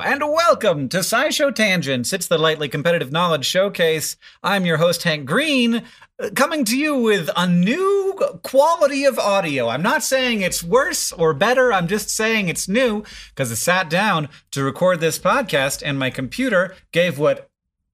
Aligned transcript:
And 0.00 0.22
welcome 0.22 0.88
to 0.88 0.98
SciShow 0.98 1.54
Tangents. 1.54 2.12
It's 2.12 2.26
the 2.26 2.36
lightly 2.36 2.68
competitive 2.68 3.12
knowledge 3.12 3.44
showcase. 3.44 4.16
I'm 4.42 4.66
your 4.66 4.78
host 4.78 5.04
Hank 5.04 5.24
Green, 5.24 5.82
uh, 6.18 6.30
coming 6.34 6.64
to 6.64 6.76
you 6.76 6.96
with 6.96 7.30
a 7.36 7.46
new 7.46 8.18
quality 8.42 9.04
of 9.04 9.18
audio. 9.18 9.68
I'm 9.68 9.82
not 9.82 10.02
saying 10.02 10.40
it's 10.40 10.64
worse 10.64 11.12
or 11.12 11.32
better. 11.32 11.72
I'm 11.72 11.86
just 11.86 12.10
saying 12.10 12.48
it's 12.48 12.68
new 12.68 13.04
because 13.30 13.52
I 13.52 13.54
sat 13.54 13.88
down 13.88 14.28
to 14.50 14.64
record 14.64 15.00
this 15.00 15.18
podcast 15.18 15.82
and 15.84 15.98
my 15.98 16.10
computer 16.10 16.74
gave 16.90 17.18
what 17.18 17.48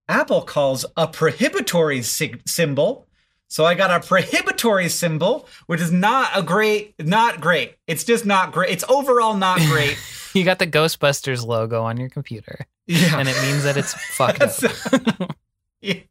Apple 0.09 0.43
calls 0.43 0.87
a 0.97 1.06
prohibitory 1.06 2.03
sig- 2.03 2.43
symbol. 2.47 3.09
So 3.49 3.66
I 3.66 3.75
got 3.75 3.91
a 3.91 4.06
prohibitory 4.06 4.89
symbol, 4.89 5.49
which 5.66 5.81
is 5.81 5.93
not 5.93 6.31
a 6.34 6.43
great, 6.43 6.94
not 6.99 7.41
great. 7.41 7.77
It's 7.87 8.05
just 8.05 8.25
not 8.25 8.53
great. 8.53 8.71
It's 8.71 8.84
overall 8.89 9.34
not 9.34 9.59
great. 9.59 9.99
You 10.34 10.44
got 10.44 10.60
the 10.60 10.66
Ghostbusters 10.66 11.44
logo 11.44 11.82
on 11.82 11.96
your 11.96 12.08
computer, 12.08 12.66
yeah. 12.86 13.18
and 13.18 13.28
it 13.28 13.41
means 13.42 13.64
that 13.64 13.76
it's 13.76 13.94
fucked 14.14 14.42
up. 14.42 15.36
yeah. 15.80 16.02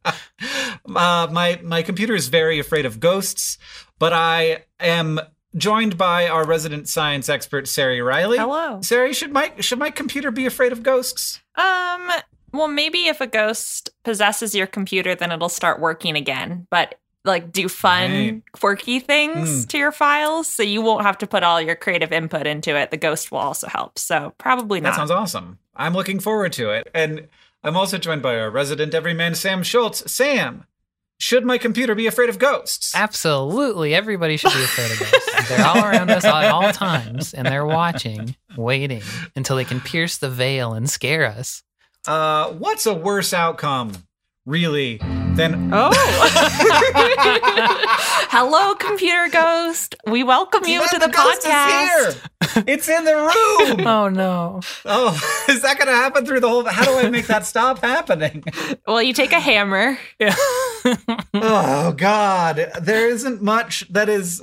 Uh, 0.84 1.26
my 1.30 1.58
my 1.62 1.82
computer 1.82 2.14
is 2.14 2.28
very 2.28 2.58
afraid 2.58 2.84
of 2.84 3.00
ghosts, 3.00 3.56
but 3.98 4.12
I 4.12 4.64
am 4.78 5.20
joined 5.56 5.96
by 5.96 6.28
our 6.28 6.44
resident 6.44 6.88
science 6.88 7.28
expert 7.28 7.66
Sari 7.66 8.02
Riley. 8.02 8.36
Hello. 8.36 8.80
Sari, 8.82 9.14
should 9.14 9.32
my 9.32 9.52
should 9.60 9.78
my 9.78 9.90
computer 9.90 10.30
be 10.30 10.44
afraid 10.44 10.72
of 10.72 10.82
ghosts? 10.82 11.40
Um, 11.54 12.10
well, 12.52 12.68
maybe 12.68 13.06
if 13.06 13.20
a 13.20 13.26
ghost 13.26 13.90
possesses 14.04 14.54
your 14.54 14.66
computer, 14.66 15.14
then 15.14 15.32
it'll 15.32 15.48
start 15.48 15.80
working 15.80 16.16
again. 16.16 16.66
But 16.70 16.96
like 17.24 17.52
do 17.52 17.68
fun, 17.68 18.10
Right. 18.10 18.42
quirky 18.52 18.98
things 19.00 19.64
Mm. 19.66 19.68
to 19.70 19.78
your 19.78 19.92
files, 19.92 20.46
so 20.48 20.62
you 20.62 20.80
won't 20.82 21.02
have 21.04 21.18
to 21.18 21.26
put 21.26 21.42
all 21.42 21.60
your 21.60 21.76
creative 21.76 22.12
input 22.12 22.46
into 22.46 22.76
it. 22.76 22.90
The 22.90 22.96
ghost 22.96 23.30
will 23.30 23.38
also 23.40 23.68
help. 23.68 23.98
So 23.98 24.32
probably 24.38 24.80
That 24.80 24.90
not. 24.90 24.96
sounds 24.96 25.10
awesome. 25.10 25.58
I'm 25.76 25.92
looking 25.94 26.18
forward 26.20 26.52
to 26.54 26.70
it. 26.70 26.88
And 26.94 27.28
I'm 27.62 27.76
also 27.76 27.98
joined 27.98 28.22
by 28.22 28.38
our 28.38 28.50
resident 28.50 28.94
everyman 28.94 29.34
Sam 29.34 29.62
Schultz. 29.62 30.10
Sam, 30.10 30.64
should 31.18 31.44
my 31.44 31.58
computer 31.58 31.94
be 31.94 32.06
afraid 32.06 32.30
of 32.30 32.38
ghosts? 32.38 32.94
Absolutely, 32.94 33.94
everybody 33.94 34.38
should 34.38 34.54
be 34.54 34.64
afraid 34.64 34.90
of 34.90 34.98
ghosts. 35.00 35.48
They're 35.50 35.66
all 35.66 35.84
around 35.84 36.10
us 36.10 36.24
at 36.24 36.50
all 36.50 36.72
times, 36.72 37.34
and 37.34 37.46
they're 37.46 37.66
watching, 37.66 38.34
waiting 38.56 39.02
until 39.36 39.56
they 39.56 39.64
can 39.66 39.80
pierce 39.80 40.16
the 40.16 40.30
veil 40.30 40.72
and 40.72 40.88
scare 40.88 41.26
us. 41.26 41.62
Uh, 42.06 42.50
what's 42.52 42.86
a 42.86 42.94
worse 42.94 43.34
outcome, 43.34 43.92
really, 44.46 45.00
than 45.40 45.70
Oh. 45.72 45.90
Hello, 48.30 48.74
computer 48.74 49.28
ghost. 49.32 49.94
We 50.06 50.22
welcome 50.22 50.66
you 50.66 50.86
to 50.86 50.98
the, 50.98 51.08
ghost 51.08 51.42
podcast. 51.46 52.08
Is 52.08 52.14
here. 52.54 52.64
It's 52.66 52.88
in 52.90 53.04
the 53.04 53.16
room. 53.16 53.86
Oh 53.90 54.08
no! 54.08 54.60
oh, 54.84 55.44
is 55.48 55.62
that 55.62 55.78
going 55.78 55.88
to 55.88 55.94
happen 55.94 56.26
through 56.26 56.40
the 56.40 56.48
whole? 56.48 56.64
How 56.66 56.84
do 56.84 56.92
I 56.98 57.08
make 57.08 57.26
that 57.28 57.46
stop 57.46 57.78
happening? 57.80 58.44
Well, 58.86 59.02
you 59.02 59.14
take 59.14 59.32
a 59.32 59.40
hammer. 59.40 59.98
oh 61.34 61.94
God, 61.96 62.70
there 62.80 63.08
isn't 63.08 63.40
much 63.40 63.86
that 63.90 64.08
is 64.10 64.42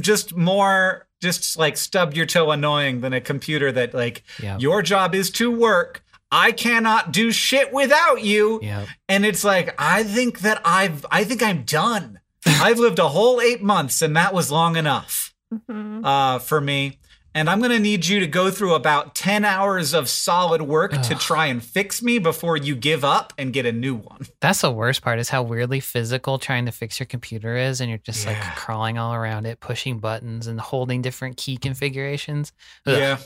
just 0.00 0.36
more 0.36 1.08
just 1.20 1.58
like 1.58 1.76
stub 1.76 2.14
your 2.14 2.26
toe 2.26 2.50
annoying 2.52 3.00
than 3.00 3.12
a 3.12 3.20
computer 3.20 3.72
that 3.72 3.94
like 3.94 4.22
Yeah. 4.40 4.58
your 4.58 4.80
job 4.82 5.14
is 5.14 5.30
to 5.32 5.50
work. 5.50 6.04
I 6.32 6.52
cannot 6.52 7.12
do 7.12 7.32
shit 7.32 7.72
without 7.72 8.22
you. 8.22 8.60
Yep. 8.62 8.88
And 9.08 9.26
it's 9.26 9.42
like, 9.44 9.74
I 9.78 10.02
think 10.04 10.40
that 10.40 10.60
I've, 10.64 11.04
I 11.10 11.24
think 11.24 11.42
I'm 11.42 11.64
done. 11.64 12.20
I've 12.46 12.78
lived 12.78 12.98
a 12.98 13.08
whole 13.08 13.40
eight 13.40 13.62
months 13.62 14.00
and 14.02 14.16
that 14.16 14.32
was 14.32 14.50
long 14.50 14.76
enough 14.76 15.34
Mhm. 15.52 16.04
uh, 16.04 16.38
for 16.38 16.60
me. 16.60 16.98
And 17.32 17.48
I'm 17.48 17.58
going 17.60 17.70
to 17.70 17.78
need 17.78 18.06
you 18.08 18.18
to 18.20 18.26
go 18.26 18.50
through 18.50 18.74
about 18.74 19.14
10 19.14 19.44
hours 19.44 19.94
of 19.94 20.08
solid 20.08 20.62
work 20.62 20.90
to 21.02 21.14
try 21.14 21.46
and 21.46 21.62
fix 21.62 22.02
me 22.02 22.18
before 22.18 22.56
you 22.56 22.74
give 22.74 23.04
up 23.04 23.32
and 23.38 23.52
get 23.52 23.66
a 23.66 23.70
new 23.72 23.94
one. 23.94 24.26
That's 24.40 24.62
the 24.62 24.72
worst 24.72 25.00
part 25.02 25.20
is 25.20 25.28
how 25.28 25.44
weirdly 25.44 25.78
physical 25.78 26.38
trying 26.40 26.66
to 26.66 26.72
fix 26.72 26.98
your 26.98 27.06
computer 27.06 27.56
is, 27.56 27.80
and 27.80 27.88
you're 27.88 27.98
just 27.98 28.24
Yeah. 28.26 28.32
like 28.32 28.56
crawling 28.56 28.98
all 28.98 29.14
around 29.14 29.46
it, 29.46 29.60
pushing 29.60 30.00
buttons 30.00 30.48
and 30.48 30.60
holding 30.60 31.02
different 31.02 31.36
key 31.36 31.56
configurations. 31.56 32.52
Ugh. 32.86 32.96
Yeah. 32.98 33.18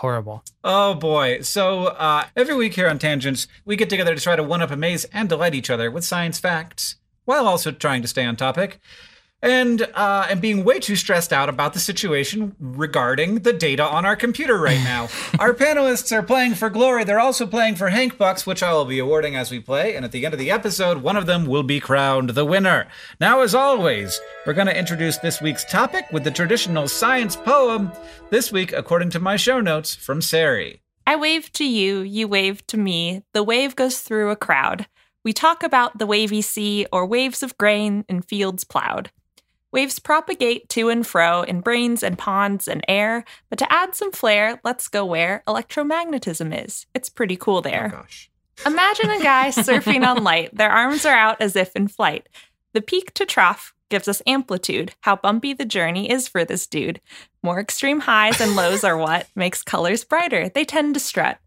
Horrible. 0.00 0.42
Oh 0.64 0.94
boy. 0.94 1.42
So 1.42 1.88
uh, 1.88 2.24
every 2.34 2.54
week 2.54 2.72
here 2.72 2.88
on 2.88 2.98
Tangents, 2.98 3.46
we 3.66 3.76
get 3.76 3.90
together 3.90 4.14
to 4.14 4.20
try 4.20 4.34
to 4.34 4.42
one 4.42 4.62
up, 4.62 4.70
amaze, 4.70 5.04
and 5.12 5.28
delight 5.28 5.54
each 5.54 5.68
other 5.68 5.90
with 5.90 6.06
science 6.06 6.38
facts 6.38 6.96
while 7.26 7.46
also 7.46 7.70
trying 7.70 8.00
to 8.00 8.08
stay 8.08 8.24
on 8.24 8.34
topic. 8.34 8.80
And 9.42 9.82
uh, 9.94 10.26
and 10.28 10.40
being 10.40 10.64
way 10.64 10.80
too 10.80 10.96
stressed 10.96 11.32
out 11.32 11.48
about 11.48 11.72
the 11.72 11.80
situation 11.80 12.54
regarding 12.58 13.36
the 13.36 13.54
data 13.54 13.82
on 13.82 14.04
our 14.04 14.14
computer 14.16 14.58
right 14.58 14.82
now. 14.84 15.08
our 15.38 15.54
panelists 15.54 16.12
are 16.12 16.22
playing 16.22 16.54
for 16.56 16.68
glory. 16.68 17.04
They're 17.04 17.18
also 17.18 17.46
playing 17.46 17.76
for 17.76 17.88
Hank 17.88 18.18
Bucks, 18.18 18.46
which 18.46 18.62
I 18.62 18.74
will 18.74 18.84
be 18.84 18.98
awarding 18.98 19.36
as 19.36 19.50
we 19.50 19.58
play. 19.58 19.96
And 19.96 20.04
at 20.04 20.12
the 20.12 20.26
end 20.26 20.34
of 20.34 20.40
the 20.40 20.50
episode, 20.50 20.98
one 20.98 21.16
of 21.16 21.24
them 21.24 21.46
will 21.46 21.62
be 21.62 21.80
crowned 21.80 22.30
the 22.30 22.44
winner. 22.44 22.86
Now, 23.18 23.40
as 23.40 23.54
always, 23.54 24.20
we're 24.46 24.52
going 24.52 24.66
to 24.66 24.78
introduce 24.78 25.16
this 25.16 25.40
week's 25.40 25.64
topic 25.64 26.04
with 26.12 26.24
the 26.24 26.30
traditional 26.30 26.86
science 26.86 27.34
poem. 27.34 27.92
This 28.28 28.52
week, 28.52 28.72
according 28.74 29.10
to 29.10 29.20
my 29.20 29.36
show 29.36 29.60
notes, 29.60 29.94
from 29.94 30.20
Sari. 30.20 30.82
I 31.06 31.16
wave 31.16 31.50
to 31.54 31.64
you, 31.64 32.00
you 32.00 32.28
wave 32.28 32.66
to 32.68 32.76
me. 32.76 33.22
The 33.32 33.42
wave 33.42 33.74
goes 33.74 34.00
through 34.00 34.30
a 34.30 34.36
crowd. 34.36 34.86
We 35.24 35.32
talk 35.32 35.62
about 35.62 35.98
the 35.98 36.06
wavy 36.06 36.40
sea 36.40 36.86
or 36.92 37.04
waves 37.04 37.42
of 37.42 37.58
grain 37.58 38.04
in 38.08 38.22
fields 38.22 38.64
plowed. 38.64 39.10
Waves 39.72 39.98
propagate 40.00 40.68
to 40.70 40.88
and 40.88 41.06
fro 41.06 41.42
in 41.42 41.60
brains 41.60 42.02
and 42.02 42.18
ponds 42.18 42.66
and 42.66 42.84
air, 42.88 43.24
but 43.48 43.58
to 43.60 43.72
add 43.72 43.94
some 43.94 44.10
flair, 44.10 44.60
let's 44.64 44.88
go 44.88 45.04
where 45.04 45.42
electromagnetism 45.46 46.64
is. 46.64 46.86
It's 46.94 47.08
pretty 47.08 47.36
cool 47.36 47.62
there. 47.62 47.92
Oh, 47.94 47.98
gosh. 47.98 48.30
Imagine 48.66 49.10
a 49.10 49.22
guy 49.22 49.48
surfing 49.50 50.06
on 50.06 50.24
light. 50.24 50.54
Their 50.54 50.70
arms 50.70 51.04
are 51.06 51.16
out 51.16 51.40
as 51.40 51.54
if 51.54 51.74
in 51.76 51.88
flight. 51.88 52.28
The 52.72 52.82
peak 52.82 53.14
to 53.14 53.24
trough 53.24 53.72
gives 53.90 54.08
us 54.08 54.22
amplitude. 54.26 54.92
How 55.00 55.16
bumpy 55.16 55.52
the 55.52 55.64
journey 55.64 56.10
is 56.10 56.26
for 56.26 56.44
this 56.44 56.66
dude. 56.66 57.00
More 57.42 57.60
extreme 57.60 58.00
highs 58.00 58.40
and 58.40 58.56
lows 58.56 58.84
are 58.84 58.96
what 58.96 59.28
makes 59.34 59.62
colors 59.62 60.04
brighter. 60.04 60.48
They 60.48 60.64
tend 60.64 60.94
to 60.94 61.00
strut. 61.00 61.38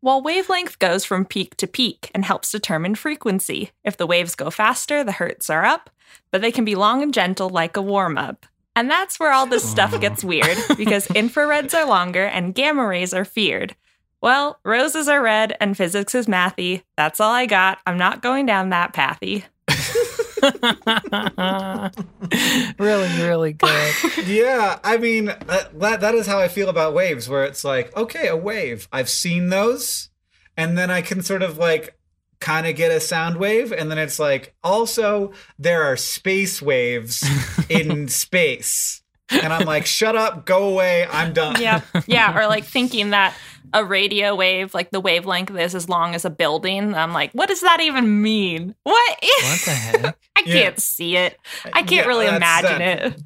While 0.00 0.22
wavelength 0.22 0.78
goes 0.78 1.04
from 1.04 1.24
peak 1.24 1.56
to 1.56 1.66
peak 1.66 2.10
and 2.14 2.24
helps 2.24 2.52
determine 2.52 2.94
frequency. 2.94 3.72
If 3.82 3.96
the 3.96 4.06
waves 4.06 4.36
go 4.36 4.48
faster, 4.48 5.02
the 5.02 5.12
hertz 5.12 5.50
are 5.50 5.64
up, 5.64 5.90
but 6.30 6.40
they 6.40 6.52
can 6.52 6.64
be 6.64 6.74
long 6.74 7.02
and 7.02 7.14
gentle 7.14 7.48
like 7.48 7.76
a 7.76 7.82
warm 7.82 8.18
up. 8.18 8.46
And 8.76 8.90
that's 8.90 9.18
where 9.18 9.32
all 9.32 9.46
this 9.46 9.68
stuff 9.68 9.98
gets 10.00 10.22
weird 10.22 10.56
because 10.76 11.08
infrareds 11.08 11.74
are 11.74 11.86
longer 11.86 12.24
and 12.24 12.54
gamma 12.54 12.86
rays 12.86 13.12
are 13.12 13.24
feared. 13.24 13.74
Well, 14.20 14.58
roses 14.64 15.08
are 15.08 15.22
red 15.22 15.56
and 15.60 15.76
physics 15.76 16.14
is 16.14 16.26
mathy. 16.26 16.82
That's 16.96 17.20
all 17.20 17.32
I 17.32 17.46
got. 17.46 17.78
I'm 17.86 17.98
not 17.98 18.22
going 18.22 18.46
down 18.46 18.70
that 18.70 18.92
pathy. 18.92 19.44
really, 22.78 23.22
really 23.22 23.52
good. 23.52 23.94
yeah, 24.26 24.78
I 24.84 24.96
mean 24.96 25.26
that, 25.26 25.78
that 25.78 26.00
that 26.00 26.14
is 26.14 26.26
how 26.26 26.38
I 26.38 26.48
feel 26.48 26.68
about 26.68 26.94
waves, 26.94 27.28
where 27.28 27.44
it's 27.44 27.64
like, 27.64 27.96
okay, 27.96 28.28
a 28.28 28.36
wave. 28.36 28.88
I've 28.92 29.08
seen 29.08 29.48
those, 29.48 30.10
and 30.56 30.78
then 30.78 30.90
I 30.90 31.02
can 31.02 31.22
sort 31.22 31.42
of 31.42 31.58
like 31.58 31.97
kind 32.40 32.66
of 32.66 32.76
get 32.76 32.90
a 32.92 33.00
sound 33.00 33.36
wave, 33.36 33.72
and 33.72 33.90
then 33.90 33.98
it's 33.98 34.18
like, 34.18 34.54
also 34.62 35.32
there 35.58 35.82
are 35.84 35.96
space 35.96 36.62
waves 36.62 37.24
in 37.68 38.08
space, 38.08 39.02
and 39.30 39.52
I'm 39.52 39.66
like, 39.66 39.86
shut 39.86 40.16
up, 40.16 40.46
go 40.46 40.68
away, 40.70 41.06
I'm 41.10 41.32
done. 41.32 41.60
Yeah. 41.60 41.80
Yeah. 42.06 42.36
Or 42.38 42.46
like 42.46 42.64
thinking 42.64 43.10
that 43.10 43.34
a 43.74 43.84
radio 43.84 44.34
wave, 44.34 44.72
like 44.72 44.90
the 44.90 45.00
wavelength 45.00 45.50
is 45.54 45.74
as 45.74 45.88
long 45.90 46.14
as 46.14 46.24
a 46.24 46.30
building. 46.30 46.94
I'm 46.94 47.12
like, 47.12 47.32
what 47.32 47.48
does 47.50 47.60
that 47.60 47.80
even 47.80 48.22
mean? 48.22 48.74
What? 48.84 49.18
What 49.20 49.60
the 49.64 49.70
heck? 49.72 50.18
I 50.36 50.42
Yeah. 50.46 50.54
can't 50.62 50.80
see 50.80 51.16
it. 51.16 51.36
I 51.66 51.82
can't 51.82 51.90
Yeah, 51.90 52.06
really 52.06 52.26
imagine 52.28 52.78
that. 52.78 53.16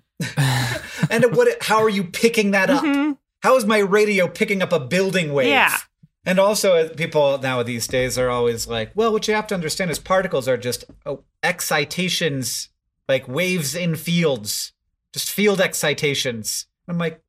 it. 0.40 1.10
and 1.10 1.36
what? 1.36 1.48
How 1.62 1.78
are 1.82 1.88
you 1.88 2.02
picking 2.04 2.52
that 2.52 2.70
up? 2.70 2.82
Mhm. 2.82 3.16
How 3.42 3.56
is 3.56 3.64
my 3.66 3.78
radio 3.78 4.26
picking 4.28 4.62
up 4.62 4.72
a 4.72 4.80
building 4.80 5.32
wave? 5.32 5.48
Yeah. 5.48 5.76
And 6.24 6.38
also, 6.38 6.76
uh, 6.76 6.88
people 6.90 7.38
now 7.38 7.62
these 7.62 7.86
days 7.86 8.16
are 8.16 8.30
always 8.30 8.68
like, 8.68 8.92
well, 8.94 9.12
what 9.12 9.26
you 9.26 9.34
have 9.34 9.46
to 9.48 9.54
understand 9.54 9.90
is 9.90 9.98
particles 9.98 10.46
are 10.46 10.56
just 10.56 10.84
oh, 11.04 11.24
excitations, 11.42 12.68
like 13.08 13.26
waves 13.26 13.74
in 13.74 13.96
fields, 13.96 14.72
just 15.12 15.30
field 15.30 15.60
excitations. 15.60 16.66
I'm 16.86 16.98
like, 16.98 17.22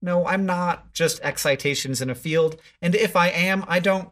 no, 0.00 0.26
I'm 0.26 0.46
not 0.46 0.92
just 0.94 1.20
excitations 1.22 2.00
in 2.00 2.08
a 2.08 2.14
field. 2.14 2.56
And 2.80 2.94
if 2.94 3.16
I 3.16 3.28
am, 3.28 3.64
I 3.68 3.80
don't, 3.80 4.10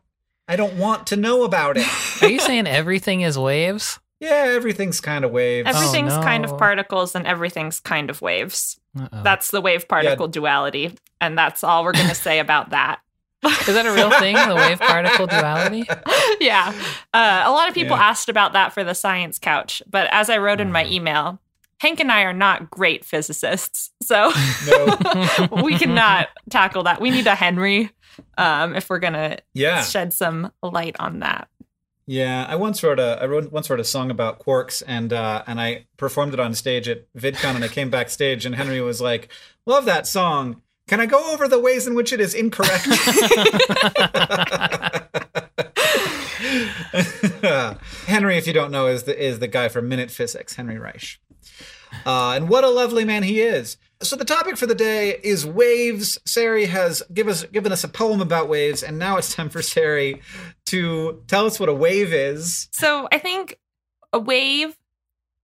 I 0.49 0.57
don't 0.57 0.77
want 0.77 1.07
to 1.09 1.17
know 1.17 1.45
about 1.45 1.77
it. 1.79 1.87
Are 2.23 2.29
you 2.29 2.41
saying 2.41 2.67
everything 2.67 3.23
is 3.23 3.39
waves? 3.39 3.99
yeah, 4.21 4.47
everything's 4.49 5.01
kind 5.01 5.25
of 5.25 5.31
waves. 5.31 5.69
Everything's 5.69 6.15
kind 6.15 6.45
of 6.45 6.57
particles 6.57 7.15
and 7.15 7.27
everything's 7.27 7.81
kind 7.81 8.09
of 8.09 8.23
waves. 8.23 8.81
Uh-oh. 8.99 9.23
That's 9.23 9.51
the 9.51 9.61
wave 9.61 9.89
particle 9.89 10.29
duality. 10.29 10.97
And 11.21 11.37
that's 11.37 11.63
all 11.63 11.85
we're 11.85 11.93
going 11.93 12.09
to 12.09 12.15
say 12.15 12.39
about 12.39 12.71
that. 12.71 13.01
Is 13.49 13.67
that 13.75 13.87
a 13.87 13.93
real 13.93 14.11
thing? 14.19 14.35
The 14.35 14.55
wave 14.55 14.79
particle 14.79 15.27
duality? 15.27 15.85
yeah. 16.41 16.73
Uh, 17.15 17.43
a 17.45 17.51
lot 17.51 17.69
of 17.69 17.75
people 17.75 17.97
Yeah. 17.97 18.05
asked 18.09 18.29
about 18.29 18.53
that 18.55 18.73
for 18.73 18.85
the 18.85 18.95
science 18.95 19.39
couch. 19.39 19.83
But 19.91 20.09
as 20.13 20.29
I 20.31 20.39
wrote 20.39 20.61
in 20.61 20.73
my 20.73 20.87
email, 20.87 21.39
Hank 21.81 22.01
and 22.01 22.11
I 22.11 22.23
are 22.23 22.33
not 22.33 22.71
great 22.71 23.05
physicists. 23.05 23.91
So 24.03 24.33
No. 24.67 25.49
we 25.63 25.77
cannot 25.79 26.29
tackle 26.51 26.85
that. 26.85 27.01
We 27.01 27.11
need 27.11 27.27
a 27.27 27.35
Henry 27.35 27.91
um, 28.39 28.75
if 28.75 28.89
we're 28.89 28.99
going 28.99 29.13
to 29.13 29.39
Yeah. 29.55 29.83
shed 29.83 30.13
some 30.13 30.53
light 30.63 30.97
on 30.99 31.21
that. 31.21 31.49
Yeah, 32.09 32.47
I 32.49 32.55
once 32.55 32.85
wrote 32.85 33.01
a 33.01 33.19
I 33.21 33.27
wrote, 33.27 33.51
once 33.51 33.69
wrote 33.69 33.81
a 33.81 33.85
song 33.85 34.13
about 34.13 34.39
quarks 34.39 34.81
and 34.87 35.13
uh, 35.13 35.43
and 35.49 35.61
I 35.61 35.87
performed 35.97 36.35
it 36.35 36.39
on 36.41 36.55
stage 36.55 36.89
at 36.89 37.13
VidCon 37.15 37.57
and 37.57 37.65
I 37.65 37.69
came 37.69 37.91
backstage 37.91 38.47
and 38.47 38.55
Henry 38.55 38.81
was 38.81 39.01
like, 39.01 39.29
"Love 39.67 39.87
that 39.87 40.07
song. 40.07 40.63
Can 40.89 41.01
I 41.01 41.07
go 41.07 41.33
over 41.33 41.49
the 41.49 41.59
ways 41.59 41.87
in 41.87 41.95
which 41.95 42.13
it 42.13 42.21
is 42.21 42.35
incorrect?" 42.35 42.87
Henry, 48.07 48.37
if 48.37 48.47
you 48.47 48.53
don't 48.53 48.71
know, 48.71 48.87
is 48.87 49.05
the 49.05 49.21
is 49.21 49.39
the 49.39 49.49
guy 49.49 49.69
from 49.69 49.89
Minute 49.89 50.11
Physics, 50.11 50.55
Henry 50.55 50.79
Reich. 50.79 51.19
Uh, 52.05 52.33
and 52.33 52.49
what 52.49 52.65
a 52.65 52.69
lovely 52.69 53.05
man 53.05 53.23
he 53.23 53.41
is. 53.41 53.79
So 54.03 54.15
the 54.15 54.25
topic 54.25 54.57
for 54.57 54.67
the 54.67 54.75
day 54.75 55.19
is 55.23 55.47
waves. 55.47 56.19
Sari 56.27 56.67
has 56.67 57.03
give 57.13 57.29
us 57.29 57.45
given 57.45 57.73
us 57.73 57.83
a 57.83 57.89
poem 57.89 58.21
about 58.21 58.49
waves, 58.49 58.83
and 58.83 58.99
now 58.99 59.17
it's 59.17 59.35
time 59.35 59.49
for 59.49 59.63
Sari 59.63 60.21
to 60.67 61.23
tell 61.29 61.47
us 61.47 61.59
what 61.59 61.69
a 61.69 61.75
wave 61.75 62.13
is. 62.13 62.69
So 62.73 63.09
I 63.11 63.19
think 63.19 63.59
a 64.13 64.19
wave, 64.19 64.77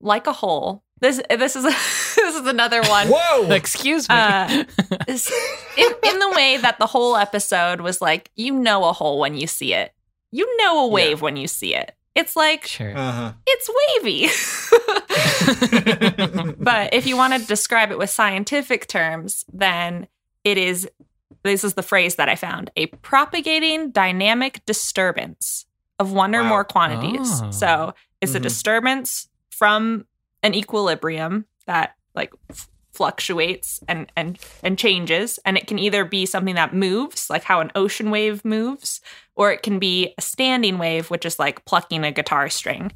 like 0.00 0.26
a 0.26 0.32
hole. 0.32 0.82
This 1.02 1.20
this 1.28 1.56
is 1.56 1.64
a, 1.64 1.69
this 2.16 2.37
is 2.37 2.46
another 2.46 2.81
one. 2.84 3.08
Whoa! 3.08 3.50
Excuse 3.50 4.08
me. 4.08 4.14
Uh, 4.14 4.64
is- 5.08 5.31
in, 5.76 5.90
in 6.04 6.19
the 6.19 6.31
way 6.31 6.56
that 6.56 6.78
the 6.78 6.87
whole 6.87 7.16
episode 7.16 7.81
was 7.82 8.00
like, 8.00 8.31
you 8.37 8.54
know 8.54 8.84
a 8.84 8.93
hole 8.94 9.19
when 9.19 9.37
you 9.37 9.46
see 9.46 9.75
it. 9.75 9.93
You 10.31 10.56
know 10.58 10.84
a 10.87 10.88
wave 10.88 11.21
when 11.21 11.37
you 11.37 11.47
see 11.49 11.75
it. 11.75 11.94
It's 12.14 12.37
like 12.37 12.66
sure. 12.66 12.97
uh-huh. 12.97 13.32
it's 13.47 13.71
wavy. 14.02 14.28
but 16.59 16.92
if 16.94 17.06
you 17.06 17.16
want 17.16 17.35
to 17.35 17.47
describe 17.47 17.90
it 17.90 17.99
with 17.99 18.11
scientific 18.11 18.87
terms, 18.87 19.44
then 19.52 20.06
it 20.44 20.59
is 20.59 20.88
this 21.44 21.64
is 21.64 21.75
the 21.75 21.82
phrase 21.82 22.14
that 22.16 22.28
I 22.28 22.37
found 22.37 22.71
a 22.76 22.87
propagating 22.87 23.90
dynamic 23.90 24.64
disturbance 24.66 25.66
of 25.99 26.12
one 26.12 26.35
or 26.35 26.42
Wow. 26.42 26.49
more 26.49 26.64
quantities. 26.64 27.40
Oh. 27.42 27.50
So 27.50 27.94
it's 28.21 28.35
a 28.35 28.38
Mhm. 28.40 28.42
disturbance 28.44 29.28
from 29.50 30.06
an 30.42 30.54
equilibrium 30.54 31.46
that 31.66 31.94
like 32.14 32.32
f- 32.50 32.68
fluctuates 32.92 33.80
and 33.88 34.11
and 34.16 34.38
and 34.62 34.78
changes 34.78 35.38
and 35.44 35.56
it 35.56 35.66
can 35.66 35.78
either 35.78 36.04
be 36.04 36.26
something 36.26 36.54
that 36.54 36.75
moves 36.75 37.28
like 37.30 37.42
how 37.42 37.61
an 37.61 37.72
ocean 37.75 38.11
wave 38.11 38.44
moves 38.44 39.00
or 39.34 39.50
it 39.50 39.62
can 39.62 39.78
be 39.78 40.12
a 40.18 40.20
standing 40.22 40.78
wave 40.78 41.11
which 41.11 41.25
is 41.25 41.38
like 41.38 41.64
plucking 41.64 42.04
a 42.04 42.12
guitar 42.12 42.49
string 42.50 42.92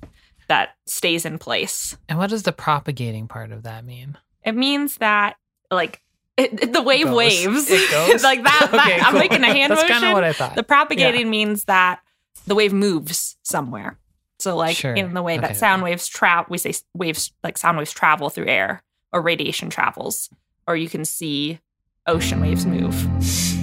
that 0.48 0.70
stays 0.86 1.24
in 1.24 1.38
place 1.38 1.96
and 2.08 2.18
what 2.18 2.30
does 2.30 2.42
the 2.44 2.52
propagating 2.52 3.26
part 3.26 3.50
of 3.52 3.62
that 3.64 3.84
mean? 3.84 4.16
it 4.44 4.54
means 4.54 4.98
that 4.98 5.36
like 5.70 6.02
it, 6.36 6.62
it- 6.62 6.72
the 6.74 6.82
wave 6.82 7.06
goes. 7.06 7.16
waves 7.16 7.70
It 7.70 7.90
goes? 8.10 8.22
like 8.22 8.42
that, 8.44 8.68
that- 8.70 8.86
Okay, 8.86 9.00
i'm 9.00 9.12
cool. 9.12 9.20
making 9.20 9.42
a 9.42 9.46
hand 9.46 9.70
That's 9.72 9.82
motion 9.82 9.94
kind 9.94 10.04
of 10.06 10.12
what 10.12 10.24
I 10.24 10.32
thought. 10.34 10.54
the 10.54 10.62
propagating 10.62 11.30
means 11.30 11.64
that 11.64 12.00
the 12.46 12.54
wave 12.54 12.72
moves 12.72 13.36
somewhere. 13.42 13.98
So, 14.38 14.54
like 14.56 14.76
Sure. 14.76 14.94
in 14.94 15.14
the 15.14 15.22
way 15.22 15.38
Okay. 15.38 15.48
that 15.48 15.56
sound 15.56 15.82
waves 15.82 16.06
travel, 16.06 16.46
we 16.50 16.58
say 16.58 16.74
waves 16.94 17.32
like 17.42 17.56
sound 17.58 17.78
waves 17.78 17.92
travel 17.92 18.28
through 18.30 18.46
air, 18.48 18.82
or 19.12 19.22
radiation 19.22 19.70
travels, 19.70 20.28
or 20.66 20.76
you 20.76 20.88
can 20.88 21.04
see 21.04 21.58
ocean 22.06 22.40
waves 22.40 22.66
move. 22.66 22.94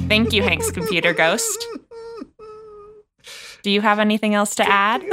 Thank 0.09 0.33
you, 0.33 0.41
Hank's 0.43 0.71
computer 0.71 1.13
ghost. 1.13 1.65
Do 3.61 3.71
you 3.71 3.79
have 3.81 3.99
anything 3.99 4.33
else 4.35 4.55
to 4.55 4.67
add? 4.69 5.01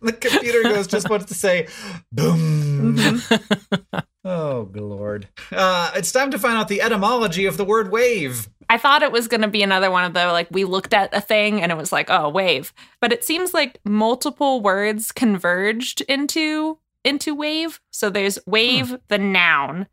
the 0.00 0.16
computer 0.20 0.62
ghost 0.62 0.90
just 0.90 1.10
wants 1.10 1.26
to 1.26 1.34
say 1.34 1.66
boom. 2.12 2.96
Mhm. 2.96 4.04
Oh, 4.30 4.68
lord. 4.74 5.28
Uh, 5.50 5.90
it's 5.94 6.12
time 6.12 6.30
to 6.32 6.38
find 6.38 6.58
out 6.58 6.68
the 6.68 6.82
etymology 6.82 7.46
of 7.46 7.56
the 7.56 7.64
word 7.64 7.90
wave. 7.90 8.48
I 8.68 8.76
thought 8.76 9.02
it 9.02 9.10
was 9.12 9.26
going 9.28 9.40
to 9.40 9.48
be 9.48 9.62
another 9.62 9.90
one 9.90 10.04
of 10.04 10.12
the 10.12 10.26
like 10.26 10.48
we 10.50 10.64
looked 10.64 10.92
at 10.92 11.14
a 11.16 11.20
thing 11.22 11.62
and 11.62 11.72
it 11.72 11.78
was 11.78 11.90
like 11.92 12.10
oh 12.10 12.28
wave, 12.28 12.74
but 13.00 13.12
it 13.12 13.24
seems 13.24 13.54
like 13.54 13.78
multiple 13.84 14.60
words 14.60 15.10
converged 15.12 16.02
into 16.02 16.78
into 17.04 17.34
wave. 17.34 17.80
So 17.90 18.10
there's 18.10 18.38
wave, 18.46 18.98
the 19.08 19.16
noun, 19.16 19.86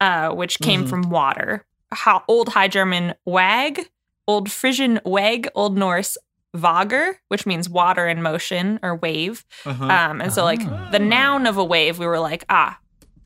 uh, 0.00 0.30
which 0.30 0.60
came 0.60 0.84
Mhm. 0.84 0.88
from 0.90 1.10
water, 1.10 1.66
ho- 1.92 2.22
Old 2.28 2.50
High 2.50 2.68
German 2.68 3.14
wag, 3.26 3.88
Old 4.28 4.52
Frisian 4.52 5.00
weg, 5.04 5.48
Old 5.56 5.76
Norse 5.76 6.16
vager, 6.54 7.14
which 7.28 7.46
means 7.46 7.68
water 7.68 8.06
in 8.06 8.22
motion 8.22 8.78
or 8.84 8.94
wave. 8.94 9.44
Uh-huh. 9.66 9.84
Um, 9.86 10.20
and 10.20 10.32
so, 10.32 10.44
like, 10.44 10.60
Ah. 10.64 10.90
the 10.92 10.98
noun 11.00 11.46
of 11.46 11.56
a 11.56 11.64
wave, 11.64 11.98
we 11.98 12.06
were 12.06 12.20
like, 12.20 12.44
ah, 12.50 12.78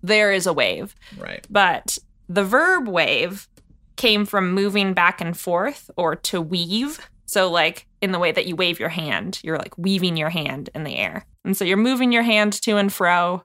there 0.06 0.32
is 0.32 0.46
a 0.46 0.52
wave. 0.52 0.94
right. 1.18 1.46
But 1.50 1.98
the 2.28 2.44
verb 2.44 2.88
wave 2.88 3.48
came 3.96 4.26
from 4.26 4.52
moving 4.52 4.92
back 4.94 5.20
and 5.20 5.36
forth 5.38 5.90
or 5.96 6.16
to 6.16 6.40
weave. 6.40 6.98
So, 7.26 7.50
like 7.50 7.86
in 8.00 8.12
the 8.12 8.18
way 8.18 8.30
that 8.32 8.46
you 8.46 8.54
wave 8.56 8.78
your 8.78 8.88
hand, 8.88 9.40
you're 9.42 9.58
like 9.58 9.76
weaving 9.78 10.16
your 10.16 10.30
hand 10.30 10.70
in 10.74 10.84
the 10.84 10.96
air. 10.96 11.26
And 11.44 11.56
so 11.56 11.64
you're 11.64 11.76
moving 11.76 12.12
your 12.12 12.22
hand 12.22 12.52
to 12.62 12.76
and 12.76 12.92
fro. 12.92 13.42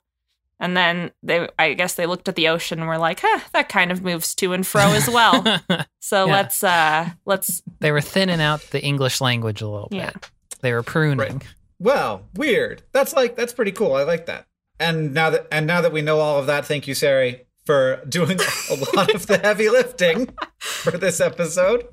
And 0.60 0.77
then 0.77 1.12
they, 1.24 1.48
I 1.58 1.74
guess 1.74 1.96
they 1.96 2.06
looked 2.06 2.27
at 2.30 2.36
the 2.36 2.48
ocean 2.50 2.77
and 2.80 2.88
were 2.88 3.00
like, 3.00 3.22
huh, 3.24 3.39
that 3.53 3.68
kind 3.70 3.91
of 3.91 4.03
moves 4.03 4.36
to 4.36 4.53
and 4.53 4.65
fro 4.68 4.82
as 4.91 5.08
well. 5.10 5.44
So 6.00 6.25
Yeah. 6.25 6.32
let's, 6.34 6.63
uh, 6.63 7.10
let's, 7.25 7.63
they 7.80 7.91
were 7.91 8.01
thinning 8.01 8.41
out 8.41 8.62
the 8.72 8.84
English 8.84 9.22
language 9.22 9.62
a 9.62 9.68
little 9.68 9.88
bit. 9.89 9.98
Yeah. 9.98 10.12
They 10.62 10.74
were 10.74 10.84
pruning. 10.84 11.18
Right. 11.18 11.44
Well, 11.80 12.27
weird. 12.36 12.84
That's 12.91 13.13
like 13.13 13.36
that's 13.36 13.53
pretty 13.53 13.72
cool. 13.72 13.94
I 13.96 14.03
like 14.03 14.27
that. 14.27 14.46
And 14.82 15.14
now 15.14 15.30
that 15.30 15.48
and 15.52 15.68
now 15.68 15.82
that 15.82 15.94
we 15.94 16.02
know 16.02 16.20
all 16.20 16.40
of 16.40 16.48
that, 16.48 16.66
thank 16.66 16.88
you, 16.88 16.96
Sari, 16.96 17.46
for 17.66 18.04
doing 18.10 18.40
a 18.70 18.98
lot 18.98 19.14
of 19.14 19.28
the 19.28 19.38
heavy 19.38 19.70
lifting 19.70 20.34
for 20.60 20.92
this 20.92 21.22
episode. 21.22 21.88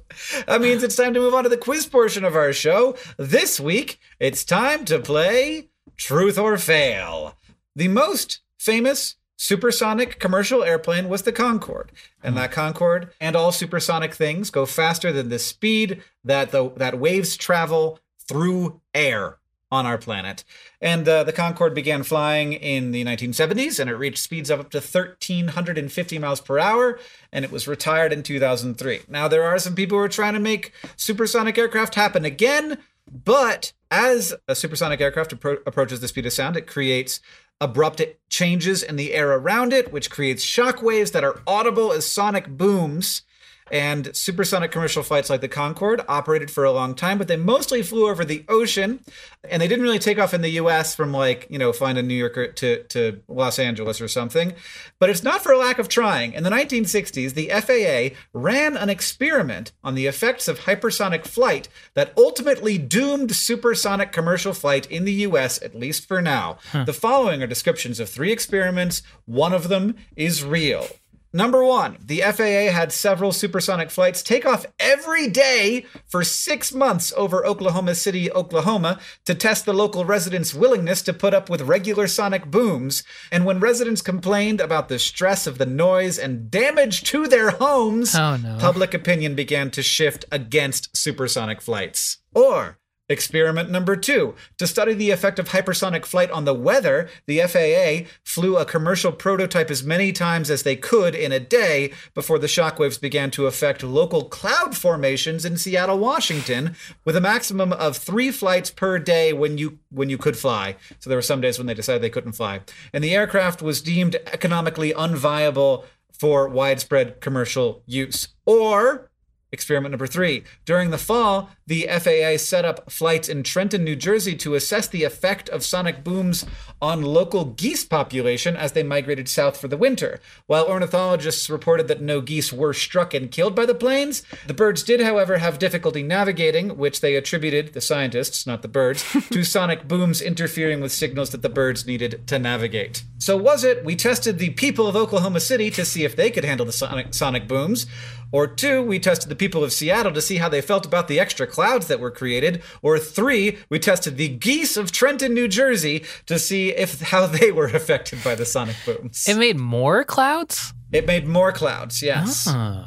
That 0.47 0.61
means 0.61 0.83
it's 0.83 0.97
time 0.97 1.15
to 1.15 1.21
move 1.21 1.35
on 1.35 1.45
to 1.45 1.51
the 1.51 1.57
quiz 1.57 1.87
portion 1.87 2.25
of 2.25 2.35
our 2.35 2.53
show. 2.53 2.97
This 3.19 3.61
week, 3.61 4.01
it's 4.19 4.45
time 4.45 4.85
to 4.87 4.99
play 4.99 5.69
Truth 5.97 6.39
or 6.39 6.57
Fail. 6.57 7.35
The 7.77 7.89
most 7.89 8.41
famous 8.59 9.17
supersonic 9.37 10.19
commercial 10.19 10.65
airplane 10.65 11.09
was 11.09 11.23
the 11.23 11.33
Concorde. 11.33 11.93
And 12.23 12.37
that 12.37 12.53
Concorde 12.53 13.11
and 13.21 13.37
all 13.37 13.53
supersonic 13.53 14.15
things 14.15 14.51
go 14.51 14.67
faster 14.67 15.13
than 15.13 15.29
the 15.29 15.39
speed 15.39 16.03
that 16.25 16.51
the 16.51 16.71
that 16.77 16.99
waves 16.99 17.37
travel 17.37 18.01
through 18.27 18.81
air 18.95 19.38
on 19.71 19.87
our 19.87 19.99
planet. 19.99 20.45
And 20.81 21.07
uh, 21.09 21.25
the 21.25 21.33
Concorde 21.33 21.75
began 21.75 22.03
flying 22.03 22.53
in 22.53 22.91
the 22.91 23.05
1970s 23.05 23.79
and 23.79 23.91
it 23.91 23.95
reached 23.95 24.19
speeds 24.19 24.51
of 24.51 24.61
up 24.61 24.71
to 24.71 24.79
1,350 24.79 26.19
miles 26.19 26.41
per 26.41 26.59
hour 26.59 26.99
and 27.33 27.45
it 27.45 27.53
was 27.53 27.69
retired 27.69 28.13
in 28.13 28.23
2003. 28.23 29.01
Now, 29.09 29.29
there 29.29 29.45
are 29.45 29.59
some 29.59 29.75
people 29.75 29.99
who 29.99 30.05
are 30.05 30.09
trying 30.09 30.35
to 30.35 30.41
make 30.41 30.73
supersonic 30.97 31.59
aircraft 31.59 31.95
happen 31.95 32.25
again, 32.25 32.79
but 33.11 33.73
as 33.91 34.35
a 34.47 34.55
supersonic 34.55 35.01
aircraft 35.01 35.39
appro- 35.39 35.67
approaches 35.67 36.01
the 36.01 36.09
speed 36.09 36.27
of 36.27 36.33
sound, 36.33 36.57
it 36.57 36.67
creates 36.67 37.21
abrupt 37.61 38.03
changes 38.29 38.83
in 38.83 38.97
the 38.97 39.15
air 39.15 39.33
around 39.33 39.73
it, 39.73 39.93
which 39.93 40.11
creates 40.11 40.43
shock 40.43 40.83
waves 40.83 41.11
that 41.11 41.25
are 41.25 41.43
audible 41.47 41.93
as 41.93 42.11
sonic 42.11 42.49
booms. 42.49 43.23
And 43.71 44.15
supersonic 44.17 44.71
commercial 44.71 45.03
flights 45.03 45.31
like 45.31 45.41
the 45.41 45.49
Concorde 45.49 46.03
operated 46.09 46.51
for 46.51 46.65
a 46.65 46.73
long 46.73 46.95
time, 46.95 47.19
but 47.19 47.29
they 47.29 47.37
mostly 47.37 47.83
flew 47.83 48.09
over 48.09 48.25
the 48.25 48.45
ocean, 48.49 49.01
and 49.49 49.61
they 49.61 49.69
didn't 49.69 49.85
really 49.85 49.99
take 49.99 50.19
off 50.19 50.35
in 50.35 50.43
the 50.43 50.51
U.S. 50.51 50.95
from 50.95 51.13
like 51.13 51.47
you 51.51 51.59
know 51.59 51.73
flying 51.73 51.97
to 51.97 52.03
New 52.03 52.15
York 52.15 52.37
or 52.37 52.49
to 52.49 52.83
to 52.85 53.21
Los 53.29 53.59
Angeles 53.59 54.01
or 54.01 54.09
something. 54.09 54.55
But 54.99 55.11
it's 55.11 55.23
not 55.23 55.43
for 55.43 55.53
a 55.53 55.59
lack 55.59 55.79
of 55.79 55.89
trying. 55.89 56.33
In 56.33 56.45
the 56.45 56.51
1960s, 56.51 57.35
the 57.35 57.49
FAA 57.49 58.17
ran 58.33 58.77
an 58.77 58.89
experiment 58.89 59.73
on 59.85 59.95
the 59.95 60.07
effects 60.07 60.49
of 60.49 60.61
hypersonic 60.61 61.25
flight 61.27 61.69
that 61.95 62.13
ultimately 62.17 62.79
doomed 62.79 63.35
supersonic 63.35 64.13
commercial 64.13 64.53
flight 64.53 64.91
in 64.91 65.05
the 65.05 65.13
U.S. 65.13 65.61
at 65.63 65.75
least 65.75 66.07
for 66.07 66.21
now. 66.23 66.59
The 66.85 66.93
following 66.93 67.43
are 67.43 67.47
descriptions 67.47 68.01
of 68.01 68.09
three 68.09 68.33
experiments. 68.33 69.03
One 69.27 69.53
of 69.53 69.69
them 69.69 69.97
is 70.17 70.45
real. 70.45 70.87
Number 71.33 71.63
one, 71.63 71.99
the 72.03 72.23
FAA 72.23 72.73
had 72.73 72.91
several 72.91 73.33
supersonic 73.33 73.91
flights 73.91 74.23
take 74.23 74.47
off 74.47 74.65
every 74.79 75.29
day 75.29 75.85
for 76.07 76.25
six 76.25 76.73
months 76.73 77.13
over 77.17 77.45
Oklahoma 77.45 77.95
City, 77.95 78.33
Oklahoma, 78.33 78.99
to 79.27 79.35
test 79.35 79.67
the 79.67 79.75
local 79.75 80.07
residents' 80.07 80.55
willingness 80.55 81.03
to 81.03 81.13
put 81.13 81.35
up 81.35 81.51
with 81.51 81.61
regular 81.61 82.07
sonic 82.07 82.47
booms. 82.51 83.03
And 83.31 83.45
when 83.45 83.61
residents 83.61 84.01
complained 84.01 84.61
about 84.61 84.89
the 84.89 84.99
stress 84.99 85.47
of 85.47 85.59
the 85.59 85.67
noise 85.67 86.19
and 86.19 86.51
damage 86.51 87.03
to 87.05 87.27
their 87.29 87.51
homes, 87.51 88.15
Oh, 88.15 88.37
no. 88.37 88.57
public 88.59 88.95
opinion 88.95 89.35
began 89.35 89.71
to 89.73 89.83
shift 89.83 90.25
against 90.33 90.97
supersonic 90.97 91.61
flights. 91.61 92.19
Or, 92.35 92.78
Experiment 93.11 93.71
number 93.71 93.97
two. 93.97 94.35
To 94.59 94.67
study 94.67 94.93
the 94.93 95.11
effect 95.11 95.39
of 95.39 95.49
hypersonic 95.49 96.05
flight 96.05 96.31
on 96.31 96.45
the 96.45 96.53
weather, 96.53 97.09
the 97.27 97.41
FAA 97.41 98.11
flew 98.23 98.59
a 98.59 98.67
commercial 98.67 99.13
prototype 99.13 99.71
as 99.71 99.83
many 99.83 100.13
times 100.13 100.51
as 100.51 100.63
they 100.63 100.77
could 100.77 101.15
in 101.15 101.33
a 101.33 101.41
day 101.41 101.93
before 102.15 102.39
the 102.39 102.47
shockwaves 102.47 103.01
began 103.01 103.31
to 103.31 103.47
affect 103.47 103.83
local 103.83 104.25
cloud 104.25 104.77
formations 104.77 105.47
in 105.47 105.57
Seattle, 105.57 105.99
Washington, 105.99 106.77
with 107.07 107.17
a 107.17 107.21
maximum 107.21 107.73
of 107.73 107.97
three 107.97 108.31
flights 108.31 108.71
per 108.71 108.99
day 108.99 109.33
when 109.33 109.57
you 109.57 109.79
when 109.91 110.11
you 110.11 110.19
could 110.19 110.37
fly. 110.37 110.77
So 110.99 111.09
there 111.09 111.17
were 111.17 111.23
some 111.23 111.41
days 111.41 111.57
when 111.57 111.67
they 111.67 111.75
decided 111.75 112.03
they 112.03 112.11
couldn't 112.11 112.33
fly. 112.33 112.61
And 112.93 113.03
the 113.03 113.15
aircraft 113.15 113.63
was 113.63 113.81
deemed 113.81 114.17
economically 114.27 114.93
unviable 114.93 115.85
for 116.13 116.49
widespread 116.49 117.21
commercial 117.21 117.83
use. 117.87 118.29
Or 118.45 119.11
Experiment 119.51 119.93
number 119.93 120.07
three. 120.07 120.45
During 120.67 120.91
the 120.91 120.99
fall, 120.99 121.51
the 121.67 121.89
FAA 121.89 122.37
set 122.37 122.67
up 122.67 122.91
flights 122.93 123.31
in 123.31 123.43
Trenton, 123.43 123.83
New 123.83 123.97
Jersey 123.97 124.37
to 124.37 124.55
assess 124.55 124.87
the 124.87 125.05
effect 125.05 125.49
of 125.49 125.65
sonic 125.65 126.05
booms 126.05 126.45
on 126.83 127.01
local 127.03 127.47
geese 127.47 127.85
population 127.85 128.57
as 128.57 128.73
they 128.73 128.83
migrated 128.83 129.29
south 129.29 129.59
for 129.59 129.67
the 129.67 129.77
winter. 129.77 130.21
While 130.47 130.67
ornithologists 130.67 131.49
reported 131.49 131.89
that 131.89 132.03
no 132.03 132.21
geese 132.21 132.53
were 132.53 132.75
struck 132.75 133.15
and 133.15 133.31
killed 133.31 133.55
by 133.55 133.65
the 133.65 133.75
planes, 133.75 134.23
the 134.47 134.55
birds 134.55 134.83
did, 134.83 135.01
however, 135.01 135.39
have 135.39 135.59
difficulty 135.59 136.03
navigating, 136.03 136.77
which 136.77 137.01
they 137.01 137.17
attributed, 137.17 137.73
the 137.73 137.81
scientists, 137.81 138.47
not 138.47 138.61
the 138.61 138.69
birds, 138.69 139.03
to 139.31 139.45
sonic 139.45 139.89
booms 139.89 140.21
interfering 140.21 140.81
with 140.81 140.93
signals 140.93 141.31
that 141.31 141.41
the 141.43 141.49
birds 141.49 141.87
needed 141.87 142.27
to 142.29 142.39
navigate. 142.39 143.03
So 143.19 143.37
was 143.37 143.65
it 143.65 143.85
we 143.85 143.97
tested 143.97 144.39
the 144.39 144.51
people 144.51 144.87
of 144.87 144.95
Oklahoma 144.95 145.41
City 145.41 145.71
to 145.71 145.85
see 145.85 146.05
if 146.05 146.15
they 146.15 146.31
could 146.31 146.45
handle 146.45 146.67
the 146.67 146.73
sonic, 146.73 147.15
sonic 147.15 147.49
booms? 147.49 147.87
Or 148.31 148.47
two, 148.47 148.83
we 148.83 148.99
tested 148.99 149.29
the 149.31 149.37
people 149.37 149.65
of 149.65 149.73
Seattle 149.73 150.13
to 150.13 150.21
see 150.21 150.37
how 150.37 150.49
they 150.49 150.61
felt 150.61 150.85
about 150.85 151.09
the 151.09 151.19
extra 151.19 151.47
clouds 151.47 151.87
that 151.87 151.99
were 152.01 152.11
created. 152.11 152.63
Or 152.83 152.99
three, 152.99 153.59
we 153.71 153.79
tested 153.79 154.17
the 154.17 154.29
geese 154.29 154.77
of 154.77 154.93
Trenton, 154.93 155.33
New 155.33 155.49
Jersey 155.49 156.05
to 156.27 156.39
see 156.39 156.71
if 156.71 157.01
how 157.01 157.27
they 157.39 157.53
were 157.53 157.67
affected 157.67 158.23
by 158.23 158.35
the 158.35 158.45
sonic 158.45 158.77
booms. 158.85 159.27
It 159.29 159.37
made 159.39 159.57
more 159.59 160.05
clouds? 160.05 160.75
It 160.93 161.07
made 161.07 161.27
more 161.27 161.53
clouds, 161.53 162.03
yes. 162.03 162.47
Oh. 162.49 162.87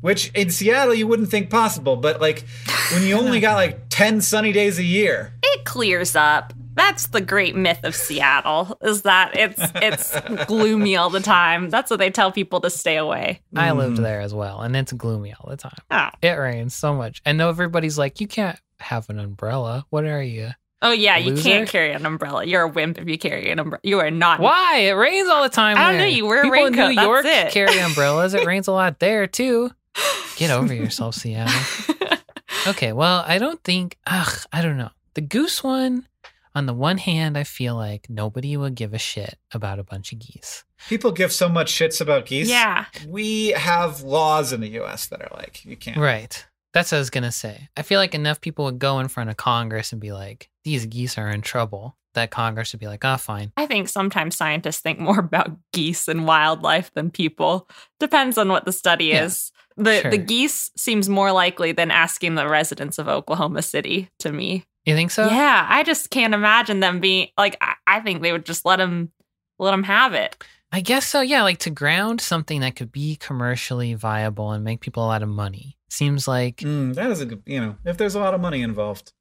Which 0.00 0.30
in 0.34 0.50
Seattle 0.50 0.94
you 0.94 1.06
wouldn't 1.06 1.30
think 1.30 1.50
possible, 1.50 1.96
but 1.96 2.20
like 2.20 2.44
when 2.92 3.02
you 3.04 3.14
only 3.16 3.38
got 3.48 3.54
like 3.54 3.88
10 3.90 4.20
sunny 4.22 4.52
days 4.52 4.78
a 4.78 4.84
year. 4.84 5.34
it 5.42 5.64
clears 5.64 6.16
up. 6.16 6.52
That's 6.74 7.08
the 7.08 7.20
great 7.20 7.56
myth 7.56 7.80
of 7.84 7.94
Seattle 7.94 8.78
is 8.82 9.02
that 9.02 9.36
it's 9.36 9.60
it's 9.76 10.46
gloomy 10.46 10.96
all 10.96 11.10
the 11.10 11.20
time. 11.20 11.70
That's 11.70 11.90
what 11.90 11.98
they 11.98 12.10
tell 12.10 12.32
people 12.32 12.60
to 12.60 12.70
stay 12.70 12.96
away. 12.96 13.40
I 13.54 13.68
mm-hmm. 13.68 13.78
lived 13.78 13.96
there 13.98 14.20
as 14.20 14.34
well, 14.34 14.60
and 14.60 14.74
it's 14.76 14.92
gloomy 14.92 15.34
all 15.38 15.50
the 15.50 15.56
time. 15.56 15.78
Oh. 15.90 16.08
It 16.22 16.32
rains 16.32 16.74
so 16.74 16.94
much. 16.94 17.22
And 17.24 17.38
though 17.40 17.48
everybody's 17.48 17.98
like, 17.98 18.20
you 18.20 18.28
can't 18.28 18.58
have 18.78 19.10
an 19.10 19.18
umbrella. 19.18 19.84
What 19.90 20.04
are 20.04 20.22
you? 20.22 20.50
Oh 20.82 20.92
yeah, 20.92 21.18
you 21.18 21.32
Loser? 21.32 21.42
can't 21.42 21.68
carry 21.68 21.92
an 21.92 22.06
umbrella. 22.06 22.44
You're 22.44 22.62
a 22.62 22.68
wimp 22.68 22.98
if 22.98 23.08
you 23.08 23.18
carry 23.18 23.50
an 23.50 23.58
umbrella. 23.58 23.80
You 23.82 23.98
are 24.00 24.10
not. 24.10 24.40
Why? 24.40 24.78
It 24.88 24.92
rains 24.92 25.28
all 25.28 25.42
the 25.42 25.50
time. 25.50 25.76
I 25.76 25.88
don't 25.88 25.92
know, 25.94 25.98
there. 25.98 26.08
you 26.08 26.26
wear 26.26 26.40
a 26.40 26.42
People 26.44 26.52
raincoat, 26.52 26.84
in 26.84 26.88
New 26.90 26.94
that's 26.94 27.06
York 27.06 27.24
it. 27.26 27.52
carry 27.52 27.78
umbrellas. 27.78 28.32
It 28.34 28.46
rains 28.46 28.66
a 28.66 28.72
lot 28.72 28.98
there 28.98 29.26
too. 29.26 29.70
Get 30.36 30.50
over 30.50 30.72
yourself, 30.72 31.14
Seattle. 31.14 31.52
Okay, 32.66 32.92
well, 32.92 33.24
I 33.26 33.38
don't 33.38 33.62
think. 33.64 33.96
Ugh, 34.06 34.38
I 34.52 34.60
don't 34.60 34.76
know. 34.76 34.90
The 35.14 35.22
goose 35.22 35.64
one. 35.64 36.06
On 36.54 36.66
the 36.66 36.74
one 36.74 36.98
hand, 36.98 37.38
I 37.38 37.44
feel 37.44 37.76
like 37.76 38.06
nobody 38.10 38.56
would 38.56 38.74
give 38.74 38.92
a 38.92 38.98
shit 38.98 39.38
about 39.52 39.78
a 39.78 39.84
bunch 39.84 40.12
of 40.12 40.18
geese. 40.18 40.64
People 40.88 41.12
give 41.12 41.32
so 41.32 41.48
much 41.48 41.72
shits 41.72 42.00
about 42.00 42.26
geese. 42.26 42.48
Yeah. 42.48 42.86
We 43.06 43.48
have 43.50 44.02
laws 44.02 44.52
in 44.52 44.60
the 44.60 44.80
US 44.80 45.06
that 45.08 45.22
are 45.22 45.30
like, 45.36 45.64
you 45.64 45.76
can't. 45.76 45.96
Right. 45.96 46.44
That's 46.72 46.92
what 46.92 46.98
I 46.98 47.00
was 47.00 47.10
gonna 47.10 47.32
say. 47.32 47.68
I 47.76 47.82
feel 47.82 47.98
like 47.98 48.14
enough 48.14 48.40
people 48.40 48.64
would 48.66 48.78
go 48.78 49.00
in 49.00 49.08
front 49.08 49.30
of 49.30 49.36
Congress 49.36 49.90
and 49.92 50.00
be 50.00 50.12
like, 50.12 50.48
"These 50.62 50.86
geese 50.86 51.18
are 51.18 51.28
in 51.28 51.42
trouble." 51.42 51.96
That 52.14 52.30
Congress 52.30 52.72
would 52.72 52.78
be 52.80 52.86
like, 52.86 53.04
"Ah, 53.04 53.16
fine." 53.16 53.50
I 53.56 53.66
think 53.66 53.88
sometimes 53.88 54.36
scientists 54.36 54.78
think 54.80 55.00
more 55.00 55.18
about 55.28 55.50
geese 55.72 56.06
and 56.06 56.26
wildlife 56.28 56.92
than 56.94 57.10
people. 57.10 57.68
Depends 57.98 58.38
on 58.38 58.48
what 58.50 58.66
the 58.66 58.72
study 58.72 59.06
Yeah, 59.06 59.24
is. 59.24 59.50
The 59.76 60.00
sure. 60.02 60.10
the 60.12 60.18
geese 60.18 60.70
seems 60.76 61.08
more 61.08 61.32
likely 61.32 61.72
than 61.72 61.90
asking 61.90 62.36
the 62.36 62.48
residents 62.48 62.98
of 62.98 63.08
Oklahoma 63.08 63.62
City 63.62 64.08
to 64.20 64.30
me. 64.30 64.64
You 64.86 64.94
think 64.94 65.10
so? 65.10 65.26
yeah, 65.28 65.66
I 65.68 65.82
just 65.82 66.10
can't 66.10 66.34
imagine 66.34 66.80
them 66.80 67.00
being 67.00 67.28
like. 67.38 67.56
I, 67.60 67.74
I 67.86 68.00
think 68.00 68.22
they 68.22 68.32
would 68.32 68.46
just 68.46 68.64
let 68.64 68.76
them 68.76 69.10
let 69.58 69.72
them 69.72 69.82
have 69.84 70.14
it. 70.14 70.42
I 70.72 70.80
guess 70.80 71.06
so. 71.06 71.20
Yeah, 71.20 71.42
like 71.42 71.58
to 71.60 71.70
ground 71.70 72.20
something 72.20 72.60
that 72.60 72.76
could 72.76 72.90
be 72.92 73.16
commercially 73.16 73.94
viable 73.94 74.52
and 74.52 74.64
make 74.64 74.80
people 74.80 75.04
a 75.04 75.08
lot 75.08 75.22
of 75.22 75.28
money 75.28 75.76
seems 75.88 76.26
like 76.28 76.58
Mm, 76.58 76.94
that 76.94 77.10
is 77.10 77.20
a 77.20 77.26
good, 77.26 77.42
you 77.44 77.60
know, 77.60 77.76
if 77.84 77.96
there's 77.96 78.14
a 78.14 78.20
lot 78.20 78.32
of 78.34 78.40
money 78.40 78.62
involved. 78.62 79.12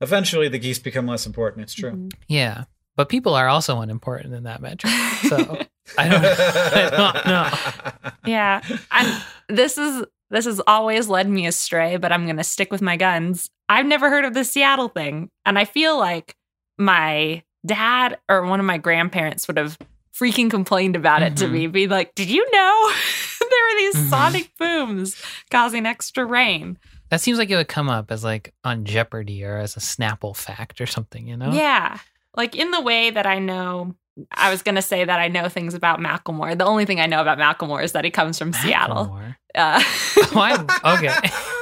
Eventually 0.00 0.48
the 0.48 0.58
geese 0.58 0.78
become 0.78 1.06
less 1.06 1.26
important, 1.26 1.62
it's 1.62 1.72
true. 1.74 1.92
Mhm. 1.92 2.12
yeah. 2.28 2.64
but 2.96 3.08
people 3.08 3.34
are 3.34 3.48
also 3.48 3.80
unimportant 3.80 4.34
in 4.34 4.42
that 4.44 4.60
metric. 4.60 4.92
So 5.28 5.36
I 5.98 6.08
don't, 6.08 6.24
I 6.24 6.90
don't 6.90 7.26
know. 7.26 8.10
Yeah. 8.26 8.60
I'm, 8.90 9.22
this 9.48 9.78
is 9.78 10.04
this 10.30 10.44
has 10.44 10.60
always 10.66 11.08
led 11.08 11.28
me 11.30 11.46
astray, 11.46 11.96
but 11.96 12.10
I'm 12.12 12.24
going 12.24 12.36
to 12.38 12.44
stick 12.44 12.70
with 12.72 12.82
my 12.82 12.96
guns. 12.96 13.48
I've 13.68 13.86
never 13.86 14.08
heard 14.10 14.24
of 14.24 14.34
the 14.34 14.44
Seattle 14.44 14.88
thing, 14.88 15.30
and 15.44 15.58
I 15.58 15.64
feel 15.64 15.98
like 15.98 16.36
my 16.78 17.42
dad 17.66 18.18
or 18.28 18.46
one 18.46 18.60
of 18.60 18.66
my 18.66 18.78
grandparents 18.78 19.48
would 19.48 19.56
have 19.56 19.76
freaking 20.14 20.50
complained 20.50 20.96
about 20.96 21.22
it 21.22 21.36
to 21.38 21.46
Mhm. 21.46 21.50
me, 21.52 21.66
be 21.66 21.86
like, 21.88 22.14
"Did 22.14 22.28
you 22.30 22.46
know 22.52 22.90
there 23.40 23.48
were 23.48 23.78
these 23.78 23.94
Mhm. 23.96 24.08
sonic 24.10 24.50
booms 24.58 25.20
causing 25.50 25.84
extra 25.86 26.24
rain?" 26.24 26.78
That 27.10 27.20
seems 27.20 27.38
like 27.38 27.50
it 27.50 27.56
would 27.56 27.68
come 27.68 27.88
up 27.88 28.10
as 28.10 28.24
like 28.24 28.52
on 28.64 28.84
Jeopardy 28.84 29.44
or 29.44 29.58
as 29.58 29.76
a 29.76 29.80
Snapple 29.80 30.34
fact 30.36 30.80
or 30.80 30.86
something, 30.86 31.26
you 31.28 31.36
know? 31.36 31.52
Yeah. 31.52 31.98
Like 32.36 32.54
in 32.56 32.70
the 32.72 32.80
way 32.80 33.10
that 33.10 33.26
I 33.26 33.38
know 33.38 33.94
I 34.32 34.50
was 34.50 34.62
going 34.62 34.76
to 34.76 34.82
say 34.82 35.04
that 35.04 35.20
I 35.20 35.28
know 35.28 35.48
things 35.50 35.74
about 35.74 36.00
Macklemore. 36.00 36.56
The 36.56 36.64
only 36.64 36.86
thing 36.86 37.00
I 37.00 37.06
know 37.06 37.20
about 37.20 37.36
Macklemore 37.38 37.84
is 37.84 37.92
that 37.92 38.02
he 38.04 38.10
comes 38.10 38.38
from 38.38 38.54
Seattle. 38.54 39.06
Macklemore. 39.06 39.36
Uh, 39.54 39.82
Oh, 40.34 40.40
I- 40.40 40.94
okay. 40.96 41.30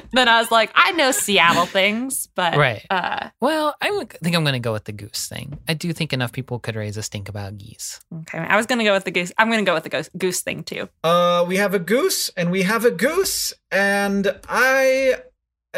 then 0.12 0.28
I 0.28 0.40
was 0.40 0.50
like, 0.50 0.70
I 0.74 0.92
know 0.92 1.10
Seattle 1.10 1.66
things, 1.66 2.28
but 2.34 2.56
Right. 2.56 2.84
uh, 2.90 3.28
Well, 3.40 3.74
I 3.80 3.90
think 4.22 4.34
I'm 4.36 4.42
going 4.44 4.54
to 4.54 4.58
go 4.58 4.72
with 4.72 4.84
the 4.84 4.92
goose 4.92 5.28
thing. 5.28 5.58
I 5.68 5.74
do 5.74 5.92
think 5.92 6.12
enough 6.12 6.32
people 6.32 6.58
could 6.58 6.76
raise 6.76 6.96
a 6.96 7.02
stink 7.02 7.28
about 7.28 7.56
geese. 7.58 8.00
okay. 8.20 8.38
I 8.38 8.56
was 8.56 8.66
gonna 8.66 8.84
go 8.84 8.92
with 8.94 9.04
the 9.04 9.10
goose. 9.10 9.32
I'm 9.38 9.50
gonna 9.50 9.62
go 9.64 9.74
with 9.74 9.84
the 9.84 9.88
goose, 9.88 10.10
goose 10.16 10.40
thing 10.42 10.62
too. 10.64 10.88
Uh, 11.04 11.44
we 11.46 11.56
have 11.56 11.74
a 11.74 11.78
goose, 11.78 12.30
and 12.36 12.50
we 12.50 12.62
have 12.62 12.84
a 12.84 12.90
goose, 12.90 13.52
and 13.70 14.34
I 14.48 15.16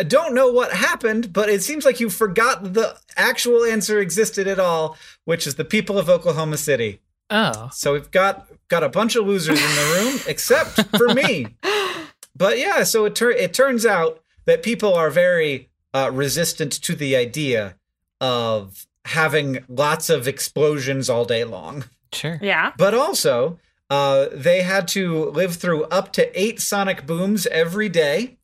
don't 0.09 0.35
know 0.35 0.50
what 0.50 0.73
happened, 0.73 1.33
but 1.33 1.49
it 1.49 1.62
seems 1.62 1.85
like 1.85 2.00
you 2.00 2.11
forgot 2.11 2.75
the 2.75 2.97
actual 3.16 3.64
answer 3.64 4.00
existed 4.00 4.47
at 4.49 4.59
all, 4.59 4.97
which 5.25 5.47
is 5.47 5.54
the 5.54 5.64
people 5.64 5.99
of 5.99 6.09
Oklahoma 6.09 6.56
City. 6.56 7.00
Oh, 7.30 7.71
So 7.73 7.92
we've 7.94 8.11
got 8.11 8.47
got 8.68 8.83
a 8.83 8.88
bunch 8.88 9.16
of 9.16 9.26
losers 9.26 9.59
in 9.61 9.75
the 9.76 9.92
room, 10.11 10.21
except 10.26 10.80
for 10.97 11.09
me. 11.14 11.47
But 12.36 12.58
yeah, 12.58 12.82
so 12.82 13.04
it 13.04 13.14
tur- 13.14 13.30
it 13.30 13.54
turns 13.54 13.86
out 13.86 14.20
that 14.44 14.62
people 14.62 14.94
are 14.94 15.10
very 15.10 15.68
uh, 15.92 16.10
resistant 16.12 16.72
to 16.72 16.94
the 16.94 17.16
idea 17.16 17.76
of 18.20 18.86
having 19.06 19.64
lots 19.68 20.10
of 20.10 20.26
explosions 20.26 21.08
all 21.10 21.24
day 21.24 21.44
long. 21.44 21.84
sure. 22.12 22.38
Yeah. 22.42 22.72
But 22.76 22.94
also, 22.94 23.58
uh, 23.90 24.26
they 24.32 24.62
had 24.62 24.88
to 24.88 25.26
live 25.30 25.56
through 25.56 25.84
up 25.84 26.12
to 26.14 26.40
eight 26.40 26.60
sonic 26.60 27.06
booms 27.06 27.46
every 27.46 27.88
day. 27.88 28.36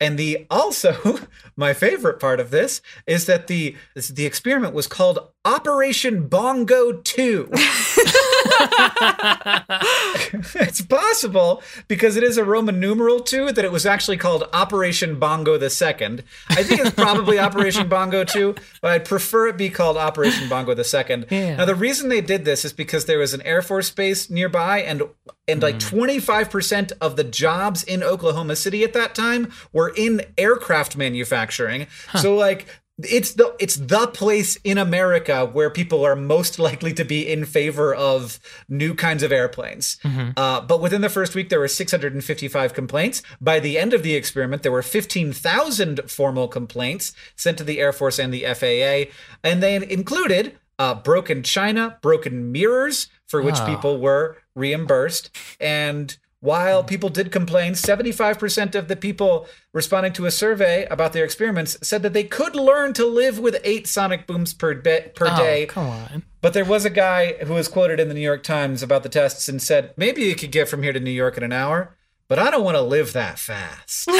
And 0.00 0.18
the 0.18 0.46
also 0.50 1.20
my 1.56 1.72
favorite 1.74 2.18
part 2.18 2.40
of 2.40 2.50
this 2.50 2.82
is 3.06 3.26
that 3.26 3.46
the 3.46 3.76
the 3.94 4.26
experiment 4.26 4.74
was 4.74 4.86
called 4.86 5.30
Operation 5.44 6.26
Bongo 6.26 6.92
2. 6.92 7.50
it's 10.54 10.82
possible 10.82 11.62
because 11.88 12.16
it 12.16 12.22
is 12.22 12.36
a 12.36 12.44
Roman 12.44 12.78
numeral 12.80 13.20
2 13.20 13.52
that 13.52 13.64
it 13.64 13.72
was 13.72 13.86
actually 13.86 14.16
called 14.16 14.48
Operation 14.52 15.18
Bongo 15.18 15.56
the 15.58 15.70
Second. 15.70 16.22
I 16.50 16.62
think 16.62 16.80
it's 16.80 16.90
probably 16.90 17.38
Operation 17.50 17.88
Bongo 17.88 18.24
2, 18.24 18.54
but 18.82 18.92
I'd 18.92 19.04
prefer 19.04 19.48
it 19.48 19.56
be 19.56 19.70
called 19.70 19.96
Operation 19.96 20.48
Bongo 20.48 20.74
the 20.74 20.84
Second. 20.84 21.26
Yeah. 21.30 21.56
Now 21.56 21.64
the 21.64 21.74
reason 21.74 22.08
they 22.08 22.20
did 22.20 22.44
this 22.44 22.64
is 22.64 22.72
because 22.72 23.06
there 23.06 23.18
was 23.18 23.34
an 23.34 23.42
Air 23.42 23.62
Force 23.62 23.90
base 23.90 24.30
nearby 24.30 24.82
and 24.82 25.02
and 25.48 25.62
like 25.62 25.76
mm. 25.76 25.90
25% 25.90 26.92
of 27.00 27.16
the 27.16 27.24
jobs 27.24 27.82
in 27.82 28.02
Oklahoma 28.02 28.56
City 28.56 28.84
at 28.84 28.92
that 28.92 29.14
time 29.14 29.52
were 29.72 29.92
in 29.96 30.22
aircraft 30.38 30.96
manufacturing. 30.96 31.86
So 32.20 32.36
like 32.36 32.66
it's 33.04 33.34
the 33.34 33.54
it's 33.58 33.76
the 33.76 34.06
place 34.08 34.56
in 34.64 34.78
America 34.78 35.46
where 35.46 35.70
people 35.70 36.04
are 36.04 36.16
most 36.16 36.58
likely 36.68 36.92
to 36.94 37.04
be 37.04 37.26
in 37.30 37.44
favor 37.44 37.94
of 37.94 38.38
new 38.68 38.94
kinds 38.94 39.22
of 39.22 39.30
airplanes. 39.32 39.98
Uh, 40.36 40.60
but 40.60 40.80
within 40.80 41.00
the 41.00 41.08
first 41.08 41.34
week, 41.34 41.48
there 41.48 41.60
were 41.60 41.68
655 41.68 42.74
complaints. 42.74 43.22
By 43.40 43.60
the 43.60 43.78
end 43.78 43.94
of 43.94 44.02
the 44.02 44.14
experiment, 44.14 44.62
there 44.62 44.72
were 44.72 44.82
15,000 44.82 46.00
formal 46.10 46.48
complaints 46.48 47.12
sent 47.36 47.58
to 47.58 47.64
the 47.64 47.78
Air 47.80 47.92
Force 47.92 48.18
and 48.18 48.32
the 48.32 48.44
FAA, 48.54 49.10
and 49.44 49.62
they 49.62 49.76
included 49.76 50.58
uh, 50.78 50.94
broken 50.94 51.42
china, 51.42 51.98
broken 52.02 52.50
mirrors, 52.50 53.08
for 53.26 53.42
which 53.42 53.56
Ah. 53.58 53.66
people 53.66 53.98
were 54.00 54.38
reimbursed, 54.54 55.30
and 55.60 56.16
while 56.40 56.82
people 56.82 57.10
did 57.10 57.30
complain, 57.30 57.74
75% 57.74 58.74
of 58.74 58.88
the 58.88 58.96
people 58.96 59.46
responding 59.74 60.12
to 60.14 60.24
a 60.24 60.30
survey 60.30 60.86
about 60.86 61.12
their 61.12 61.24
experiments 61.24 61.76
said 61.82 62.02
that 62.02 62.14
they 62.14 62.24
could 62.24 62.56
learn 62.56 62.94
to 62.94 63.04
live 63.04 63.38
with 63.38 63.60
eight 63.62 63.86
sonic 63.86 64.26
booms 64.26 64.54
per, 64.54 64.74
be- 64.74 65.10
per 65.14 65.28
oh, 65.30 65.36
day. 65.36 65.66
come 65.66 65.86
on. 65.86 66.22
But 66.40 66.54
there 66.54 66.64
was 66.64 66.86
a 66.86 66.90
guy 66.90 67.34
who 67.44 67.52
was 67.52 67.68
quoted 67.68 68.00
in 68.00 68.08
the 68.08 68.14
New 68.14 68.20
York 68.20 68.42
Times 68.42 68.82
about 68.82 69.02
the 69.02 69.10
tests 69.10 69.48
and 69.48 69.60
said, 69.60 69.92
maybe 69.98 70.22
you 70.22 70.34
could 70.34 70.50
get 70.50 70.68
from 70.68 70.82
here 70.82 70.94
to 70.94 71.00
New 71.00 71.10
York 71.10 71.36
in 71.36 71.42
an 71.42 71.52
hour, 71.52 71.94
but 72.26 72.38
I 72.38 72.50
don't 72.50 72.64
want 72.64 72.76
to 72.76 72.82
live 72.82 73.12
that 73.12 73.38
fast. 73.38 74.08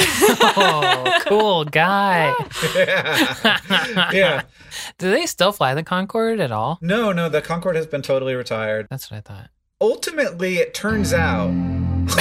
Oh, 0.53 1.19
cool 1.21 1.65
guy. 1.65 2.35
yeah. 2.75 3.57
yeah. 4.11 4.41
Do 4.97 5.09
they 5.09 5.25
still 5.25 5.51
fly 5.51 5.73
the 5.73 5.83
Concorde 5.83 6.39
at 6.39 6.51
all? 6.51 6.77
No, 6.81 7.11
no, 7.11 7.29
the 7.29 7.41
Concorde 7.41 7.77
has 7.77 7.87
been 7.87 8.01
totally 8.01 8.35
retired. 8.35 8.87
That's 8.89 9.09
what 9.09 9.17
I 9.17 9.21
thought. 9.21 9.49
Ultimately, 9.81 10.57
it 10.57 10.73
turns 10.73 11.13
out. 11.13 11.51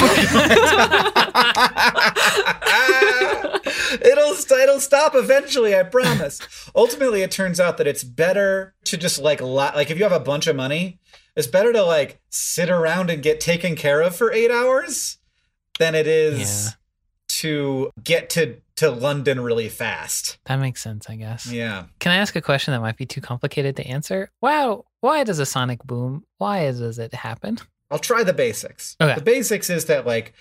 it'll 4.03 4.35
it'll 4.59 4.81
stop 4.81 5.15
eventually, 5.15 5.77
I 5.77 5.83
promise. 5.83 6.41
Ultimately, 6.75 7.23
it 7.23 7.31
turns 7.31 7.61
out 7.61 7.79
that 7.79 7.87
it's 7.87 8.05
better 8.05 8.75
to 8.85 8.97
just 8.97 9.21
like 9.21 9.41
like 9.41 9.91
if 9.91 9.99
you 9.99 10.05
have 10.05 10.13
a 10.13 10.21
bunch 10.21 10.47
of 10.47 10.57
money, 10.57 10.99
it's 11.37 11.47
better 11.47 11.73
to 11.73 11.83
like 11.83 12.21
sit 12.31 12.71
around 12.71 13.11
and 13.11 13.23
get 13.23 13.41
taken 13.41 13.77
care 13.77 14.01
of 14.01 14.17
for 14.17 14.33
eight 14.33 14.51
hours 14.51 15.19
than 15.79 15.95
it 15.95 16.07
is 16.07 16.67
Yeah. 16.67 16.71
to 17.41 17.91
get 18.03 18.31
to 18.31 18.57
to 18.77 18.91
London 18.91 19.41
really 19.41 19.69
fast. 19.69 20.39
That 20.47 20.57
makes 20.57 20.83
sense, 20.83 21.09
I 21.11 21.17
guess. 21.17 21.47
Yeah. 21.47 21.85
Can 21.99 22.13
I 22.13 22.17
ask 22.17 22.35
a 22.37 22.41
question 22.41 22.73
that 22.73 22.81
might 22.81 22.97
be 22.97 23.07
too 23.07 23.21
complicated 23.21 23.77
to 23.77 23.87
answer? 23.87 24.31
Wow, 24.41 24.87
why 25.01 25.25
does 25.25 25.39
a 25.39 25.47
sonic 25.47 25.83
boom? 25.85 26.25
Why 26.39 26.71
does 26.71 26.99
it 26.99 27.15
happen? 27.15 27.59
I'll 27.91 27.99
try 27.99 28.23
the 28.23 28.33
basics. 28.33 28.97
Okay. 29.01 29.15
The 29.15 29.21
basics 29.23 29.69
is 29.71 29.87
that 29.87 30.07
like 30.07 30.35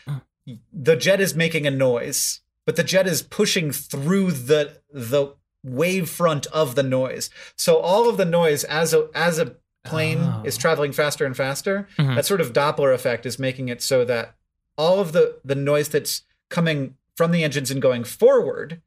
the 0.74 0.96
jet 0.96 1.20
is 1.22 1.36
making 1.36 1.66
a 1.68 1.72
noise, 1.72 2.42
but 2.66 2.76
the 2.76 2.84
jet 2.84 3.08
is 3.08 3.22
pushing 3.22 3.72
through 3.72 4.32
the 4.32 4.78
the 4.92 5.34
wave 5.64 6.10
front 6.10 6.46
of 6.48 6.76
the 6.76 6.84
noise. 6.84 7.30
So 7.58 7.78
all 7.78 8.08
of 8.10 8.18
the 8.18 8.26
noise 8.26 8.64
as 8.66 8.94
a 8.94 9.10
as 9.16 9.40
a 9.40 9.56
plane 9.84 10.20
Oh. 10.20 10.44
is 10.46 10.58
traveling 10.58 10.92
faster 10.92 11.26
and 11.26 11.36
faster, 11.36 11.88
Mhm. 11.98 12.16
that 12.16 12.26
sort 12.26 12.42
of 12.42 12.54
Doppler 12.54 12.94
effect 12.94 13.26
is 13.26 13.40
making 13.40 13.70
it 13.70 13.82
so 13.82 14.06
that 14.06 14.36
all 14.78 15.00
of 15.00 15.12
the 15.12 15.40
the 15.44 15.56
noise 15.56 15.90
that's 15.90 16.24
coming 16.50 16.96
from 17.16 17.32
the 17.32 17.44
engines 17.44 17.72
and 17.72 17.82
going 17.82 18.04
forward 18.04 18.82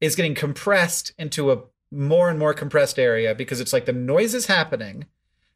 is 0.00 0.14
getting 0.16 0.34
compressed 0.34 1.12
into 1.18 1.50
a 1.50 1.62
more 1.90 2.28
and 2.28 2.38
more 2.38 2.52
compressed 2.54 2.98
area 2.98 3.34
because 3.34 3.60
it's 3.60 3.72
like 3.72 3.86
the 3.86 3.92
noise 3.92 4.34
is 4.34 4.46
happening 4.46 5.06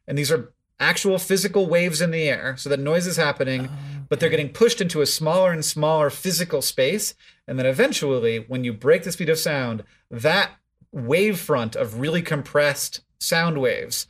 and 0.07 0.17
these 0.17 0.31
are 0.31 0.53
actual 0.79 1.19
physical 1.19 1.67
waves 1.67 2.01
in 2.01 2.11
the 2.11 2.27
air. 2.27 2.55
So 2.57 2.69
the 2.69 2.77
noise 2.77 3.05
is 3.07 3.17
happening 3.17 3.69
but 4.09 4.19
they're 4.19 4.29
getting 4.29 4.49
pushed 4.49 4.81
into 4.81 5.01
a 5.01 5.05
smaller 5.05 5.53
and 5.53 5.63
smaller 5.63 6.09
physical 6.09 6.61
space. 6.61 7.13
And 7.47 7.57
then 7.57 7.65
eventually 7.65 8.39
when 8.39 8.63
you 8.65 8.73
break 8.73 9.03
the 9.03 9.11
speed 9.11 9.29
of 9.29 9.39
sound 9.39 9.83
that 10.09 10.51
wave 10.91 11.39
front 11.39 11.75
of 11.77 11.99
really 11.99 12.21
compressed 12.21 13.01
sound 13.19 13.57
waves 13.61 14.07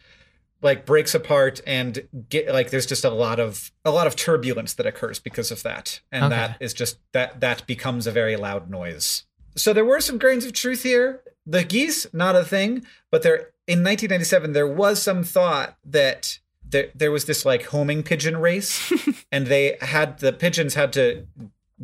like 0.64 0.86
breaks 0.86 1.14
apart 1.14 1.60
and 1.68 2.08
get 2.30 2.52
like 2.54 2.70
there's 2.70 2.86
just 2.86 3.04
a 3.04 3.10
lot 3.10 3.40
of 3.40 3.72
a 3.84 3.92
lot 3.92 4.08
of 4.08 4.16
turbulence 4.16 4.74
that 4.76 4.86
occurs 4.86 5.20
because 5.20 5.52
of 5.52 5.64
that. 5.64 6.00
And 6.12 6.26
Okay. 6.26 6.36
that 6.36 6.58
is 6.60 6.74
just 6.74 6.98
that 7.14 7.40
that 7.42 7.66
becomes 7.68 8.08
a 8.08 8.12
very 8.12 8.36
loud 8.36 8.70
noise. 8.70 9.26
So 9.56 9.74
there 9.74 9.86
were 9.86 10.00
some 10.02 10.18
grains 10.18 10.46
of 10.46 10.54
truth 10.54 10.84
here 10.84 11.22
the 11.46 11.64
geese 11.64 12.06
not 12.14 12.36
a 12.36 12.44
thing 12.44 12.86
but 13.10 13.24
there 13.24 13.52
in 13.68 13.84
1997 13.84 14.54
there 14.54 14.68
was 14.68 15.02
some 15.02 15.24
thought 15.24 15.76
that 15.86 16.40
there, 16.68 16.90
there 16.96 17.12
was 17.12 17.26
this 17.26 17.46
like 17.46 17.64
homing 17.66 18.04
pigeon 18.04 18.38
race 18.38 18.92
and 19.32 19.48
they 19.48 19.78
had 19.82 20.20
the 20.20 20.32
pigeons 20.32 20.76
had 20.76 20.94
to 20.94 21.26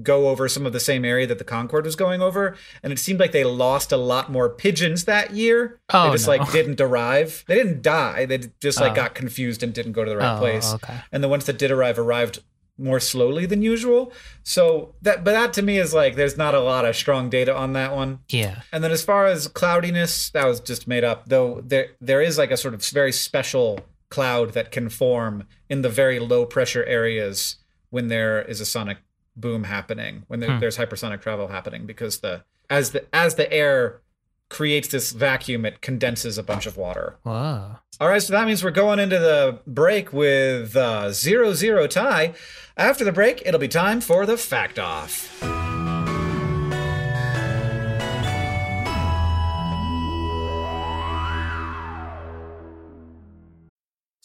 go 0.03 0.29
over 0.29 0.47
some 0.47 0.65
of 0.67 0.73
the 0.73 0.79
same 0.79 1.03
area 1.03 1.25
that 1.25 1.39
the 1.39 1.43
Concorde 1.43 1.83
was 1.85 1.95
going 1.95 2.21
over, 2.21 2.55
and 2.83 2.93
it 2.93 2.99
seemed 2.99 3.19
like 3.19 3.31
they 3.31 3.43
lost 3.43 3.91
a 3.91 3.97
lot 3.97 4.31
more 4.31 4.47
pigeons 4.47 5.05
that 5.05 5.33
year. 5.33 5.79
Oh, 5.91 6.05
they 6.05 6.11
just 6.13 6.27
no. 6.27 6.35
like 6.35 6.51
didn't 6.51 6.79
arrive. 6.79 7.43
They 7.47 7.55
didn't 7.55 7.81
die. 7.81 8.27
They 8.27 8.37
just 8.61 8.79
like 8.79 8.91
Oh. 8.91 8.95
got 8.95 9.15
confused 9.15 9.63
and 9.63 9.73
didn't 9.73 9.93
go 9.93 10.03
to 10.03 10.09
the 10.11 10.17
right 10.17 10.35
Oh, 10.35 10.39
place. 10.39 10.71
okay. 10.75 10.99
And 11.11 11.23
the 11.23 11.27
ones 11.27 11.45
that 11.45 11.57
did 11.57 11.71
arrive 11.71 11.97
arrived 11.97 12.43
more 12.77 12.99
slowly 12.99 13.45
than 13.45 13.61
usual. 13.61 14.11
So 14.43 14.93
that, 15.01 15.23
but 15.23 15.31
that 15.31 15.53
to 15.53 15.61
me 15.61 15.77
is 15.79 15.93
like 15.93 16.15
there's 16.15 16.37
not 16.37 16.53
a 16.53 16.59
lot 16.59 16.85
of 16.85 16.95
strong 16.95 17.29
data 17.29 17.55
on 17.55 17.73
that 17.73 17.95
one. 17.95 18.19
Yeah. 18.29 18.61
And 18.71 18.83
then 18.83 18.91
as 18.91 19.03
far 19.03 19.25
as 19.25 19.47
cloudiness, 19.47 20.29
that 20.31 20.45
was 20.45 20.59
just 20.59 20.87
made 20.87 21.03
up. 21.03 21.27
Though 21.29 21.61
there 21.65 21.87
there 22.01 22.21
is 22.21 22.37
like 22.37 22.51
a 22.51 22.57
sort 22.57 22.73
of 22.73 22.85
very 22.85 23.11
special 23.11 23.79
cloud 24.09 24.53
that 24.53 24.71
can 24.71 24.89
form 24.89 25.45
in 25.69 25.81
the 25.81 25.89
very 25.89 26.19
low 26.19 26.45
pressure 26.45 26.83
areas 26.85 27.57
when 27.89 28.07
there 28.07 28.41
is 28.41 28.61
a 28.61 28.65
sonic 28.65 28.97
boom 29.35 29.65
happening, 29.65 30.23
when 30.27 30.39
there, 30.39 30.51
Hmm. 30.51 30.59
there's 30.59 30.77
hypersonic 30.77 31.21
travel 31.21 31.47
happening, 31.49 31.85
because 31.85 32.19
the 32.19 32.43
as 32.69 32.91
the 32.91 33.05
as 33.13 33.35
the 33.35 33.51
air 33.51 34.01
creates 34.49 34.87
this 34.87 35.11
vacuum. 35.11 35.65
It 35.65 35.81
condenses 35.81 36.37
a 36.37 36.43
bunch 36.43 36.65
of 36.65 36.77
water. 36.77 37.17
Whoa. 37.23 37.77
All 37.99 38.09
right, 38.09 38.21
so 38.21 38.33
that 38.33 38.45
means 38.45 38.63
we're 38.63 38.71
going 38.71 38.99
into 38.99 39.19
the 39.19 39.59
break 39.65 40.13
with 40.13 40.75
uh, 40.75 41.11
zero 41.11 41.53
zero 41.53 41.87
tie. 41.87 42.33
After 42.75 43.03
the 43.03 43.11
break, 43.11 43.41
it'll 43.45 43.59
be 43.59 43.67
time 43.67 44.01
for 44.01 44.25
the 44.25 44.37
fact 44.37 44.77
off. 44.77 45.41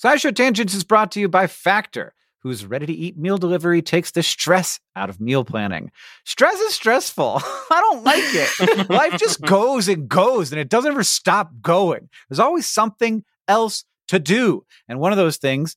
SciShow 0.03 0.35
Tangents 0.35 0.75
is 0.75 0.83
brought 0.83 1.13
to 1.13 1.21
you 1.21 1.29
by 1.29 1.47
Factor, 1.47 2.13
whose 2.43 2.67
ready 2.67 2.87
to 2.87 2.93
eat 2.93 3.17
meal 3.17 3.39
delivery 3.39 3.83
takes 3.83 4.11
the 4.11 4.23
stress 4.23 4.81
out 4.97 5.09
of 5.09 5.21
meal 5.21 5.45
planning. 5.45 5.91
Stress 6.25 6.59
is 6.61 6.75
stressful. 6.75 7.41
I 7.71 7.81
don't 7.81 8.05
like 8.05 8.25
it. 8.25 8.89
Life 8.91 9.19
just 9.19 9.41
goes 9.41 9.89
and 9.89 10.09
goes 10.09 10.53
and 10.53 10.61
it 10.61 10.69
doesn't 10.69 10.91
ever 10.91 11.05
stop 11.05 11.51
going. 11.61 12.09
There's 12.29 12.41
always 12.41 12.67
something 12.67 13.25
else 13.47 13.85
to 14.09 14.19
do. 14.19 14.65
And 14.89 14.99
one 14.99 15.13
of 15.13 15.19
those 15.19 15.37
things 15.37 15.77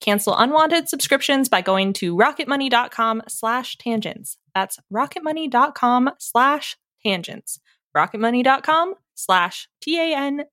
Cancel 0.00 0.36
unwanted 0.36 0.88
subscriptions 0.88 1.48
by 1.48 1.60
going 1.62 1.92
to 1.94 2.16
rocketmoney.com 2.16 3.22
slash 3.28 3.76
tangents. 3.76 4.36
That's 4.54 4.78
rocketmoney.com 4.92 6.10
slash 6.18 6.76
tangents. 7.02 7.60
rocketmoney.com 7.96 8.94
slash 9.14 9.68
T-A-N-G-E-N-T-S. 9.82 10.44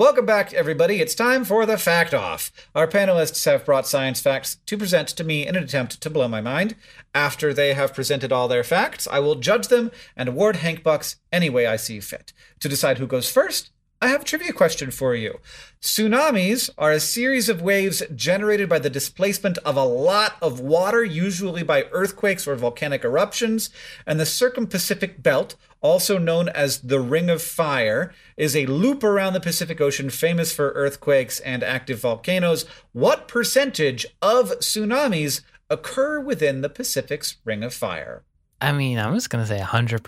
Welcome 0.00 0.24
back, 0.24 0.54
everybody. 0.54 1.02
It's 1.02 1.14
time 1.14 1.44
for 1.44 1.66
the 1.66 1.76
fact 1.76 2.14
off. 2.14 2.50
Our 2.74 2.88
panelists 2.88 3.44
have 3.44 3.66
brought 3.66 3.86
science 3.86 4.18
facts 4.18 4.56
to 4.64 4.78
present 4.78 5.08
to 5.08 5.24
me 5.24 5.46
in 5.46 5.56
an 5.56 5.62
attempt 5.62 6.00
to 6.00 6.08
blow 6.08 6.26
my 6.26 6.40
mind. 6.40 6.74
After 7.14 7.52
they 7.52 7.74
have 7.74 7.92
presented 7.92 8.32
all 8.32 8.48
their 8.48 8.64
facts, 8.64 9.06
I 9.06 9.18
will 9.18 9.34
judge 9.34 9.68
them 9.68 9.90
and 10.16 10.30
award 10.30 10.56
Hank 10.56 10.82
Bucks 10.82 11.16
any 11.30 11.50
way 11.50 11.66
I 11.66 11.76
see 11.76 12.00
fit. 12.00 12.32
To 12.60 12.68
decide 12.70 12.96
who 12.96 13.06
goes 13.06 13.30
first, 13.30 13.72
I 14.02 14.08
have 14.08 14.22
a 14.22 14.24
trivia 14.24 14.54
question 14.54 14.90
for 14.90 15.14
you. 15.14 15.40
Tsunamis 15.82 16.70
are 16.78 16.90
a 16.90 17.00
series 17.00 17.50
of 17.50 17.60
waves 17.60 18.02
generated 18.14 18.66
by 18.66 18.78
the 18.78 18.88
displacement 18.88 19.58
of 19.58 19.76
a 19.76 19.84
lot 19.84 20.36
of 20.40 20.58
water, 20.58 21.04
usually 21.04 21.62
by 21.62 21.84
earthquakes 21.92 22.48
or 22.48 22.56
volcanic 22.56 23.04
eruptions, 23.04 23.68
and 24.06 24.18
the 24.18 24.24
circum-Pacific 24.24 25.22
belt, 25.22 25.54
also 25.82 26.16
known 26.16 26.48
as 26.48 26.80
the 26.80 26.98
Ring 26.98 27.28
of 27.28 27.42
Fire, 27.42 28.14
is 28.38 28.56
a 28.56 28.64
loop 28.64 29.04
around 29.04 29.34
the 29.34 29.40
Pacific 29.40 29.82
Ocean 29.82 30.08
famous 30.08 30.50
for 30.50 30.70
earthquakes 30.70 31.38
and 31.40 31.62
active 31.62 32.00
volcanoes. 32.00 32.64
What 32.92 33.28
percentage 33.28 34.06
of 34.22 34.48
tsunamis 34.60 35.42
occur 35.68 36.20
within 36.20 36.62
the 36.62 36.70
Pacific's 36.70 37.36
Ring 37.44 37.62
of 37.62 37.74
Fire? 37.74 38.24
I 38.62 38.72
mean, 38.72 38.98
I'm 38.98 39.14
just 39.14 39.28
gonna 39.28 39.46
say 39.46 39.58
100. 39.58 40.02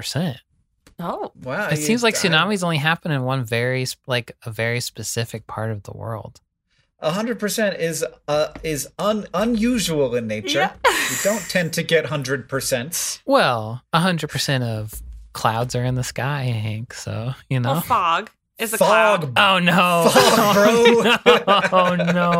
Percent 1.02 1.20
Oh, 1.22 1.32
Wow. 1.42 1.68
It 1.68 1.78
you- 1.78 1.84
seems 1.84 2.02
like 2.02 2.14
I- 2.14 2.18
tsunamis 2.18 2.62
only 2.62 2.78
happen 2.78 3.10
in 3.12 3.22
one 3.24 3.44
very 3.44 3.86
like 4.06 4.36
a 4.44 4.50
very 4.50 4.80
specific 4.80 5.46
part 5.46 5.70
of 5.70 5.82
the 5.84 5.92
world. 5.92 6.40
A 7.00 7.10
hundred 7.10 7.40
percent 7.40 7.80
is 7.80 8.04
uh 8.28 8.48
is 8.62 8.88
un, 8.98 9.26
unusual 9.34 10.14
in 10.14 10.28
nature. 10.28 10.70
We 10.84 11.16
don't 11.24 11.42
tend 11.48 11.72
to 11.72 11.82
get 11.82 12.06
hundred 12.06 12.48
percent. 12.48 13.20
Well, 13.26 13.82
100 13.90 14.30
percent 14.30 14.62
of 14.62 15.02
clouds 15.32 15.74
are 15.74 15.82
in 15.84 15.96
the 15.96 16.04
sky, 16.04 16.42
Hank. 16.44 16.94
So 16.94 17.32
you 17.50 17.58
know. 17.58 17.72
well, 17.72 17.80
fog 17.80 18.30
is 18.62 18.72
a 18.72 18.78
Fog. 18.78 19.20
cloud. 19.34 19.38
Oh 19.38 19.58
no! 19.58 20.08
Fog, 20.10 20.54
bro. 21.24 21.78
oh 21.80 21.94
no! 21.96 22.30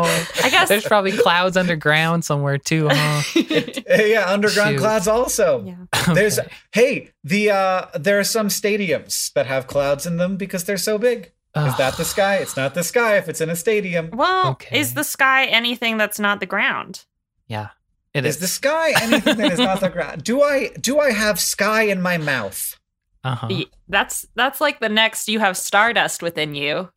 I 0.43 0.49
guess 0.49 0.69
There's 0.69 0.85
probably 0.85 1.11
clouds 1.11 1.57
underground 1.57 2.25
somewhere 2.25 2.57
too, 2.57 2.87
huh? 2.91 3.21
yeah, 3.89 4.25
underground 4.31 4.75
Shoot. 4.75 4.79
clouds 4.79 5.07
also. 5.07 5.63
yeah. 5.65 6.13
There's 6.13 6.39
hey 6.71 7.11
the 7.23 7.51
uh 7.51 7.85
there 7.93 8.19
are 8.19 8.23
some 8.23 8.47
stadiums 8.47 9.31
that 9.33 9.45
have 9.45 9.67
clouds 9.67 10.05
in 10.05 10.17
them 10.17 10.37
because 10.37 10.63
they're 10.63 10.77
so 10.77 10.97
big. 10.97 11.31
Is 11.55 11.77
that 11.77 11.97
the 11.97 12.05
sky? 12.05 12.37
It's 12.37 12.57
not 12.57 12.73
the 12.73 12.83
sky 12.83 13.17
if 13.17 13.29
it's 13.29 13.39
in 13.39 13.47
a 13.51 13.55
stadium. 13.55 14.09
Well, 14.11 14.51
Okay. 14.53 14.79
is 14.79 14.95
the 14.95 15.03
sky 15.03 15.45
anything 15.45 15.97
that's 15.97 16.19
not 16.19 16.39
the 16.39 16.47
ground? 16.47 17.05
Yeah, 17.47 17.67
it 18.15 18.25
Is 18.25 18.35
is. 18.37 18.41
the 18.41 18.47
sky 18.47 18.93
anything 18.99 19.37
that 19.37 19.51
is 19.51 19.59
not 19.59 19.79
the 19.79 19.89
ground? 19.89 20.23
Do 20.23 20.41
I 20.41 20.69
do 20.81 20.99
I 20.99 21.11
have 21.11 21.39
sky 21.39 21.83
in 21.83 22.01
my 22.01 22.17
mouth? 22.17 22.79
Uh 23.23 23.35
huh. 23.35 23.47
Y- 23.49 23.65
That's 23.87 24.25
that's 24.35 24.59
like 24.61 24.79
the 24.79 24.89
next 24.89 25.27
you 25.29 25.39
have 25.39 25.55
stardust 25.57 26.21
within 26.21 26.55
you. 26.55 26.89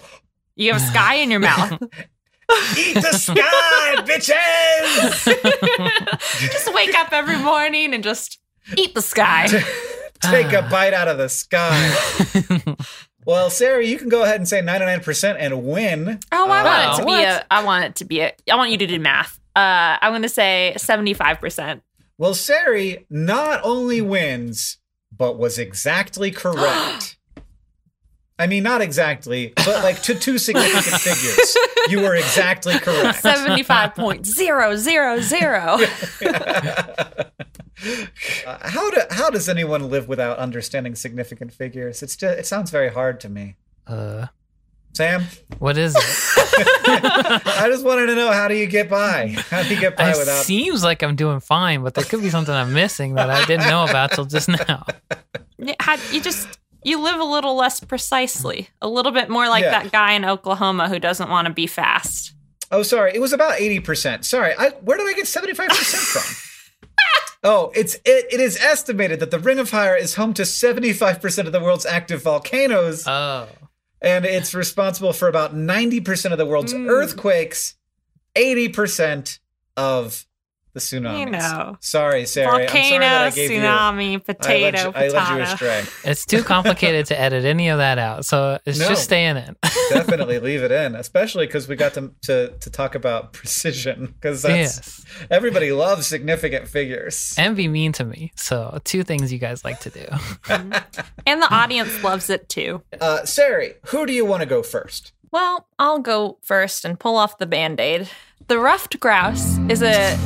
You 0.57 0.73
have 0.73 0.83
sky 0.83 1.17
in 1.17 1.31
your 1.31 1.41
mouth. 1.41 1.73
Eat 2.79 2.95
the 2.95 3.12
sky, 3.12 3.97
bitches! 4.07 5.27
just 6.53 6.73
wake 6.75 6.95
up 6.95 7.12
every 7.12 7.37
morning 7.39 7.93
and 7.93 8.03
just 8.05 8.39
eat 8.77 8.95
the 8.95 9.03
sky. 9.03 9.49
Take 10.21 10.53
a 10.53 10.62
bite 10.62 10.95
out 10.95 11.09
of 11.09 11.19
the 11.19 11.29
sky. 11.29 11.93
Well, 13.25 13.51
Sari, 13.51 13.89
you 13.89 13.99
can 13.99 14.09
go 14.09 14.23
ahead 14.23 14.37
and 14.37 14.49
say 14.49 14.61
99% 14.62 15.37
and 15.39 15.65
win. 15.65 16.21
Oh, 16.31 16.49
I 16.49 16.61
Uh, 16.61 16.65
want 16.65 16.83
it 16.83 16.97
to 17.03 17.05
Wow, 17.05 17.07
be 17.19 17.25
what? 17.25 17.29
a. 17.43 17.53
I 17.53 17.65
want 17.65 17.85
it 17.87 17.95
to 17.97 18.05
be 18.05 18.21
a. 18.21 18.33
I 18.51 18.55
want 18.55 18.71
you 18.71 18.79
to 18.79 18.87
do 18.87 19.01
math. 19.01 19.39
Uh, 19.57 19.99
I'm 20.01 20.12
going 20.12 20.23
to 20.23 20.29
say 20.29 20.75
75 20.77 21.41
percent. 21.41 21.83
Well, 22.19 22.35
Sari 22.35 23.05
not 23.11 23.61
only 23.65 24.01
wins, 24.01 24.79
but 25.17 25.39
was 25.39 25.59
exactly 25.59 26.31
correct. 26.31 27.17
I 28.39 28.47
mean, 28.47 28.65
not 28.65 28.83
exactly, 28.83 29.55
but 29.57 29.83
like 29.83 30.03
to 30.03 30.15
two 30.15 30.37
significant 30.37 31.01
figures. 31.01 31.57
You 31.89 32.01
were 32.03 32.15
exactly 32.15 32.79
correct. 32.79 33.21
Seventy-five 33.21 33.95
point 33.95 34.27
zero 34.27 34.77
zero 34.77 35.21
zero. 35.21 35.79
Uh, 38.47 38.57
how 38.69 38.91
do 38.91 39.01
how 39.11 39.29
does 39.29 39.51
anyone 39.51 39.91
live 39.91 40.09
without 40.09 40.39
understanding 40.39 40.95
significant 40.95 41.53
figures? 41.53 42.03
It's 42.03 42.17
just, 42.17 42.39
it 42.39 42.47
sounds 42.47 42.71
very 42.71 42.89
hard 42.91 43.21
to 43.21 43.29
me. 43.29 43.57
uh, 43.87 44.29
Sam, 44.97 45.25
what 45.59 45.77
is 45.77 45.95
it? 45.95 46.03
I 47.47 47.67
just 47.71 47.85
wanted 47.85 48.07
to 48.07 48.15
know 48.15 48.33
how 48.33 48.49
do 48.49 48.55
you 48.55 48.67
get 48.67 48.89
by? 48.89 49.29
How 49.51 49.63
do 49.63 49.75
you 49.75 49.79
get 49.81 49.95
by 49.97 50.11
It 50.11 50.17
without? 50.19 50.45
seems 50.45 50.83
like 50.83 51.03
I'm 51.03 51.17
doing 51.17 51.41
fine, 51.41 51.83
but 51.83 51.93
there 51.95 52.05
could 52.05 52.23
be 52.23 52.31
something 52.31 52.55
I'm 52.55 52.73
missing 52.73 53.15
that 53.15 53.29
I 53.29 53.45
didn't 53.45 53.69
know 53.69 53.85
about 53.85 54.13
till 54.13 54.25
just 54.25 54.49
now. 54.49 54.87
You 55.59 56.21
just 56.23 56.49
you 56.83 57.03
live 57.03 57.21
a 57.21 57.25
little 57.25 57.57
less 57.57 57.81
precisely, 57.81 58.69
a 58.81 58.89
little 58.89 59.13
bit 59.13 59.29
more 59.29 59.49
like 59.49 59.65
Yeah. 59.65 59.83
that 59.83 59.93
guy 59.93 60.13
in 60.13 60.25
Oklahoma 60.25 60.89
who 60.89 60.99
doesn't 60.99 61.29
want 61.29 61.47
to 61.47 61.53
be 61.53 61.67
fast. 61.67 62.33
Oh, 62.71 62.83
sorry. 62.83 63.13
It 63.15 63.21
was 63.21 63.33
about 63.33 63.59
80%. 63.59 64.25
Sorry. 64.25 64.55
I, 64.59 64.71
where 64.83 64.97
did 64.97 65.07
I 65.07 65.13
get 65.13 65.27
75% 65.27 65.69
from? 65.69 66.43
Oh, 67.45 67.71
it's 67.77 67.95
it, 68.05 68.27
it 68.33 68.41
is 68.41 68.57
estimated 68.61 69.21
that 69.21 69.31
the 69.31 69.39
Ring 69.39 69.61
of 69.61 69.69
Fire 69.69 69.95
is 69.95 70.15
home 70.17 70.35
to 70.35 70.43
75% 70.43 71.47
of 71.47 71.53
the 71.53 71.61
world's 71.61 71.87
active 71.87 72.23
volcanoes 72.23 73.07
Oh, 73.07 73.47
and 74.01 74.25
it's 74.25 74.55
responsible 74.55 75.13
for 75.13 75.29
about 75.29 75.55
90% 75.55 76.33
of 76.33 76.39
the 76.39 76.47
world's 76.47 76.73
Mm. 76.75 76.89
earthquakes, 76.89 77.75
80% 78.35 79.39
of 79.77 80.27
the 80.77 80.81
tsunamis. 80.81 81.19
You 81.21 81.27
know. 81.27 81.77
Sorry, 81.81 82.27
Sari. 82.27 82.47
I'm 82.47 82.53
sorry 82.53 82.67
Volcano, 82.67 83.01
that 83.01 83.23
I 83.23 83.31
gave 83.31 83.51
tsunami, 83.51 84.11
you 84.12 84.19
I 84.19 84.21
potato, 84.21 84.62
led 84.62 84.75
you, 84.79 84.93
I 84.95 85.09
led 85.09 85.12
you 85.39 85.45
potato. 85.45 85.53
astray. 85.55 85.85
it's 86.05 86.27
too 86.27 86.43
complicated 86.43 87.07
to 87.07 87.19
edit 87.21 87.45
any 87.45 87.69
of 87.71 87.79
that 87.79 87.99
out, 87.99 88.27
so 88.27 88.59
it's 88.67 88.79
No. 88.79 88.89
just 88.89 89.05
staying 89.05 89.37
in. 89.39 89.57
Definitely 89.91 90.39
leave 90.39 90.62
it 90.62 90.71
in, 90.71 90.95
especially 90.95 91.47
because 91.47 91.67
we 91.67 91.77
got 91.77 91.95
to, 91.95 92.12
to 92.25 92.49
to 92.61 92.71
talk 92.71 92.95
about 92.95 93.33
precision 93.33 94.07
because 94.07 94.43
that's 94.43 94.55
yes, 94.77 95.05
everybody 95.31 95.73
loves 95.73 96.07
significant 96.07 96.69
figures. 96.69 97.35
and 97.39 97.57
be 97.57 97.69
mean 97.69 97.93
to 97.93 98.05
me. 98.05 98.33
So 98.37 98.79
two 98.85 99.03
things 99.03 99.33
you 99.33 99.39
guys 99.39 99.65
like 99.65 99.81
to 99.81 99.91
do. 99.91 100.07
And 101.29 101.43
the 101.43 101.53
audience 101.53 102.03
loves 102.05 102.31
it 102.31 102.49
too. 102.49 102.83
Uh, 103.01 103.25
Sari, 103.25 103.75
who 103.87 104.07
do 104.07 104.12
you 104.12 104.25
want 104.25 104.43
to 104.43 104.47
go 104.47 104.62
first? 104.62 105.12
Well, 105.33 105.67
I'll 105.79 105.99
go 105.99 106.39
first 106.45 106.85
and 106.85 106.99
pull 107.01 107.17
off 107.17 107.39
the 107.39 107.47
band 107.47 107.81
aid. 107.81 108.09
The 108.47 108.59
ruffed 108.61 109.01
grouse 109.01 109.59
is 109.69 109.83
a. 109.83 110.17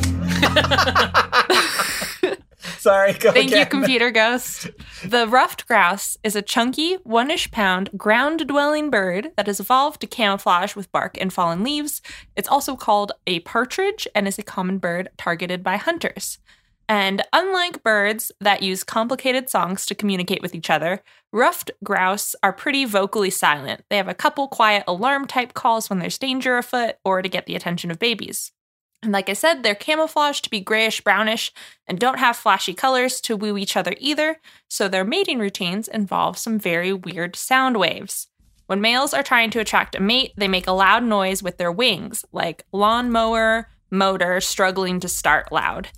Sorry, 2.81 3.13
go 3.13 3.31
Thank 3.31 3.51
you, 3.51 3.65
computer 3.65 4.09
ghost. 4.09 4.69
The 5.05 5.27
ruffed 5.27 5.67
grouse 5.67 6.17
is 6.23 6.35
a 6.35 6.41
chunky, 6.41 6.95
one 7.03 7.29
ish 7.29 7.51
pound, 7.51 7.91
ground 7.95 8.47
dwelling 8.47 8.89
bird 8.89 9.31
that 9.37 9.47
has 9.47 9.59
evolved 9.59 10.01
to 10.01 10.07
camouflage 10.07 10.75
with 10.75 10.91
bark 10.91 11.15
and 11.21 11.31
fallen 11.31 11.63
leaves. 11.63 12.01
It's 12.35 12.49
also 12.49 12.75
called 12.75 13.11
a 13.27 13.39
partridge 13.41 14.07
and 14.15 14.27
is 14.27 14.39
a 14.39 14.43
common 14.43 14.79
bird 14.79 15.09
targeted 15.17 15.63
by 15.63 15.77
hunters. 15.77 16.39
And 16.89 17.21
unlike 17.31 17.83
birds 17.83 18.31
that 18.41 18.63
use 18.63 18.83
complicated 18.83 19.49
songs 19.49 19.85
to 19.85 19.95
communicate 19.95 20.41
with 20.41 20.53
each 20.53 20.69
other, 20.69 21.01
ruffed 21.31 21.71
grouse 21.83 22.35
are 22.43 22.51
pretty 22.51 22.83
vocally 22.85 23.29
silent. 23.29 23.85
They 23.89 23.97
have 23.97 24.09
a 24.09 24.13
couple 24.13 24.47
quiet 24.47 24.83
alarm 24.87 25.27
type 25.27 25.53
calls 25.53 25.89
when 25.89 25.99
there's 25.99 26.17
danger 26.17 26.57
afoot 26.57 26.95
or 27.05 27.21
to 27.21 27.29
get 27.29 27.45
the 27.45 27.55
attention 27.55 27.91
of 27.91 27.99
babies. 27.99 28.51
And 29.03 29.11
like 29.11 29.29
I 29.29 29.33
said, 29.33 29.63
they're 29.63 29.73
camouflaged 29.73 30.43
to 30.43 30.49
be 30.49 30.59
grayish 30.59 31.01
brownish 31.01 31.51
and 31.87 31.99
don't 31.99 32.19
have 32.19 32.35
flashy 32.37 32.73
colors 32.73 33.19
to 33.21 33.35
woo 33.35 33.57
each 33.57 33.75
other 33.75 33.95
either, 33.99 34.37
so 34.67 34.87
their 34.87 35.03
mating 35.03 35.39
routines 35.39 35.87
involve 35.87 36.37
some 36.37 36.59
very 36.59 36.93
weird 36.93 37.35
sound 37.35 37.77
waves. 37.77 38.27
When 38.67 38.79
males 38.79 39.13
are 39.13 39.23
trying 39.23 39.49
to 39.51 39.59
attract 39.59 39.95
a 39.95 39.99
mate, 39.99 40.33
they 40.37 40.47
make 40.47 40.67
a 40.67 40.71
loud 40.71 41.03
noise 41.03 41.41
with 41.41 41.57
their 41.57 41.71
wings, 41.71 42.23
like 42.31 42.63
lawnmower 42.71 43.69
motor 43.89 44.39
struggling 44.39 44.99
to 44.99 45.09
start 45.09 45.51
loud. 45.51 45.89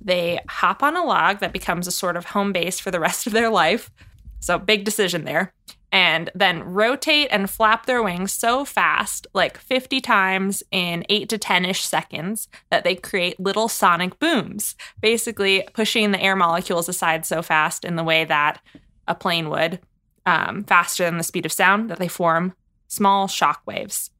They 0.00 0.38
hop 0.48 0.82
on 0.82 0.96
a 0.96 1.04
log 1.04 1.40
that 1.40 1.52
becomes 1.52 1.86
a 1.86 1.92
sort 1.92 2.16
of 2.16 2.26
home 2.26 2.52
base 2.52 2.78
for 2.78 2.90
the 2.90 3.00
rest 3.00 3.26
of 3.26 3.32
their 3.32 3.50
life. 3.50 3.90
So, 4.38 4.58
big 4.58 4.84
decision 4.84 5.24
there. 5.24 5.52
And 5.92 6.30
then 6.34 6.62
rotate 6.62 7.28
and 7.30 7.50
flap 7.50 7.86
their 7.86 8.02
wings 8.02 8.32
so 8.32 8.64
fast, 8.64 9.26
like 9.34 9.58
50 9.58 10.00
times 10.00 10.62
in 10.70 11.04
8 11.08 11.28
to 11.30 11.38
10 11.38 11.64
ish 11.64 11.84
seconds, 11.84 12.48
that 12.70 12.84
they 12.84 12.94
create 12.94 13.40
little 13.40 13.68
sonic 13.68 14.18
booms, 14.20 14.76
basically 15.00 15.66
pushing 15.72 16.12
the 16.12 16.20
air 16.20 16.36
molecules 16.36 16.88
aside 16.88 17.26
so 17.26 17.42
fast 17.42 17.84
in 17.84 17.96
the 17.96 18.04
way 18.04 18.24
that 18.24 18.60
a 19.08 19.14
plane 19.14 19.50
would, 19.50 19.80
um, 20.26 20.62
faster 20.62 21.04
than 21.04 21.18
the 21.18 21.24
speed 21.24 21.44
of 21.44 21.52
sound, 21.52 21.90
that 21.90 21.98
they 21.98 22.08
form 22.08 22.54
small 22.86 23.26
shock 23.26 23.62
waves. 23.66 24.10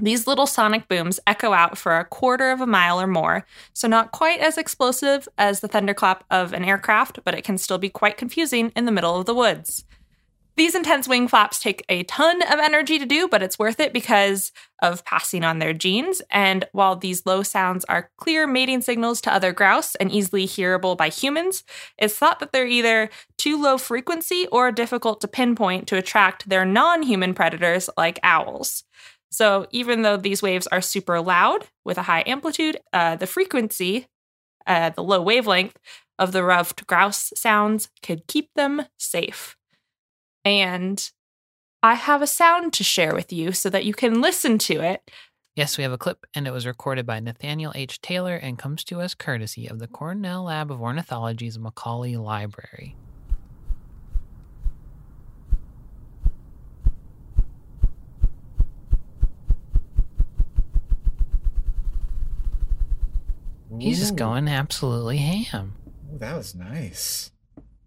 These 0.00 0.26
little 0.26 0.46
sonic 0.46 0.88
booms 0.88 1.20
echo 1.24 1.52
out 1.52 1.78
for 1.78 1.96
a 1.96 2.04
quarter 2.04 2.50
of 2.50 2.60
a 2.60 2.66
mile 2.66 3.00
or 3.00 3.06
more, 3.06 3.46
so 3.72 3.86
not 3.86 4.10
quite 4.10 4.40
as 4.40 4.58
explosive 4.58 5.28
as 5.38 5.60
the 5.60 5.68
thunderclap 5.68 6.24
of 6.30 6.52
an 6.52 6.64
aircraft, 6.64 7.20
but 7.24 7.34
it 7.34 7.44
can 7.44 7.58
still 7.58 7.78
be 7.78 7.88
quite 7.88 8.16
confusing 8.16 8.72
in 8.74 8.86
the 8.86 8.92
middle 8.92 9.16
of 9.16 9.26
the 9.26 9.34
woods. 9.34 9.84
These 10.56 10.76
intense 10.76 11.08
wing 11.08 11.26
flaps 11.26 11.58
take 11.58 11.84
a 11.88 12.04
ton 12.04 12.40
of 12.42 12.60
energy 12.60 12.98
to 13.00 13.06
do, 13.06 13.26
but 13.26 13.42
it's 13.42 13.58
worth 13.58 13.80
it 13.80 13.92
because 13.92 14.52
of 14.80 15.04
passing 15.04 15.42
on 15.42 15.58
their 15.58 15.72
genes. 15.72 16.22
And 16.30 16.64
while 16.70 16.94
these 16.94 17.26
low 17.26 17.42
sounds 17.42 17.84
are 17.86 18.10
clear 18.18 18.46
mating 18.46 18.82
signals 18.82 19.20
to 19.22 19.34
other 19.34 19.52
grouse 19.52 19.96
and 19.96 20.12
easily 20.12 20.46
hearable 20.46 20.96
by 20.96 21.08
humans, 21.08 21.64
it's 21.98 22.16
thought 22.16 22.38
that 22.38 22.52
they're 22.52 22.66
either 22.66 23.10
too 23.36 23.60
low 23.60 23.78
frequency 23.78 24.46
or 24.52 24.70
difficult 24.70 25.20
to 25.22 25.28
pinpoint 25.28 25.88
to 25.88 25.96
attract 25.96 26.48
their 26.48 26.64
non 26.64 27.02
human 27.02 27.34
predators 27.34 27.90
like 27.96 28.20
owls. 28.22 28.84
So 29.32 29.66
even 29.72 30.02
though 30.02 30.16
these 30.16 30.42
waves 30.42 30.68
are 30.68 30.80
super 30.80 31.20
loud 31.20 31.66
with 31.84 31.98
a 31.98 32.02
high 32.02 32.22
amplitude, 32.24 32.78
uh, 32.92 33.16
the 33.16 33.26
frequency, 33.26 34.06
uh, 34.68 34.90
the 34.90 35.02
low 35.02 35.20
wavelength 35.20 35.76
of 36.16 36.30
the 36.30 36.44
ruffed 36.44 36.86
grouse 36.86 37.32
sounds 37.34 37.88
could 38.02 38.28
keep 38.28 38.50
them 38.54 38.82
safe. 38.96 39.56
And 40.44 41.10
I 41.82 41.94
have 41.94 42.22
a 42.22 42.26
sound 42.26 42.72
to 42.74 42.84
share 42.84 43.14
with 43.14 43.32
you 43.32 43.52
so 43.52 43.70
that 43.70 43.84
you 43.84 43.94
can 43.94 44.20
listen 44.20 44.58
to 44.58 44.80
it. 44.80 45.10
Yes, 45.56 45.78
we 45.78 45.84
have 45.84 45.92
a 45.92 45.98
clip, 45.98 46.26
and 46.34 46.48
it 46.48 46.50
was 46.50 46.66
recorded 46.66 47.06
by 47.06 47.20
Nathaniel 47.20 47.72
H. 47.74 48.00
Taylor 48.00 48.34
and 48.34 48.58
comes 48.58 48.82
to 48.84 49.00
us 49.00 49.14
courtesy 49.14 49.68
of 49.68 49.78
the 49.78 49.86
Cornell 49.86 50.44
Lab 50.44 50.70
of 50.70 50.82
Ornithology's 50.82 51.58
Macaulay 51.58 52.16
Library. 52.16 52.96
He's 63.78 63.98
just 63.98 64.16
going 64.16 64.48
absolutely 64.48 65.18
ham. 65.18 65.74
Ooh, 66.12 66.18
that 66.18 66.36
was 66.36 66.54
nice. 66.54 67.30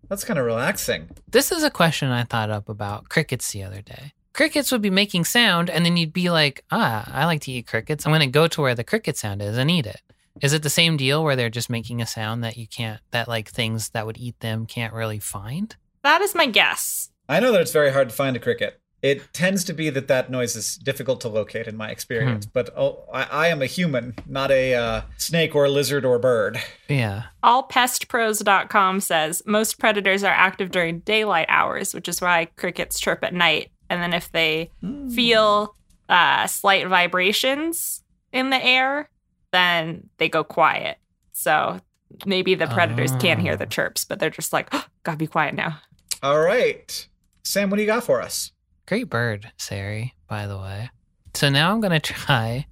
That's 0.10 0.24
kind 0.24 0.40
of 0.40 0.46
relaxing. 0.46 1.10
This 1.30 1.52
is 1.52 1.64
a 1.64 1.70
question 1.70 2.10
I 2.10 2.24
thought 2.24 2.50
up 2.50 2.70
about 2.70 3.10
crickets 3.10 3.52
the 3.52 3.64
other 3.64 3.82
day. 3.82 4.14
Crickets 4.34 4.72
would 4.72 4.82
be 4.82 4.90
making 4.90 5.26
sound, 5.26 5.70
and 5.70 5.86
then 5.86 5.98
you'd 5.98 6.14
be 6.14 6.30
like, 6.30 6.64
ah, 6.72 7.10
I 7.12 7.26
like 7.26 7.42
to 7.42 7.52
eat 7.52 7.68
crickets. 7.68 8.06
I'm 8.06 8.12
going 8.12 8.22
to 8.22 8.28
go 8.28 8.48
to 8.48 8.62
where 8.62 8.76
the 8.76 8.84
cricket 8.84 9.18
sound 9.18 9.42
is 9.42 9.58
and 9.58 9.70
eat 9.70 9.86
it. 9.88 10.02
Is 10.42 10.54
it 10.54 10.62
the 10.62 10.70
same 10.70 10.98
deal 10.98 11.24
where 11.24 11.36
they're 11.36 11.50
just 11.50 11.70
making 11.70 12.02
a 12.02 12.06
sound 12.06 12.44
that 12.44 12.58
you 12.58 12.68
can't, 12.68 13.02
that 13.12 13.28
like 13.28 13.50
things 13.50 13.90
that 13.90 14.06
would 14.06 14.18
eat 14.18 14.40
them 14.40 14.68
can't 14.68 14.94
really 14.94 15.20
find? 15.20 15.76
That 16.04 16.22
is 16.22 16.36
my 16.36 16.46
guess. 16.46 17.10
I 17.28 17.40
know 17.40 17.52
that 17.52 17.62
it's 17.62 17.72
very 17.72 17.92
hard 17.92 18.10
to 18.10 18.16
find 18.16 18.36
a 18.36 18.40
cricket. 18.40 18.80
It 19.04 19.32
tends 19.32 19.64
to 19.66 19.74
be 19.74 19.90
that 19.92 20.08
that 20.08 20.32
noise 20.32 20.56
is 20.56 20.76
difficult 20.78 21.22
to 21.22 21.30
locate 21.30 21.68
in 21.68 21.78
my 21.78 21.90
experience, 21.92 22.46
but 22.48 22.70
oh, 22.76 23.04
I, 23.14 23.24
I 23.24 23.48
am 23.50 23.62
a 23.62 23.68
human, 23.68 24.16
not 24.26 24.50
a 24.50 24.74
uh, 24.74 25.02
snake 25.18 25.54
or 25.56 25.66
a 25.66 25.70
lizard 25.70 26.04
or 26.04 26.18
bird. 26.18 26.60
Yeah. 26.90 27.24
Allpestpros.com 27.44 29.00
says 29.00 29.44
most 29.46 29.80
predators 29.80 30.24
are 30.24 30.34
active 30.34 30.72
during 30.72 31.00
daylight 31.00 31.46
hours, 31.50 31.94
which 31.94 32.08
is 32.08 32.22
why 32.22 32.46
crickets 32.56 33.00
chirp 33.00 33.24
at 33.24 33.34
night. 33.34 33.72
and 33.90 34.02
then 34.04 34.14
if 34.14 34.30
they 34.34 34.70
Hmm. 34.82 35.08
feel 35.12 35.74
uh, 36.10 36.46
slight 36.48 36.88
vibrations 36.88 38.04
in 38.34 38.50
the 38.50 38.62
air, 38.62 39.10
then 39.54 40.10
they 40.18 40.28
go 40.28 40.44
quiet. 40.44 40.98
So 41.32 41.80
maybe 42.26 42.54
the 42.56 42.68
predators 42.68 43.12
can't 43.16 43.40
hear 43.40 43.56
the 43.56 43.64
Oh. 43.66 43.70
chirps, 43.70 44.04
but 44.04 44.20
they're 44.20 44.30
just 44.30 44.52
like, 44.52 44.68
oh, 44.74 44.84
gotta 45.04 45.18
be 45.18 45.28
quiet 45.28 45.54
now. 45.56 45.80
All 46.22 46.40
right. 46.42 47.08
Sam, 47.44 47.70
what 47.70 47.78
do 47.78 47.82
you 47.84 47.88
got 47.88 48.04
for 48.04 48.22
us? 48.22 48.52
Great 48.88 49.10
bird, 49.10 49.52
Sari, 49.58 50.16
by 50.28 50.48
the 50.48 50.58
way. 50.58 50.90
So 51.34 51.50
now 51.50 51.72
I'm 51.72 51.82
going 51.82 51.92
to 52.00 52.14
try 52.14 52.66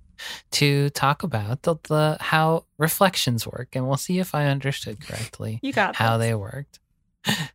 to 0.52 0.90
talk 0.92 1.24
about 1.24 1.64
the, 1.64 1.76
the 1.84 2.18
how 2.20 2.66
reflections 2.78 3.46
work, 3.46 3.76
and 3.76 3.88
we'll 3.88 3.98
see 3.98 4.20
if 4.20 4.34
I 4.34 4.46
understood 4.46 5.06
correctly 5.06 5.60
You 5.62 5.74
got 5.74 5.96
how 5.96 6.18
this. 6.18 6.28
they 6.28 6.36
worked. 6.36 6.80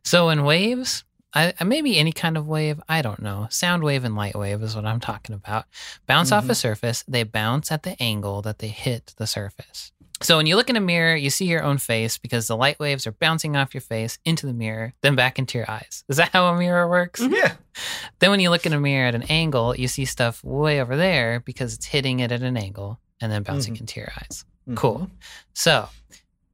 So 0.03 0.29
in 0.29 0.43
waves, 0.43 1.03
I, 1.33 1.53
maybe 1.63 1.97
any 1.97 2.11
kind 2.11 2.37
of 2.37 2.47
wave, 2.47 2.81
I 2.89 3.01
don't 3.01 3.21
know. 3.21 3.47
Sound 3.49 3.83
wave 3.83 4.03
and 4.03 4.15
light 4.15 4.35
wave 4.35 4.61
is 4.61 4.75
what 4.75 4.85
I'm 4.85 4.99
talking 4.99 5.33
about. 5.33 5.65
Bounce 6.05 6.31
off 6.31 6.43
mm-hmm. 6.43 6.51
a 6.51 6.55
surface, 6.55 7.03
they 7.07 7.23
bounce 7.23 7.71
at 7.71 7.83
the 7.83 8.01
angle 8.01 8.41
that 8.41 8.59
they 8.59 8.67
hit 8.67 9.13
the 9.17 9.27
surface. 9.27 9.91
So 10.21 10.37
when 10.37 10.45
you 10.45 10.55
look 10.55 10.69
in 10.69 10.75
a 10.75 10.81
mirror, 10.81 11.15
you 11.15 11.29
see 11.31 11.45
your 11.45 11.63
own 11.63 11.77
face 11.79 12.17
because 12.19 12.47
the 12.47 12.55
light 12.55 12.79
waves 12.79 13.07
are 13.07 13.11
bouncing 13.11 13.55
off 13.55 13.73
your 13.73 13.81
face 13.81 14.19
into 14.23 14.45
the 14.45 14.53
mirror, 14.53 14.93
then 15.01 15.15
back 15.15 15.39
into 15.39 15.57
your 15.57 15.69
eyes. 15.69 16.03
Is 16.09 16.17
that 16.17 16.29
how 16.33 16.45
a 16.53 16.57
mirror 16.57 16.87
works? 16.87 17.21
Mhm. 17.21 17.33
Yeah. 17.33 17.53
Then 18.19 18.29
when 18.29 18.39
you 18.39 18.49
look 18.51 18.65
in 18.65 18.73
a 18.73 18.79
mirror 18.79 19.07
at 19.07 19.15
an 19.15 19.23
angle, 19.23 19.75
you 19.75 19.87
see 19.87 20.05
stuff 20.05 20.43
way 20.43 20.79
over 20.79 20.95
there 20.95 21.39
because 21.39 21.73
it's 21.73 21.85
hitting 21.87 22.19
it 22.19 22.31
at 22.31 22.41
an 22.43 22.55
angle 22.55 22.99
and 23.19 23.31
then 23.31 23.43
bouncing 23.43 23.75
Mhm. 23.75 23.81
into 23.81 23.99
your 23.99 24.11
eyes. 24.17 24.45
Mhm. 24.69 24.75
Cool. 24.77 25.09
So, 25.53 25.89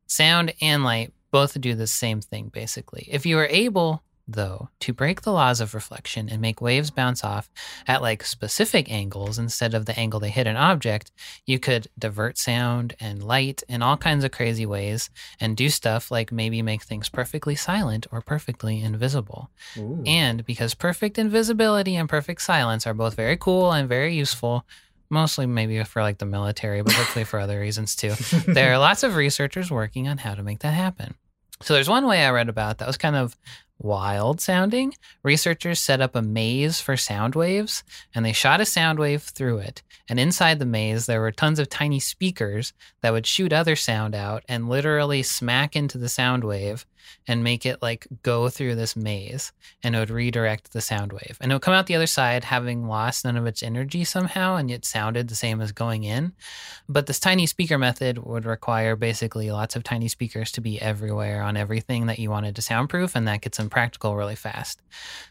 sound 0.08 0.53
and 0.62 0.84
light 0.86 1.12
both 1.32 1.60
do 1.60 1.75
the 1.75 1.88
same 1.88 2.21
thing 2.21 2.47
basically. 2.47 3.06
If 3.12 3.25
you 3.25 3.38
are 3.38 3.47
able 3.47 4.01
though 4.27 4.69
to 4.81 4.93
break 4.93 5.21
the 5.21 5.31
laws 5.31 5.61
of 5.61 5.73
reflection 5.73 6.27
and 6.29 6.41
make 6.41 6.61
waves 6.61 6.91
bounce 6.91 7.23
off 7.23 7.49
at 7.87 8.01
like 8.01 8.23
specific 8.23 8.91
angles 8.91 9.39
instead 9.39 9.73
of 9.73 9.85
the 9.85 9.97
angle 9.97 10.19
they 10.19 10.29
hit 10.29 10.47
an 10.47 10.57
object, 10.57 11.11
you 11.45 11.59
could 11.59 11.87
divert 11.97 12.37
sound 12.37 12.95
and 12.99 13.23
light 13.23 13.63
in 13.69 13.81
all 13.81 13.97
kinds 13.97 14.23
of 14.23 14.31
crazy 14.31 14.65
ways 14.65 15.09
and 15.39 15.55
do 15.55 15.69
stuff 15.69 16.11
like 16.11 16.31
maybe 16.31 16.61
make 16.61 16.83
things 16.83 17.09
perfectly 17.09 17.55
silent 17.55 18.05
or 18.11 18.21
perfectly 18.21 18.81
invisible. 18.81 19.49
Ooh. 19.77 20.03
And 20.05 20.45
because 20.45 20.73
perfect 20.73 21.17
invisibility 21.17 21.95
and 21.95 22.09
perfect 22.09 22.41
silence 22.41 22.85
are 22.85 22.93
both 22.93 23.15
very 23.15 23.37
cool 23.37 23.71
and 23.71 23.87
very 23.87 24.13
useful, 24.15 24.65
mostly 25.09 25.45
maybe 25.45 25.81
for 25.83 26.01
like 26.01 26.17
the 26.17 26.25
military, 26.25 26.81
but 26.81 26.93
hopefully 26.93 27.25
for 27.25 27.39
other 27.39 27.59
reasons 27.59 27.95
too, 27.95 28.13
there 28.47 28.73
are 28.73 28.77
lots 28.77 29.03
of 29.03 29.15
researchers 29.15 29.71
working 29.71 30.07
on 30.07 30.17
how 30.17 30.35
to 30.35 30.43
make 30.43 30.59
that 30.59 30.73
happen. 30.73 31.15
So 31.61 31.73
there's 31.73 31.89
one 31.89 32.05
way 32.07 32.23
I 32.23 32.31
read 32.31 32.49
about 32.49 32.77
that 32.77 32.87
was 32.87 32.97
kind 32.97 33.15
of 33.15 33.35
wild 33.79 34.41
sounding. 34.41 34.93
Researchers 35.23 35.79
set 35.79 36.01
up 36.01 36.15
a 36.15 36.21
maze 36.21 36.79
for 36.79 36.97
sound 36.97 37.35
waves 37.35 37.83
and 38.13 38.25
they 38.25 38.33
shot 38.33 38.61
a 38.61 38.65
sound 38.65 38.99
wave 38.99 39.23
through 39.23 39.59
it. 39.59 39.83
And 40.09 40.19
inside 40.19 40.59
the 40.59 40.65
maze, 40.65 41.05
there 41.05 41.21
were 41.21 41.31
tons 41.31 41.59
of 41.59 41.69
tiny 41.69 41.99
speakers 41.99 42.73
that 43.01 43.11
would 43.11 43.27
shoot 43.27 43.53
other 43.53 43.75
sound 43.75 44.15
out 44.15 44.43
and 44.47 44.69
literally 44.69 45.23
smack 45.23 45.75
into 45.75 45.97
the 45.97 46.09
sound 46.09 46.43
wave 46.43 46.85
and 47.27 47.43
make 47.43 47.65
it 47.65 47.81
like 47.81 48.07
go 48.23 48.49
through 48.49 48.75
this 48.75 48.95
maze 48.95 49.51
and 49.83 49.95
it 49.95 49.99
would 49.99 50.09
redirect 50.09 50.73
the 50.73 50.81
sound 50.81 51.11
wave. 51.13 51.37
And 51.41 51.51
it 51.51 51.55
would 51.55 51.61
come 51.61 51.73
out 51.73 51.87
the 51.87 51.95
other 51.95 52.07
side 52.07 52.43
having 52.43 52.87
lost 52.87 53.25
none 53.25 53.37
of 53.37 53.45
its 53.45 53.63
energy 53.63 54.03
somehow 54.03 54.55
and 54.55 54.69
yet 54.69 54.85
sounded 54.85 55.27
the 55.27 55.35
same 55.35 55.61
as 55.61 55.71
going 55.71 56.03
in. 56.03 56.33
But 56.89 57.07
this 57.07 57.19
tiny 57.19 57.45
speaker 57.45 57.77
method 57.77 58.19
would 58.19 58.45
require 58.45 58.95
basically 58.95 59.51
lots 59.51 59.75
of 59.75 59.83
tiny 59.83 60.07
speakers 60.07 60.51
to 60.53 60.61
be 60.61 60.81
everywhere 60.81 61.41
on 61.41 61.57
everything 61.57 62.07
that 62.07 62.19
you 62.19 62.29
wanted 62.29 62.55
to 62.55 62.61
soundproof, 62.61 63.15
and 63.15 63.27
that 63.27 63.41
gets 63.41 63.59
impractical 63.59 64.15
really 64.15 64.35
fast. 64.35 64.81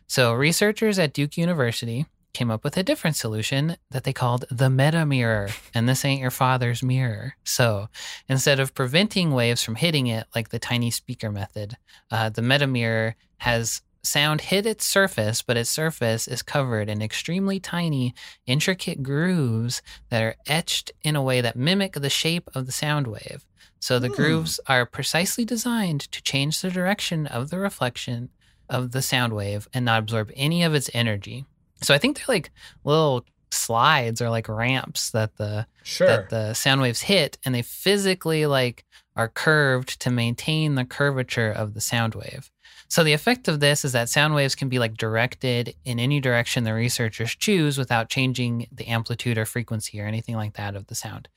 So, 0.07 0.33
researchers 0.33 0.99
at 0.99 1.13
Duke 1.13 1.37
University 1.37 2.07
came 2.37 2.51
up 2.51 2.63
with 2.65 2.77
a 2.77 2.83
different 2.83 3.17
solution 3.17 3.77
that 3.91 4.05
they 4.05 4.13
called 4.13 4.45
the 4.51 4.69
meta 4.69 5.07
mirror. 5.07 5.49
And 5.75 5.89
this 5.89 6.05
ain't 6.05 6.21
your 6.21 6.31
father's 6.31 6.83
mirror. 6.83 7.35
So, 7.45 7.89
instead 8.29 8.61
of 8.61 8.75
preventing 8.75 9.31
waves 9.33 9.63
from 9.65 9.77
hitting 9.77 10.07
it 10.07 10.27
like 10.35 10.51
the 10.51 10.59
tiny 10.59 10.91
speaker 10.91 11.33
method, 11.33 11.79
uh, 12.11 12.29
the 12.29 12.43
meta 12.43 12.67
mirror 12.67 13.17
has 13.39 13.81
sound 14.03 14.43
hit 14.43 14.67
its 14.67 14.85
surface, 14.85 15.41
but 15.41 15.57
its 15.57 15.71
surface 15.71 16.29
is 16.29 16.43
covered 16.43 16.91
in 16.91 17.01
extremely 17.01 17.59
tiny, 17.59 18.15
intricate 18.47 19.03
grooves 19.03 19.81
that 20.11 20.23
are 20.23 20.37
etched 20.47 20.93
in 21.03 21.17
a 21.17 21.23
way 21.23 21.41
that 21.41 21.57
mimic 21.57 21.95
the 21.95 22.11
shape 22.11 22.51
of 22.55 22.67
the 22.67 22.73
sound 22.73 23.07
wave. 23.07 23.47
So 23.81 23.99
the 23.99 24.09
Hmm. 24.09 24.15
grooves 24.15 24.61
are 24.67 24.85
precisely 24.85 25.45
designed 25.47 26.03
to 26.13 26.23
change 26.23 26.61
the 26.61 26.71
direction 26.71 27.27
of 27.27 27.49
the 27.49 27.59
reflection 27.59 28.29
of 28.69 28.93
the 28.93 29.01
sound 29.03 29.33
wave 29.33 29.67
and 29.73 29.87
not 29.87 30.01
absorb 30.01 30.31
any 30.37 30.63
of 30.63 30.75
its 30.75 30.91
energy. 30.93 31.47
So 31.83 31.95
I 31.95 31.99
think 31.99 32.17
they're 32.17 32.35
like 32.35 32.51
little 32.85 33.25
slides 33.51 34.21
or 34.21 34.29
like 34.31 34.49
ramps 34.49 35.11
that 35.11 35.37
the 35.37 35.67
Sure. 35.83 36.07
that 36.07 36.31
the 36.31 36.53
sound 36.55 36.81
waves 36.81 37.03
hit 37.03 37.39
and 37.45 37.55
they 37.55 37.63
physically 37.63 38.47
like 38.47 38.85
are 39.17 39.29
curved 39.29 40.01
to 40.01 40.11
maintain 40.11 40.75
the 40.75 40.85
curvature 40.85 41.51
of 41.51 41.75
the 41.75 41.81
sound 41.81 42.15
wave. 42.15 42.51
So 42.89 43.03
the 43.03 43.15
effect 43.15 43.49
of 43.49 43.59
this 43.59 43.85
is 43.85 43.93
that 43.93 44.09
sound 44.09 44.35
waves 44.35 44.55
can 44.55 44.69
be 44.69 44.79
like 44.79 44.97
directed 44.97 45.75
in 45.85 45.99
any 45.99 46.21
direction 46.21 46.65
the 46.65 46.73
researchers 46.73 47.35
choose 47.35 47.79
without 47.79 48.09
changing 48.09 48.69
the 48.71 48.87
amplitude 48.87 49.39
or 49.39 49.45
frequency 49.45 50.01
or 50.01 50.07
anything 50.07 50.37
like 50.37 50.55
that 50.55 50.77
of 50.77 50.87
the 50.87 50.95
sound. 50.95 51.29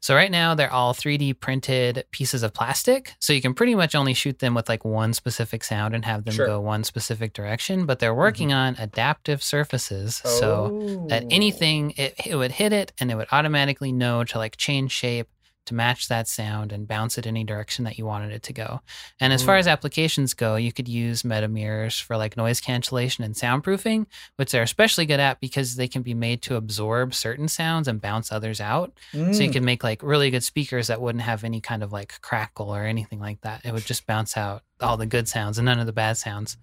So 0.00 0.14
right 0.14 0.30
now 0.30 0.54
they're 0.56 0.72
all 0.72 0.92
3D 0.92 1.38
printed 1.38 2.04
pieces 2.10 2.42
of 2.42 2.52
plastic. 2.52 3.14
So 3.20 3.32
you 3.32 3.40
can 3.40 3.54
pretty 3.54 3.76
much 3.76 3.94
only 3.94 4.14
shoot 4.14 4.40
them 4.40 4.54
with 4.54 4.68
like 4.68 4.84
one 4.84 5.12
specific 5.14 5.62
sound 5.62 5.94
and 5.94 6.04
have 6.04 6.24
them 6.24 6.34
Sure. 6.34 6.46
go 6.46 6.60
one 6.60 6.82
specific 6.82 7.32
direction, 7.32 7.86
but 7.86 8.00
they're 8.00 8.10
mm-hmm. 8.10 8.18
working 8.18 8.52
on 8.52 8.74
adaptive 8.78 9.42
surfaces. 9.42 10.16
So 10.24 11.06
at 11.10 11.22
Oh. 11.24 11.28
anything 11.30 11.92
it, 11.96 12.14
it 12.26 12.34
would 12.34 12.52
hit 12.52 12.72
it 12.72 12.92
and 12.98 13.10
it 13.10 13.14
would 13.14 13.28
automatically 13.30 13.92
know 13.92 14.24
to 14.24 14.38
like 14.38 14.56
change 14.56 14.90
shape 14.90 15.28
to 15.66 15.74
match 15.74 16.08
that 16.08 16.26
sound 16.28 16.72
and 16.72 16.88
bounce 16.88 17.18
it 17.18 17.26
any 17.26 17.44
direction 17.44 17.84
that 17.84 17.96
you 17.98 18.04
wanted 18.04 18.32
it 18.32 18.42
to 18.44 18.52
go. 18.52 18.80
And 19.20 19.32
as 19.32 19.42
far 19.44 19.56
as 19.56 19.66
applications 19.68 20.34
go, 20.34 20.56
you 20.56 20.72
could 20.72 20.88
use 20.88 21.24
meta 21.24 21.46
mirrors 21.48 21.98
for 21.98 22.16
like 22.16 22.36
noise 22.36 22.60
cancellation 22.60 23.22
and 23.22 23.34
soundproofing, 23.34 24.06
which 24.36 24.50
they're 24.50 24.62
especially 24.62 25.06
good 25.06 25.20
at 25.20 25.40
because 25.40 25.76
they 25.76 25.86
can 25.88 26.02
be 26.02 26.14
made 26.14 26.42
to 26.42 26.56
absorb 26.56 27.14
certain 27.14 27.46
sounds 27.48 27.86
and 27.86 28.00
bounce 28.00 28.32
others 28.32 28.60
out. 28.60 28.92
So 29.12 29.18
you 29.18 29.50
Mm. 29.50 29.52
could 29.52 29.62
make 29.62 29.84
like 29.84 30.02
really 30.02 30.30
good 30.30 30.42
speakers 30.44 30.88
that 30.88 31.00
wouldn't 31.00 31.22
have 31.22 31.44
any 31.44 31.60
kind 31.60 31.82
of 31.82 31.92
like 31.92 32.20
crackle 32.22 32.74
or 32.74 32.84
anything 32.84 33.20
like 33.20 33.40
that. 33.42 33.60
It 33.64 33.72
would 33.72 33.84
just 33.86 34.06
bounce 34.06 34.36
out 34.36 34.62
all 34.80 34.96
the 34.96 35.06
good 35.06 35.28
sounds 35.28 35.58
and 35.58 35.66
none 35.66 35.78
of 35.78 35.86
the 35.86 35.92
bad 35.92 36.16
sounds. 36.16 36.56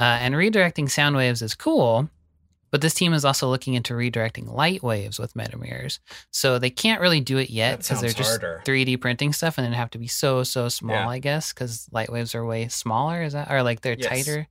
Uh, 0.00 0.04
and 0.04 0.34
redirecting 0.34 0.90
sound 0.90 1.16
waves 1.16 1.42
is 1.42 1.54
cool, 1.54 2.08
but 2.70 2.80
this 2.80 2.94
team 2.94 3.12
is 3.12 3.24
also 3.24 3.48
looking 3.48 3.74
into 3.74 3.94
redirecting 3.94 4.46
light 4.52 4.82
waves 4.82 5.18
with 5.18 5.34
metamirrors. 5.34 5.98
So 6.30 6.58
they 6.58 6.70
can't 6.70 7.00
really 7.00 7.20
do 7.20 7.38
it 7.38 7.50
yet 7.50 7.78
because 7.78 8.00
they're 8.00 8.10
just 8.10 8.40
harder. 8.40 8.62
3D 8.64 9.00
printing 9.00 9.32
stuff 9.32 9.58
and 9.58 9.66
it'd 9.66 9.76
have 9.76 9.90
to 9.90 9.98
be 9.98 10.06
so, 10.08 10.42
so 10.42 10.68
small, 10.68 10.94
Yeah. 10.96 11.08
I 11.08 11.18
guess, 11.18 11.52
because 11.52 11.88
light 11.92 12.10
waves 12.10 12.34
are 12.34 12.44
way 12.44 12.68
smaller. 12.68 13.22
Is 13.22 13.32
that, 13.34 13.50
or 13.50 13.62
like 13.62 13.80
they're 13.80 13.96
Yes. 13.98 14.08
tighter? 14.08 14.48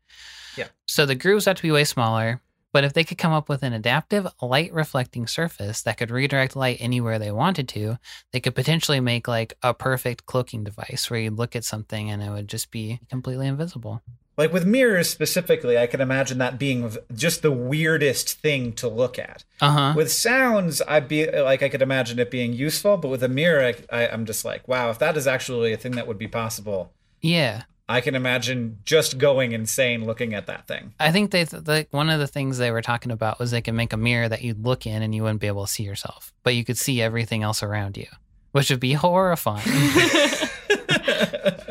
Yeah. 0.56 0.68
So 0.88 1.06
the 1.06 1.16
grooves 1.16 1.46
have 1.46 1.56
to 1.58 1.62
be 1.62 1.72
way 1.72 1.84
smaller. 1.84 2.42
But 2.74 2.84
if 2.84 2.94
they 2.94 3.06
could 3.06 3.18
come 3.18 3.32
up 3.32 3.48
with 3.50 3.64
an 3.64 3.72
adaptive 3.74 4.28
light 4.42 4.72
reflecting 4.74 5.26
surface 5.26 5.82
that 5.84 5.98
could 5.98 6.12
redirect 6.12 6.56
light 6.56 6.78
anywhere 6.80 7.18
they 7.18 7.32
wanted 7.32 7.68
to, 7.70 7.98
they 8.34 8.40
could 8.42 8.56
potentially 8.56 9.00
make 9.00 9.28
like 9.28 9.54
a 9.64 9.74
perfect 9.74 10.26
cloaking 10.26 10.64
device 10.66 11.10
where 11.10 11.20
you'd 11.20 11.38
look 11.38 11.56
at 11.56 11.64
something 11.64 12.12
and 12.12 12.22
it 12.22 12.30
would 12.30 12.48
just 12.50 12.70
be 12.70 13.00
completely 13.10 13.48
invisible. 13.48 14.04
Like 14.38 14.54
with 14.54 14.66
mirrors 14.66 15.10
specifically, 15.10 15.80
I 15.80 15.88
can 15.88 16.00
imagine 16.00 16.38
that 16.38 16.60
being 16.60 16.96
just 17.16 17.42
the 17.42 17.52
weirdest 17.52 18.40
thing 18.40 18.74
to 18.74 18.88
look 18.88 19.18
at. 19.18 19.44
Uh 19.60 19.72
huh. 19.72 19.94
With 19.96 20.12
sounds, 20.12 20.82
I'd 20.88 21.08
be 21.08 21.30
like, 21.32 21.64
I 21.64 21.70
could 21.70 21.82
imagine 21.82 22.20
it 22.20 22.30
being 22.30 22.54
useful, 22.54 22.98
but 22.98 23.08
with 23.08 23.24
a 23.24 23.30
mirror, 23.30 23.74
I, 23.92 24.04
I, 24.04 24.08
I'm 24.10 24.26
just 24.26 24.46
like, 24.46 24.68
wow, 24.68 24.92
if 24.92 25.00
that 25.00 25.18
is 25.18 25.26
actually 25.26 25.74
a 25.74 25.78
thing 25.78 25.94
that 25.94 26.06
would 26.08 26.20
be 26.20 26.28
possible, 26.28 26.92
Yeah. 27.22 27.64
I 27.90 28.02
can 28.02 28.16
imagine 28.16 28.80
just 28.84 29.18
going 29.18 29.54
insane 29.54 30.04
looking 30.06 30.34
at 30.34 30.46
that 30.48 30.68
thing. 30.68 30.94
I 31.00 31.14
think 31.14 31.32
they 31.32 31.46
th- 31.46 31.66
like 31.66 31.88
one 31.92 32.10
of 32.10 32.20
the 32.20 32.28
things 32.28 32.58
they 32.58 32.70
were 32.70 32.82
talking 32.82 33.14
about 33.14 33.40
was 33.40 33.52
they 33.52 33.62
could 33.62 33.76
make 33.76 33.94
a 33.94 33.98
mirror 33.98 34.28
that 34.28 34.42
you'd 34.42 34.66
look 34.66 34.86
in 34.86 35.02
and 35.02 35.16
you 35.16 35.24
wouldn't 35.24 35.40
be 35.40 35.48
able 35.48 35.66
to 35.66 35.72
see 35.72 35.84
yourself, 35.84 36.34
but 36.44 36.54
you 36.54 36.66
could 36.66 36.78
see 36.78 37.02
everything 37.02 37.44
else 37.44 37.64
around 37.64 37.96
you, 37.96 38.08
which 38.52 38.70
would 38.70 38.82
be 38.82 38.92
horrifying. 39.06 39.64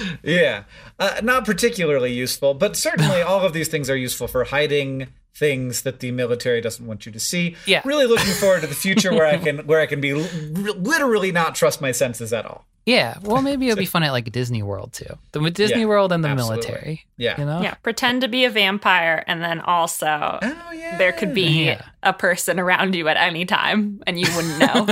yeah, 0.22 0.64
uh, 0.98 1.20
not 1.22 1.44
particularly 1.44 2.12
useful, 2.12 2.54
but 2.54 2.76
certainly 2.76 3.20
all 3.28 3.44
of 3.44 3.52
these 3.52 3.68
things 3.68 3.88
are 3.90 3.96
useful 3.96 4.28
for 4.28 4.44
hiding 4.44 5.08
things 5.34 5.82
that 5.82 6.00
the 6.00 6.10
military 6.10 6.60
doesn't 6.60 6.86
want 6.86 7.06
you 7.06 7.12
to 7.12 7.18
see. 7.20 7.56
Yeah. 7.66 7.80
really 7.84 8.06
looking 8.06 8.34
forward 8.34 8.60
to 8.60 8.66
the 8.66 8.74
future 8.74 9.12
where 9.12 9.26
I 9.26 9.38
can 9.44 9.66
where 9.66 9.80
I 9.80 9.86
can 9.86 10.00
be 10.00 10.10
l- 10.10 10.74
literally 10.76 11.32
not 11.32 11.54
trust 11.54 11.80
my 11.80 11.90
senses 11.92 12.32
at 12.34 12.44
all. 12.44 12.66
yeah. 12.84 13.16
Well, 13.22 13.40
maybe 13.40 13.66
it'd 13.68 13.78
be 13.78 13.86
fun 13.86 14.02
at 14.02 14.10
like 14.12 14.30
Disney 14.30 14.62
World 14.62 14.92
too. 14.92 15.18
The 15.32 15.50
Disney 15.50 15.80
Yeah, 15.80 15.86
World 15.86 16.12
and 16.12 16.22
the 16.22 16.28
absolutely. 16.28 16.66
military. 16.68 17.06
Yeah. 17.16 17.38
You 17.40 17.46
know? 17.46 17.62
yeah, 17.62 17.74
pretend 17.82 18.20
to 18.20 18.28
be 18.28 18.44
a 18.44 18.50
vampire, 18.50 19.24
and 19.26 19.42
then 19.42 19.60
also 19.60 20.38
Oh 20.42 20.72
yeah. 20.72 20.98
there 20.98 21.12
could 21.12 21.32
be 21.32 21.64
Yeah. 21.66 21.82
a 22.02 22.12
person 22.12 22.60
around 22.60 22.94
you 22.94 23.08
at 23.08 23.16
any 23.16 23.46
time, 23.46 24.02
and 24.06 24.20
you 24.20 24.26
wouldn't 24.36 24.58
know. 24.58 24.86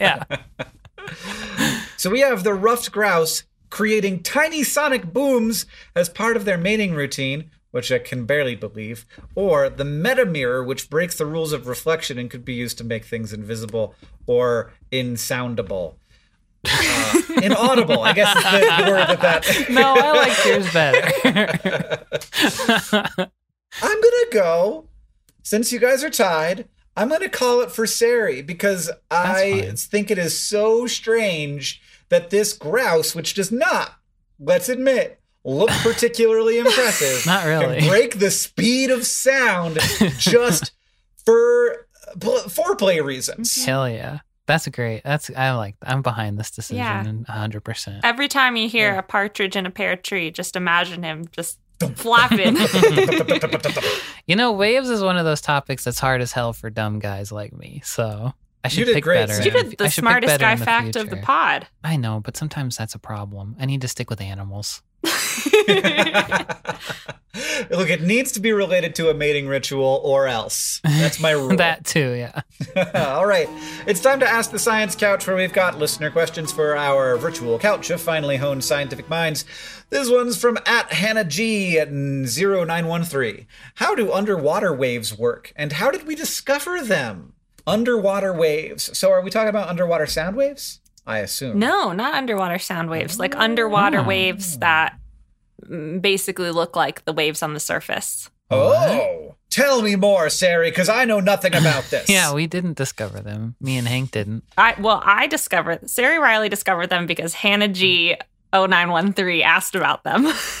yeah. 0.00 0.22
So 1.96 2.10
we 2.10 2.20
have 2.20 2.44
the 2.44 2.54
ruffed 2.54 2.90
grouse 2.92 3.44
creating 3.74 4.22
tiny 4.22 4.62
sonic 4.62 5.12
booms 5.12 5.66
as 5.96 6.08
part 6.08 6.36
of 6.36 6.44
their 6.44 6.56
mating 6.56 6.94
routine. 6.94 7.50
which 7.72 7.90
I 7.90 7.98
can 7.98 8.24
barely 8.24 8.54
believe, 8.54 9.04
or 9.34 9.68
the 9.68 9.84
meta 9.84 10.24
mirror, 10.24 10.62
which 10.62 10.88
breaks 10.88 11.18
the 11.18 11.26
rules 11.26 11.52
of 11.52 11.66
reflection 11.66 12.16
and 12.20 12.30
could 12.30 12.44
be 12.44 12.54
used 12.54 12.78
to 12.78 12.84
make 12.84 13.04
things 13.04 13.32
invisible 13.32 13.96
or 14.28 14.72
insoundable. 14.92 15.96
Uh, 16.64 17.20
inaudible, 17.42 18.04
I 18.04 18.12
guess 18.12 18.36
is 18.36 18.44
the, 18.44 18.90
word 18.92 19.08
that 19.08 19.20
that. 19.22 19.70
No, 19.70 19.92
I 19.98 20.12
like 20.12 20.44
yours 20.44 20.72
better. 20.72 22.06
I'm 23.82 24.00
gonna 24.00 24.30
go. 24.30 24.86
Since 25.42 25.72
you 25.72 25.80
guys 25.80 26.04
are 26.04 26.10
tied, 26.10 26.68
I'm 26.96 27.08
gonna 27.08 27.28
call 27.28 27.60
it 27.60 27.72
for 27.72 27.88
Sari 27.88 28.40
because 28.40 28.88
I 29.10 29.62
fine. 29.62 29.74
think 29.74 30.12
it 30.12 30.18
is 30.18 30.38
so 30.38 30.86
strange 30.86 31.82
that 32.14 32.30
this 32.30 32.52
grouse, 32.52 33.12
which 33.12 33.34
does 33.34 33.50
not, 33.50 33.92
let's 34.38 34.68
admit, 34.68 35.20
look 35.44 35.68
particularly 35.82 36.58
impressive, 36.58 37.26
Not 37.26 37.44
really. 37.44 37.80
can 37.80 37.88
break 37.88 38.20
the 38.20 38.30
speed 38.30 38.90
of 38.92 39.04
sound 39.04 39.78
just 40.18 40.70
for 41.26 41.88
pl- 42.20 42.44
foreplay 42.46 43.02
reasons. 43.04 43.52
Mm-hmm. 43.52 43.66
Hell 43.68 43.88
yeah. 43.88 44.18
That's 44.46 44.68
great. 44.68 45.02
That's 45.04 45.28
I 45.34 45.52
like. 45.52 45.74
I'm 45.82 46.02
behind 46.02 46.38
this 46.38 46.50
decision. 46.50 47.24
Yeah. 47.26 47.32
hundred 47.32 47.62
percent. 47.62 48.04
Every 48.04 48.28
time 48.28 48.56
you 48.56 48.68
hear 48.68 48.94
a 48.94 49.02
partridge 49.02 49.56
in 49.56 49.64
a 49.64 49.70
pear 49.70 49.96
tree, 49.96 50.30
just 50.30 50.54
imagine 50.54 51.02
him 51.02 51.26
just 51.32 51.58
flapping. 51.96 52.56
You 54.26 54.36
know, 54.36 54.52
waves 54.52 54.88
is 54.88 55.02
one 55.02 55.18
of 55.18 55.24
those 55.26 55.42
topics 55.42 55.84
that's 55.84 55.98
hard 55.98 56.22
as 56.22 56.32
hell 56.32 56.54
for 56.54 56.70
dumb 56.70 56.98
guys 56.98 57.30
like 57.30 57.52
me. 57.52 57.82
So 57.84 58.32
I 58.64 58.68
should 58.68 58.86
did 58.86 58.94
pick 58.94 59.04
great, 59.04 59.28
better. 59.28 59.34
Sam. 59.34 59.44
you 59.44 59.50
did 59.50 59.78
the 59.78 59.84
I 59.84 59.88
should 59.88 60.02
pick 60.02 60.10
smartest 60.10 60.40
guy 60.40 60.52
in 60.52 60.58
the 60.58 60.64
fact 60.64 60.96
of 60.96 61.10
the 61.10 61.16
pod. 61.18 61.66
I 61.82 61.96
know, 61.96 62.20
but 62.20 62.36
sometimes 62.36 62.76
that's 62.76 62.94
a 62.94 62.98
problem. 62.98 63.56
I 63.60 63.66
need 63.66 63.82
to 63.82 63.88
stick 63.88 64.08
with 64.08 64.20
animals. 64.20 64.82
Look, 67.70 67.90
it 67.90 68.00
needs 68.00 68.32
to 68.32 68.40
be 68.40 68.52
related 68.52 68.94
to 68.96 69.10
a 69.10 69.14
mating 69.14 69.48
ritual 69.48 70.00
or 70.04 70.28
else. 70.28 70.80
That's 70.84 71.20
my 71.20 71.30
rule. 71.32 71.56
that 71.56 71.84
too, 71.84 72.12
yeah. 72.12 72.42
All 72.94 73.26
right. 73.26 73.48
It's 73.86 74.00
time 74.00 74.20
to 74.20 74.28
ask 74.28 74.50
the 74.50 74.58
science 74.58 74.94
couch 74.94 75.26
where 75.26 75.36
we've 75.36 75.52
got 75.52 75.78
listener 75.78 76.10
questions 76.10 76.52
for 76.52 76.76
our 76.76 77.16
virtual 77.16 77.58
couch 77.58 77.90
of 77.90 78.00
finely 78.00 78.36
honed 78.36 78.64
scientific 78.64 79.08
minds. 79.08 79.44
This 79.90 80.10
one's 80.10 80.36
from 80.36 80.58
at 80.66 80.92
Hannah 80.92 81.24
G 81.24 81.78
at 81.78 81.90
0913. 81.90 83.46
How 83.76 83.94
do 83.94 84.12
underwater 84.12 84.72
waves 84.72 85.16
work 85.16 85.52
and 85.56 85.72
how 85.72 85.90
did 85.90 86.06
we 86.06 86.14
discover 86.14 86.82
them? 86.82 87.33
Underwater 87.66 88.32
waves. 88.32 88.96
So 88.96 89.10
are 89.10 89.20
we 89.22 89.30
talking 89.30 89.48
about 89.48 89.68
underwater 89.68 90.06
sound 90.06 90.36
waves? 90.36 90.80
I 91.06 91.18
assume. 91.18 91.58
No, 91.58 91.92
not 91.92 92.14
underwater 92.14 92.58
sound 92.58 92.90
waves, 92.90 93.18
like 93.18 93.34
underwater 93.36 94.00
Oh. 94.00 94.04
waves 94.04 94.58
that 94.58 94.98
mm, 95.64 96.00
basically 96.00 96.50
look 96.50 96.76
like 96.76 97.04
the 97.04 97.12
waves 97.12 97.42
on 97.42 97.54
the 97.54 97.60
surface. 97.60 98.30
Oh. 98.50 99.34
Tell 99.50 99.82
me 99.82 99.94
more, 99.94 100.30
Sari, 100.30 100.70
because 100.70 100.88
I 100.88 101.04
know 101.04 101.20
nothing 101.20 101.54
about 101.54 101.84
this. 101.84 102.08
Yeah, 102.08 102.34
we 102.34 102.46
didn't 102.48 102.76
discover 102.76 103.20
them. 103.20 103.54
Me 103.60 103.76
and 103.78 103.86
Hank 103.86 104.10
didn't. 104.10 104.42
I 104.58 104.74
well, 104.80 105.00
I 105.04 105.26
discovered 105.28 105.88
Sari 105.88 106.18
Reilly 106.18 106.48
discovered 106.48 106.88
them 106.88 107.06
because 107.06 107.34
Hannah 107.34 107.68
G 107.68 108.16
0913 108.52 109.42
asked 109.42 109.74
about 109.74 110.02
them. 110.04 110.24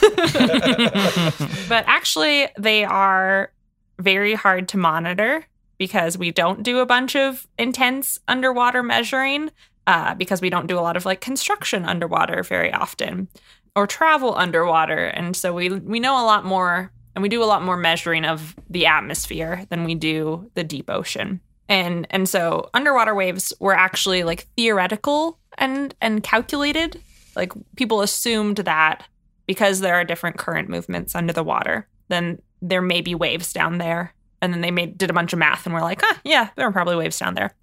but 1.68 1.84
actually 1.86 2.46
they 2.58 2.84
are 2.84 3.50
very 3.98 4.34
hard 4.34 4.68
to 4.68 4.76
monitor 4.78 5.44
because 5.78 6.16
we 6.18 6.30
don't 6.30 6.62
do 6.62 6.78
a 6.78 6.86
bunch 6.86 7.16
of 7.16 7.46
intense 7.58 8.18
underwater 8.28 8.82
measuring 8.82 9.50
uh, 9.86 10.14
because 10.14 10.40
we 10.40 10.50
don't 10.50 10.66
do 10.66 10.78
a 10.78 10.80
lot 10.80 10.96
of 10.96 11.04
like 11.04 11.20
construction 11.20 11.84
underwater 11.84 12.42
very 12.42 12.72
often 12.72 13.28
or 13.76 13.86
travel 13.86 14.34
underwater. 14.36 15.06
And 15.06 15.36
so 15.36 15.52
we 15.52 15.70
we 15.70 16.00
know 16.00 16.14
a 16.22 16.24
lot 16.24 16.44
more 16.44 16.92
and 17.14 17.22
we 17.22 17.28
do 17.28 17.42
a 17.42 17.46
lot 17.46 17.62
more 17.62 17.76
measuring 17.76 18.24
of 18.24 18.54
the 18.70 18.86
atmosphere 18.86 19.64
than 19.68 19.84
we 19.84 19.94
do 19.94 20.50
the 20.54 20.64
deep 20.64 20.88
ocean. 20.88 21.40
And 21.68 22.06
and 22.10 22.28
so 22.28 22.70
underwater 22.74 23.14
waves 23.14 23.52
were 23.60 23.74
actually 23.74 24.22
like 24.22 24.46
theoretical 24.56 25.38
and 25.58 25.94
and 26.00 26.22
calculated. 26.22 27.00
Like 27.36 27.52
people 27.76 28.00
assumed 28.00 28.58
that 28.58 29.06
because 29.46 29.80
there 29.80 29.94
are 29.94 30.04
different 30.04 30.38
current 30.38 30.68
movements 30.68 31.14
under 31.14 31.32
the 31.32 31.44
water 31.44 31.86
then 32.08 32.40
there 32.62 32.82
may 32.82 33.00
be 33.00 33.14
waves 33.14 33.52
down 33.52 33.78
there 33.78 34.13
and 34.44 34.52
then 34.52 34.60
they 34.60 34.70
made 34.70 34.96
did 34.96 35.10
a 35.10 35.14
bunch 35.14 35.32
of 35.32 35.38
math 35.38 35.66
and 35.66 35.74
we're 35.74 35.80
like 35.80 36.00
huh 36.02 36.18
yeah 36.24 36.50
there 36.56 36.66
are 36.66 36.72
probably 36.72 36.96
waves 36.96 37.18
down 37.18 37.34
there 37.34 37.54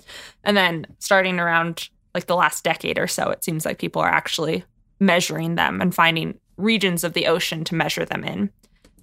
and 0.43 0.57
then 0.57 0.85
starting 0.99 1.39
around 1.39 1.89
like 2.13 2.25
the 2.25 2.35
last 2.35 2.63
decade 2.63 2.97
or 2.97 3.07
so 3.07 3.29
it 3.29 3.43
seems 3.43 3.65
like 3.65 3.77
people 3.77 4.01
are 4.01 4.09
actually 4.09 4.63
measuring 4.99 5.55
them 5.55 5.81
and 5.81 5.95
finding 5.95 6.37
regions 6.57 7.03
of 7.03 7.13
the 7.13 7.27
ocean 7.27 7.63
to 7.63 7.75
measure 7.75 8.05
them 8.05 8.23
in 8.23 8.49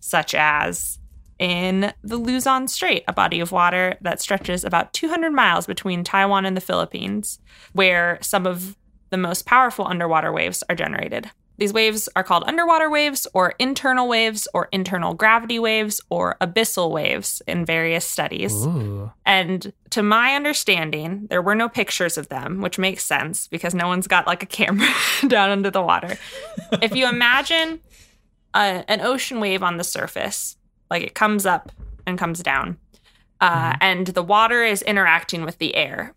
such 0.00 0.34
as 0.34 0.98
in 1.38 1.92
the 2.02 2.16
Luzon 2.16 2.66
Strait, 2.66 3.04
a 3.06 3.12
body 3.12 3.40
of 3.40 3.52
water 3.52 3.96
that 4.00 4.20
stretches 4.20 4.64
about 4.64 4.92
200 4.92 5.30
miles 5.30 5.66
between 5.66 6.02
Taiwan 6.02 6.44
and 6.44 6.56
the 6.56 6.60
Philippines, 6.60 7.38
where 7.72 8.18
some 8.20 8.46
of 8.46 8.76
the 9.10 9.16
most 9.16 9.46
powerful 9.46 9.86
underwater 9.86 10.32
waves 10.32 10.64
are 10.68 10.74
generated. 10.74 11.30
These 11.58 11.72
waves 11.72 12.08
are 12.14 12.22
called 12.22 12.44
underwater 12.46 12.88
waves, 12.88 13.26
or 13.34 13.54
internal 13.58 14.08
waves, 14.08 14.46
or 14.54 14.68
internal 14.70 15.12
gravity 15.12 15.58
waves, 15.58 16.00
or 16.08 16.36
abyssal 16.40 16.90
waves 16.92 17.42
in 17.48 17.64
various 17.64 18.04
studies. 18.04 18.54
Ooh. 18.64 19.10
And 19.26 19.72
to 19.90 20.02
my 20.02 20.36
understanding, 20.36 21.26
there 21.30 21.42
were 21.42 21.56
no 21.56 21.68
pictures 21.68 22.16
of 22.16 22.28
them, 22.28 22.60
which 22.60 22.78
makes 22.78 23.04
sense 23.04 23.48
because 23.48 23.74
no 23.74 23.88
one's 23.88 24.06
got 24.06 24.26
like 24.26 24.44
a 24.44 24.46
camera 24.46 24.88
down 25.26 25.50
under 25.50 25.70
the 25.70 25.82
water. 25.82 26.16
if 26.80 26.94
you 26.94 27.08
imagine 27.08 27.80
a, 28.54 28.84
an 28.88 29.00
ocean 29.00 29.40
wave 29.40 29.64
on 29.64 29.78
the 29.78 29.84
surface, 29.84 30.56
like 30.90 31.02
it 31.02 31.14
comes 31.14 31.44
up 31.44 31.72
and 32.06 32.16
comes 32.18 32.40
down, 32.40 32.78
uh, 33.40 33.74
and 33.80 34.06
the 34.06 34.22
water 34.22 34.62
is 34.62 34.82
interacting 34.82 35.44
with 35.44 35.58
the 35.58 35.74
air. 35.74 36.14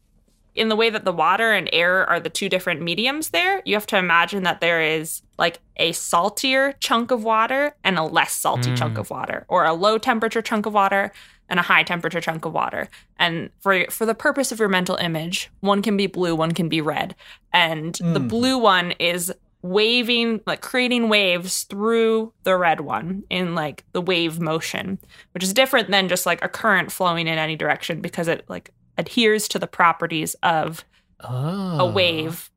In 0.54 0.68
the 0.70 0.76
way 0.76 0.90
that 0.90 1.06
the 1.06 1.14
water 1.14 1.54
and 1.54 1.70
air 1.72 2.08
are 2.10 2.20
the 2.20 2.30
two 2.30 2.50
different 2.50 2.82
mediums 2.82 3.30
there, 3.30 3.62
you 3.66 3.74
have 3.76 3.88
to 3.88 3.98
imagine 3.98 4.44
that 4.44 4.60
there 4.60 4.82
is 4.82 5.22
like 5.38 5.60
a 5.78 5.94
saltier 5.94 6.74
chunk 6.80 7.12
of 7.12 7.24
water 7.24 7.76
and 7.84 7.98
a 7.98 8.04
less 8.04 8.34
salty 8.34 8.72
Mm. 8.72 8.76
chunk 8.78 8.98
of 8.98 9.10
water, 9.10 9.46
or 9.48 9.64
a 9.66 9.74
low 9.74 9.98
temperature 9.98 10.42
chunk 10.42 10.66
of 10.66 10.74
water 10.74 11.12
and 11.48 11.60
a 11.60 11.64
high 11.64 11.84
temperature 11.84 12.22
chunk 12.22 12.44
of 12.46 12.54
water. 12.54 12.90
And 13.18 13.50
for 13.62 13.86
for 13.90 14.06
the 14.06 14.16
purpose 14.16 14.52
of 14.52 14.60
your 14.60 14.70
mental 14.70 14.96
image, 14.98 15.50
one 15.62 15.82
can 15.82 15.96
be 15.96 16.08
blue, 16.08 16.36
one 16.36 16.52
can 16.54 16.68
be 16.70 16.82
red. 16.82 17.16
And 17.54 17.96
the 17.96 18.20
Mm. 18.20 18.28
blue 18.30 18.58
one 18.58 18.92
is 19.00 19.34
waving 19.64 20.42
like 20.48 20.62
creating 20.62 21.08
waves 21.08 21.64
through 21.64 22.34
the 22.44 22.58
red 22.58 22.82
one 22.82 23.24
in 23.30 23.54
like 23.56 23.84
the 23.94 24.02
wave 24.02 24.40
motion, 24.40 24.98
which 25.34 25.44
is 25.44 25.54
different 25.54 25.90
than 25.92 26.08
just 26.10 26.26
like 26.26 26.44
a 26.44 26.50
current 26.50 26.92
flowing 26.92 27.28
in 27.28 27.38
any 27.38 27.56
direction 27.56 28.02
because 28.02 28.28
it 28.28 28.44
like 28.50 28.72
adheres 29.02 29.48
to 29.50 29.60
the 29.60 29.68
properties 29.68 30.36
of 30.44 30.86
Oh. 31.24 31.28
a 31.28 31.84
ah. 31.84 31.92
wave 31.92 32.50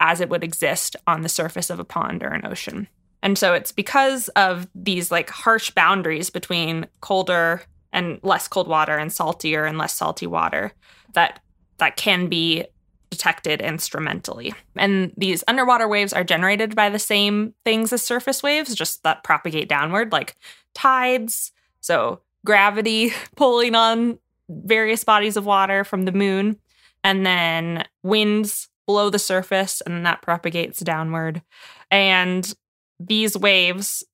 as 0.00 0.20
it 0.20 0.28
would 0.28 0.44
exist 0.44 0.96
on 1.06 1.22
the 1.22 1.28
surface 1.28 1.70
of 1.70 1.80
a 1.80 1.84
pond 1.84 2.22
or 2.22 2.28
an 2.28 2.46
ocean. 2.46 2.88
And 3.22 3.38
so 3.38 3.54
it's 3.54 3.72
because 3.72 4.28
of 4.30 4.68
these 4.74 5.10
like 5.10 5.30
harsh 5.30 5.70
boundaries 5.70 6.30
between 6.30 6.86
colder 7.00 7.62
and 7.92 8.20
less 8.22 8.46
cold 8.46 8.68
water 8.68 8.96
and 8.96 9.12
saltier 9.12 9.64
and 9.64 9.78
less 9.78 9.94
salty 9.94 10.26
water 10.26 10.72
that 11.14 11.40
that 11.78 11.96
can 11.96 12.28
be 12.28 12.64
detected 13.10 13.60
instrumentally. 13.60 14.52
And 14.76 15.12
these 15.16 15.44
underwater 15.48 15.88
waves 15.88 16.12
are 16.12 16.24
generated 16.24 16.74
by 16.74 16.90
the 16.90 16.98
same 16.98 17.54
things 17.64 17.92
as 17.92 18.02
surface 18.02 18.42
waves, 18.42 18.74
just 18.74 19.02
that 19.02 19.24
propagate 19.24 19.68
downward, 19.68 20.12
like 20.12 20.36
tides, 20.74 21.52
so 21.80 22.20
gravity 22.44 23.12
pulling 23.36 23.74
on 23.74 24.18
various 24.48 25.04
bodies 25.04 25.36
of 25.36 25.46
water 25.46 25.84
from 25.84 26.04
the 26.04 26.12
moon, 26.12 26.58
and 27.04 27.24
then 27.24 27.84
winds 28.02 28.68
below 28.86 29.10
the 29.10 29.18
surface, 29.18 29.80
and 29.80 29.94
then 29.94 30.02
that 30.04 30.22
propagates 30.22 30.80
downward. 30.80 31.42
And 31.90 32.52
these 33.00 33.36
waves, 33.36 34.04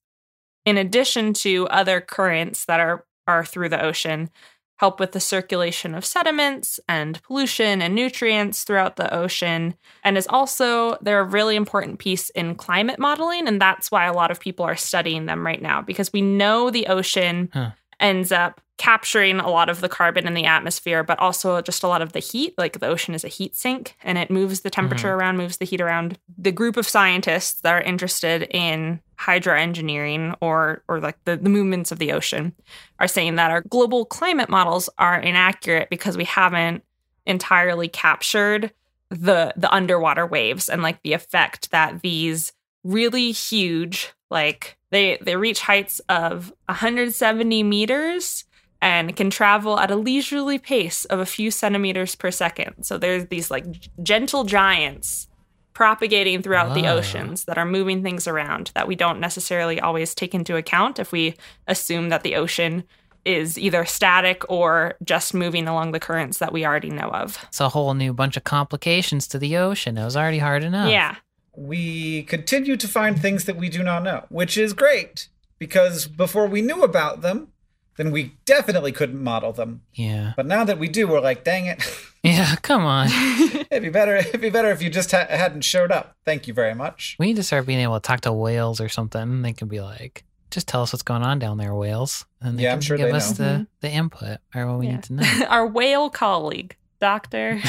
in 0.64 0.78
addition 0.78 1.33
to 1.35 1.68
other 1.68 2.01
currents 2.01 2.64
that 2.66 2.80
are, 2.80 3.05
are 3.26 3.45
through 3.45 3.68
the 3.68 3.83
ocean, 3.85 4.30
help 4.76 4.99
with 4.99 5.12
the 5.12 5.20
circulation 5.20 5.95
of 5.95 6.05
sediments 6.05 6.80
and 6.89 7.22
pollution 7.22 7.80
and 7.80 7.95
nutrients 7.95 8.64
throughout 8.64 8.97
the 8.97 9.14
ocean 9.14 9.74
and 10.03 10.18
is 10.18 10.26
also 10.28 10.97
they're 11.03 11.20
a 11.20 11.24
really 11.24 11.55
important 11.55 12.01
piece 12.01 12.30
in 12.30 12.57
climate 12.57 12.99
modeling 12.99 13.47
and 13.47 13.61
that's 13.61 13.93
why 13.93 14.07
a 14.07 14.12
lot 14.12 14.33
of 14.33 14.41
people 14.41 14.64
are 14.64 14.74
studying 14.74 15.26
them 15.26 15.47
right 15.47 15.62
now 15.62 15.80
because 15.83 16.12
we 16.12 16.20
know 16.20 16.68
the 16.68 16.89
ocean 16.89 17.49
Huh. 17.53 17.70
ends 18.01 18.33
up 18.33 18.61
capturing 18.79 19.39
a 19.39 19.51
lot 19.51 19.68
of 19.68 19.81
the 19.81 19.89
carbon 19.89 20.27
in 20.27 20.35
the 20.35 20.45
atmosphere 20.45 21.05
but 21.05 21.18
also 21.18 21.61
just 21.61 21.83
a 21.83 21.89
lot 21.89 22.03
of 22.03 22.12
the 22.12 22.18
heat. 22.18 22.55
Like 22.57 22.81
the 22.81 22.89
ocean 22.89 23.14
is 23.14 23.25
a 23.25 23.29
heat 23.29 23.55
sink 23.55 23.97
and 24.03 24.18
it 24.18 24.31
moves 24.31 24.61
the 24.61 24.70
temperature 24.70 25.09
mm-hmm. 25.09 25.20
around 25.20 25.37
moves 25.37 25.59
the 25.59 25.64
heat 25.64 25.81
around. 25.81 26.18
The 26.37 26.53
group 26.53 26.77
of 26.77 26.89
scientists 26.89 27.61
that 27.61 27.73
are 27.73 27.81
interested 27.81 28.49
in 28.51 29.01
hydroengineering 29.18 30.37
or 30.41 30.83
or 30.89 31.01
like 31.01 31.23
the, 31.25 31.37
the 31.37 31.49
movements 31.49 31.93
of 31.93 31.99
the 31.99 32.12
ocean 32.12 32.55
are 32.99 33.07
saying 33.07 33.37
that 33.37 33.51
our 33.51 33.61
global 33.62 34.05
climate 34.05 34.49
models 34.49 34.91
are 34.99 35.20
inaccurate 35.20 35.89
because 35.91 36.16
we 36.16 36.25
haven't 36.25 36.83
entirely 37.25 37.89
captured 37.89 38.73
the 39.11 39.53
the 39.57 39.73
underwater 39.73 40.27
waves 40.27 40.68
and 40.68 40.83
like 40.83 41.01
the 41.03 41.12
effect 41.12 41.70
that 41.70 42.03
these 42.03 42.53
really 42.83 43.31
huge 43.31 44.12
like 44.31 44.77
They 44.91 45.18
they 45.23 45.37
reach 45.37 45.61
heights 45.61 46.01
of 46.09 46.53
170 46.66 47.62
meters 47.62 48.45
and 48.83 49.14
can 49.16 49.30
travel 49.30 49.78
at 49.78 49.91
a 49.93 49.97
leisurely 49.97 50.59
pace 50.59 51.05
of 51.07 51.20
a 51.20 51.24
few 51.24 51.51
centimeters 51.53 52.16
per 52.16 52.30
second. 52.33 52.83
So 52.83 52.99
there's 52.99 53.26
these 53.26 53.49
like 53.51 53.64
gentle 54.03 54.43
giants 54.45 55.28
propagating 55.72 56.43
throughout 56.43 56.74
the 56.74 56.87
oceans 56.89 57.45
that 57.45 57.57
are 57.57 57.64
moving 57.64 58.03
things 58.03 58.26
around 58.26 58.72
that 58.74 58.87
we 58.89 58.95
don't 58.97 59.20
necessarily 59.20 59.80
always 59.80 60.14
take 60.14 60.35
into 60.35 60.57
account 60.57 60.99
if 60.99 61.12
we 61.12 61.35
assume 61.66 62.11
that 62.11 62.24
the 62.24 62.35
ocean 62.35 62.85
is 63.24 63.57
either 63.57 63.85
static 63.85 64.43
or 64.51 64.97
just 65.05 65.33
moving 65.33 65.68
along 65.68 65.93
the 65.93 66.01
currents 66.01 66.39
that 66.39 66.53
we 66.53 66.66
already 66.66 66.91
know 66.91 67.09
of. 67.09 67.39
It's 67.49 67.61
a 67.61 67.68
whole 67.68 67.95
new 67.95 68.12
bunch 68.12 68.37
of 68.37 68.43
complications 68.43 69.28
to 69.28 69.39
the 69.39 69.57
ocean. 69.57 69.97
It 69.97 70.05
was 70.05 70.16
already 70.16 70.39
hard 70.41 70.64
enough. 70.64 70.91
Yeah. 70.91 71.16
we 71.57 72.24
continue 72.24 72.76
to 72.76 72.89
find 72.89 73.20
things 73.20 73.45
that 73.45 73.57
we 73.57 73.68
do 73.68 73.83
not 73.83 74.03
know, 74.03 74.24
which 74.28 74.59
is 74.59 74.72
great 74.72 75.28
because 75.59 76.07
before 76.09 76.47
we 76.49 76.61
knew 76.62 76.83
about 76.83 77.20
them, 77.20 77.51
then 77.97 78.11
we 78.11 78.34
definitely 78.45 78.93
couldn't 78.93 79.22
model 79.22 79.53
them. 79.53 79.82
Yeah. 79.95 80.32
But 80.36 80.47
now 80.47 80.64
that 80.64 80.78
we 80.78 80.88
do, 80.88 81.07
we're 81.09 81.20
like, 81.20 81.45
dang 81.45 81.66
it. 81.66 81.82
Yeah, 82.24 82.55
come 82.62 82.84
on. 82.84 83.09
it'd 83.68 83.82
be 83.82 83.88
better. 83.88 84.14
It'd 84.14 84.40
be 84.40 84.49
better 84.49 84.70
if 84.70 84.80
you 84.80 84.90
just 84.90 85.11
ha- 85.11 85.26
hadn't 85.28 85.62
showed 85.62 85.90
up. 85.90 86.14
Thank 86.24 86.47
you 86.47 86.55
very 86.55 86.72
much. 86.72 87.16
We 87.18 87.26
need 87.26 87.34
to 87.34 87.43
start 87.43 87.66
being 87.66 87.80
able 87.80 87.95
to 87.99 88.01
talk 88.01 88.20
to 88.20 88.32
whales 88.32 88.80
or 88.80 88.88
something. 88.88 89.43
They 89.43 89.53
can 89.53 89.66
be 89.66 89.80
like, 89.80 90.22
just 90.53 90.68
tell 90.68 90.82
us 90.82 90.93
what's 90.93 91.03
going 91.03 91.24
on 91.24 91.40
down 91.40 91.59
there, 91.59 91.74
whales. 91.74 92.24
And 92.40 92.57
they 92.57 92.62
Yeah, 92.62 92.68
can 92.70 92.76
I'm 92.76 92.80
sure 92.82 92.97
give 92.97 93.09
they 93.11 93.16
us 93.16 93.36
know. 93.40 93.45
the, 93.45 93.51
mm-hmm. 93.55 93.62
the 93.80 93.90
input 93.90 94.38
or 94.55 94.66
what 94.68 94.78
we 94.78 94.86
Yeah. 94.86 94.93
need 94.93 95.03
to 95.03 95.12
know. 95.14 95.47
Our 95.49 95.66
whale 95.66 96.11
colleague, 96.11 96.76
Dr. 97.01 97.61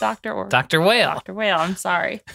Dr. 0.00 0.32
or 0.32 0.48
Dr. 0.48 0.80
Whale. 0.80 1.14
Dr. 1.14 1.34
Whale, 1.34 1.58
I'm 1.58 1.76
sorry. 1.76 2.20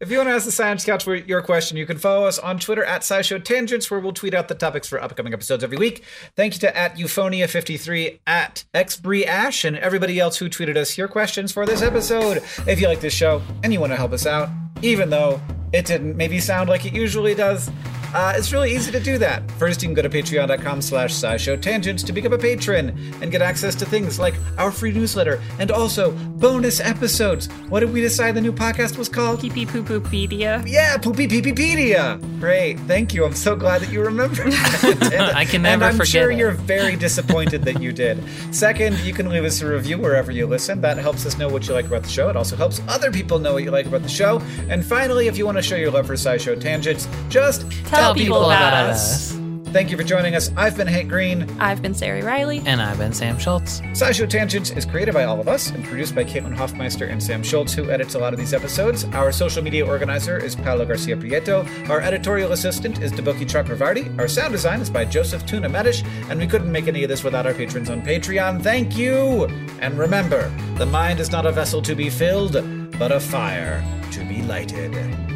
If 0.00 0.10
you 0.10 0.18
want 0.18 0.28
to 0.28 0.34
ask 0.34 0.44
the 0.44 0.52
Science 0.52 0.84
Couch 0.84 1.04
for 1.04 1.14
your 1.14 1.40
question, 1.40 1.78
you 1.78 1.86
can 1.86 1.96
follow 1.96 2.26
us 2.26 2.38
on 2.38 2.58
Twitter 2.58 2.84
at 2.84 3.00
SciShow 3.00 3.42
Tangents, 3.42 3.90
where 3.90 4.00
we'll 4.00 4.12
tweet 4.12 4.34
out 4.34 4.48
the 4.48 4.54
topics 4.54 4.86
for 4.86 5.00
upcoming 5.00 5.32
episodes 5.32 5.64
every 5.64 5.78
week. 5.78 6.02
Thank 6.36 6.52
you 6.54 6.60
to 6.60 6.76
at 6.76 6.96
Euphonia53, 6.96 8.18
at 8.26 8.64
XBreAsh, 8.74 9.64
and 9.64 9.78
everybody 9.78 10.20
else 10.20 10.36
who 10.36 10.50
tweeted 10.50 10.76
us 10.76 10.98
your 10.98 11.08
questions 11.08 11.52
for 11.52 11.64
this 11.64 11.80
episode. 11.80 12.42
If 12.66 12.82
you 12.82 12.88
like 12.88 13.00
this 13.00 13.14
show 13.14 13.40
and 13.62 13.72
you 13.72 13.80
want 13.80 13.92
to 13.92 13.96
help 13.96 14.12
us 14.12 14.26
out, 14.26 14.50
even 14.82 15.08
though 15.08 15.40
it 15.72 15.86
didn't 15.86 16.16
maybe 16.16 16.38
sound 16.38 16.68
like 16.68 16.84
it 16.84 16.92
usually 16.92 17.34
does, 17.34 17.70
uh, 18.14 18.32
it's 18.36 18.52
really 18.52 18.72
easy 18.72 18.92
to 18.92 19.00
do 19.00 19.18
that. 19.18 19.50
First, 19.52 19.82
you 19.82 19.88
can 19.88 19.94
go 19.94 20.02
to 20.02 20.08
patreon.com 20.08 20.80
slash 20.80 21.12
scishow 21.12 21.60
tangents 21.60 22.02
to 22.04 22.12
become 22.12 22.32
a 22.32 22.38
patron 22.38 22.96
and 23.20 23.32
get 23.32 23.42
access 23.42 23.74
to 23.74 23.84
things 23.84 24.18
like 24.20 24.34
our 24.56 24.70
free 24.70 24.92
newsletter 24.92 25.42
and 25.58 25.72
also 25.72 26.12
bonus 26.12 26.78
episodes. 26.80 27.48
What 27.68 27.80
did 27.80 27.92
we 27.92 28.00
decide 28.00 28.36
the 28.36 28.40
new 28.40 28.52
podcast 28.52 28.96
was 28.96 29.08
called? 29.08 29.40
Pee 29.40 29.50
pee 29.50 29.66
poo 29.66 29.82
poopedia. 29.82 30.64
Yeah, 30.66 30.96
Poopy 30.96 31.26
Peepepedia. 31.26 32.20
Great, 32.38 32.78
thank 32.80 33.14
you. 33.14 33.24
I'm 33.24 33.34
so 33.34 33.56
glad 33.56 33.80
that 33.82 33.90
you 33.90 34.00
remembered. 34.00 34.52
that. 34.52 35.32
I 35.34 35.44
can 35.44 35.66
and 35.66 35.80
never 35.80 35.86
I'm 35.86 35.94
forget 35.96 36.06
sure 36.06 36.30
it. 36.30 36.38
you're 36.38 36.52
very 36.52 36.94
disappointed 36.94 37.64
that 37.64 37.82
you 37.82 37.92
did. 37.92 38.22
Second, 38.52 38.98
you 39.00 39.12
can 39.12 39.28
leave 39.28 39.44
us 39.44 39.60
a 39.60 39.66
review 39.66 39.98
wherever 39.98 40.30
you 40.30 40.46
listen. 40.46 40.80
That 40.80 40.98
helps 40.98 41.26
us 41.26 41.36
know 41.36 41.48
what 41.48 41.66
you 41.66 41.74
like 41.74 41.86
about 41.86 42.04
the 42.04 42.08
show. 42.08 42.28
It 42.28 42.36
also 42.36 42.54
helps 42.54 42.80
other 42.86 43.10
people 43.10 43.40
know 43.40 43.54
what 43.54 43.64
you 43.64 43.72
like 43.72 43.86
about 43.86 44.02
the 44.02 44.08
show. 44.08 44.40
And 44.68 44.84
finally, 44.84 45.26
if 45.26 45.36
you 45.36 45.46
want 45.46 45.58
to 45.58 45.62
show 45.62 45.76
your 45.76 45.90
love 45.90 46.06
for 46.06 46.14
SciShow 46.14 46.60
Tangents, 46.60 47.08
just 47.28 47.68
Tell 47.86 48.03
people 48.12 48.44
about 48.44 48.74
us. 48.74 49.32
thank 49.72 49.90
you 49.90 49.96
for 49.96 50.04
joining 50.04 50.34
us. 50.34 50.50
I've 50.56 50.76
been 50.76 50.86
Hank 50.86 51.08
Green. 51.08 51.48
I've 51.58 51.80
been 51.80 51.94
Sari 51.94 52.22
Reilly. 52.22 52.62
And 52.66 52.82
I've 52.82 52.98
been 52.98 53.12
Sam 53.12 53.38
Schultz. 53.38 53.80
SciShow 53.80 54.28
Tangents 54.28 54.70
is 54.70 54.84
created 54.84 55.14
by 55.14 55.24
all 55.24 55.40
of 55.40 55.48
us 55.48 55.70
and 55.70 55.84
produced 55.84 56.14
by 56.14 56.24
Caitlin 56.24 56.54
Hofmeister 56.54 57.10
and 57.10 57.22
Sam 57.22 57.42
Schultz, 57.42 57.72
who 57.72 57.90
edits 57.90 58.14
a 58.14 58.18
lot 58.18 58.32
of 58.32 58.38
these 58.38 58.52
episodes. 58.52 59.04
Our 59.06 59.32
social 59.32 59.62
media 59.62 59.86
organizer 59.86 60.38
is 60.38 60.54
Paolo 60.54 60.84
Garcia 60.84 61.16
Prieto. 61.16 61.66
Our 61.88 62.00
editorial 62.00 62.52
assistant 62.52 63.02
is 63.02 63.10
Deboki 63.10 63.48
Chakravarti. 63.48 64.16
Our 64.18 64.28
sound 64.28 64.52
design 64.52 64.80
is 64.80 64.90
by 64.90 65.04
Joseph 65.06 65.46
Tuna 65.46 65.68
Medish, 65.68 66.04
and 66.28 66.38
we 66.38 66.46
couldn't 66.46 66.70
make 66.70 66.86
any 66.86 67.02
of 67.02 67.08
this 67.08 67.24
without 67.24 67.46
our 67.46 67.54
patrons 67.54 67.90
on 67.90 68.02
Patreon. 68.02 68.62
Thank 68.62 68.96
you! 68.96 69.46
And 69.80 69.98
remember, 69.98 70.50
the 70.76 70.86
mind 70.86 71.20
is 71.20 71.30
not 71.30 71.46
a 71.46 71.52
vessel 71.52 71.82
to 71.82 71.94
be 71.94 72.10
filled, 72.10 72.52
but 72.98 73.10
a 73.10 73.18
fire 73.18 73.82
to 74.12 74.24
be 74.24 74.42
lighted. 74.42 75.33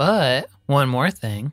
But 0.00 0.48
one 0.64 0.88
more 0.88 1.10
thing. 1.10 1.52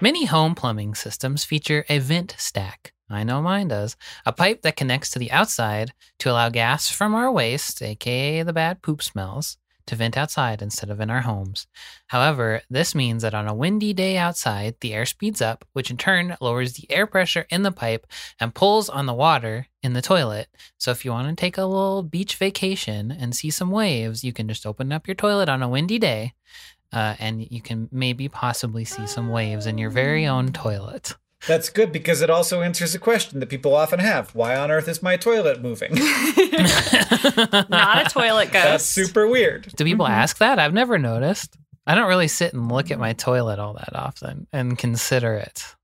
Many 0.00 0.24
home 0.24 0.54
plumbing 0.54 0.94
systems 0.94 1.44
feature 1.44 1.84
a 1.90 1.98
vent 1.98 2.34
stack. 2.38 2.94
I 3.10 3.22
know 3.22 3.42
mine 3.42 3.68
does. 3.68 3.96
A 4.24 4.32
pipe 4.32 4.62
that 4.62 4.76
connects 4.76 5.10
to 5.10 5.18
the 5.18 5.30
outside 5.30 5.92
to 6.20 6.30
allow 6.30 6.48
gas 6.48 6.88
from 6.88 7.14
our 7.14 7.30
waste, 7.30 7.82
aka 7.82 8.42
the 8.42 8.54
bad 8.54 8.80
poop 8.80 9.02
smells, 9.02 9.58
to 9.88 9.94
vent 9.94 10.16
outside 10.16 10.62
instead 10.62 10.88
of 10.88 11.02
in 11.02 11.10
our 11.10 11.20
homes. 11.20 11.66
However, 12.06 12.62
this 12.70 12.94
means 12.94 13.20
that 13.20 13.34
on 13.34 13.46
a 13.46 13.54
windy 13.54 13.92
day 13.92 14.16
outside, 14.16 14.76
the 14.80 14.94
air 14.94 15.04
speeds 15.04 15.42
up, 15.42 15.66
which 15.74 15.90
in 15.90 15.98
turn 15.98 16.38
lowers 16.40 16.72
the 16.72 16.90
air 16.90 17.06
pressure 17.06 17.44
in 17.50 17.62
the 17.62 17.70
pipe 17.70 18.06
and 18.40 18.54
pulls 18.54 18.88
on 18.88 19.04
the 19.04 19.12
water 19.12 19.66
in 19.82 19.92
the 19.92 20.00
toilet. 20.00 20.48
So 20.78 20.92
if 20.92 21.04
you 21.04 21.10
want 21.10 21.28
to 21.28 21.38
take 21.38 21.58
a 21.58 21.66
little 21.66 22.02
beach 22.02 22.36
vacation 22.36 23.12
and 23.12 23.36
see 23.36 23.50
some 23.50 23.70
waves, 23.70 24.24
you 24.24 24.32
can 24.32 24.48
just 24.48 24.64
open 24.64 24.92
up 24.92 25.06
your 25.06 25.14
toilet 25.14 25.50
on 25.50 25.62
a 25.62 25.68
windy 25.68 25.98
day 25.98 26.32
uh, 26.94 27.16
and 27.18 27.50
you 27.50 27.60
can 27.60 27.88
maybe 27.90 28.28
possibly 28.28 28.84
see 28.84 29.06
some 29.06 29.28
waves 29.28 29.66
in 29.66 29.78
your 29.78 29.90
very 29.90 30.26
own 30.26 30.52
toilet. 30.52 31.16
That's 31.46 31.68
good 31.68 31.92
because 31.92 32.22
it 32.22 32.30
also 32.30 32.62
answers 32.62 32.94
a 32.94 32.98
question 32.98 33.40
that 33.40 33.50
people 33.50 33.74
often 33.74 33.98
have 33.98 34.34
Why 34.34 34.56
on 34.56 34.70
earth 34.70 34.88
is 34.88 35.02
my 35.02 35.16
toilet 35.16 35.60
moving? 35.60 35.94
Not 35.94 38.06
a 38.06 38.08
toilet 38.10 38.50
ghost. 38.50 38.64
That's 38.64 38.84
super 38.84 39.26
weird. 39.26 39.70
Do 39.76 39.84
people 39.84 40.06
ask 40.06 40.38
that? 40.38 40.58
I've 40.58 40.72
never 40.72 40.98
noticed. 40.98 41.56
I 41.86 41.94
don't 41.94 42.08
really 42.08 42.28
sit 42.28 42.54
and 42.54 42.72
look 42.72 42.90
at 42.90 42.98
my 42.98 43.12
toilet 43.12 43.58
all 43.58 43.74
that 43.74 43.94
often 43.94 44.46
and 44.52 44.78
consider 44.78 45.34
it. 45.34 45.76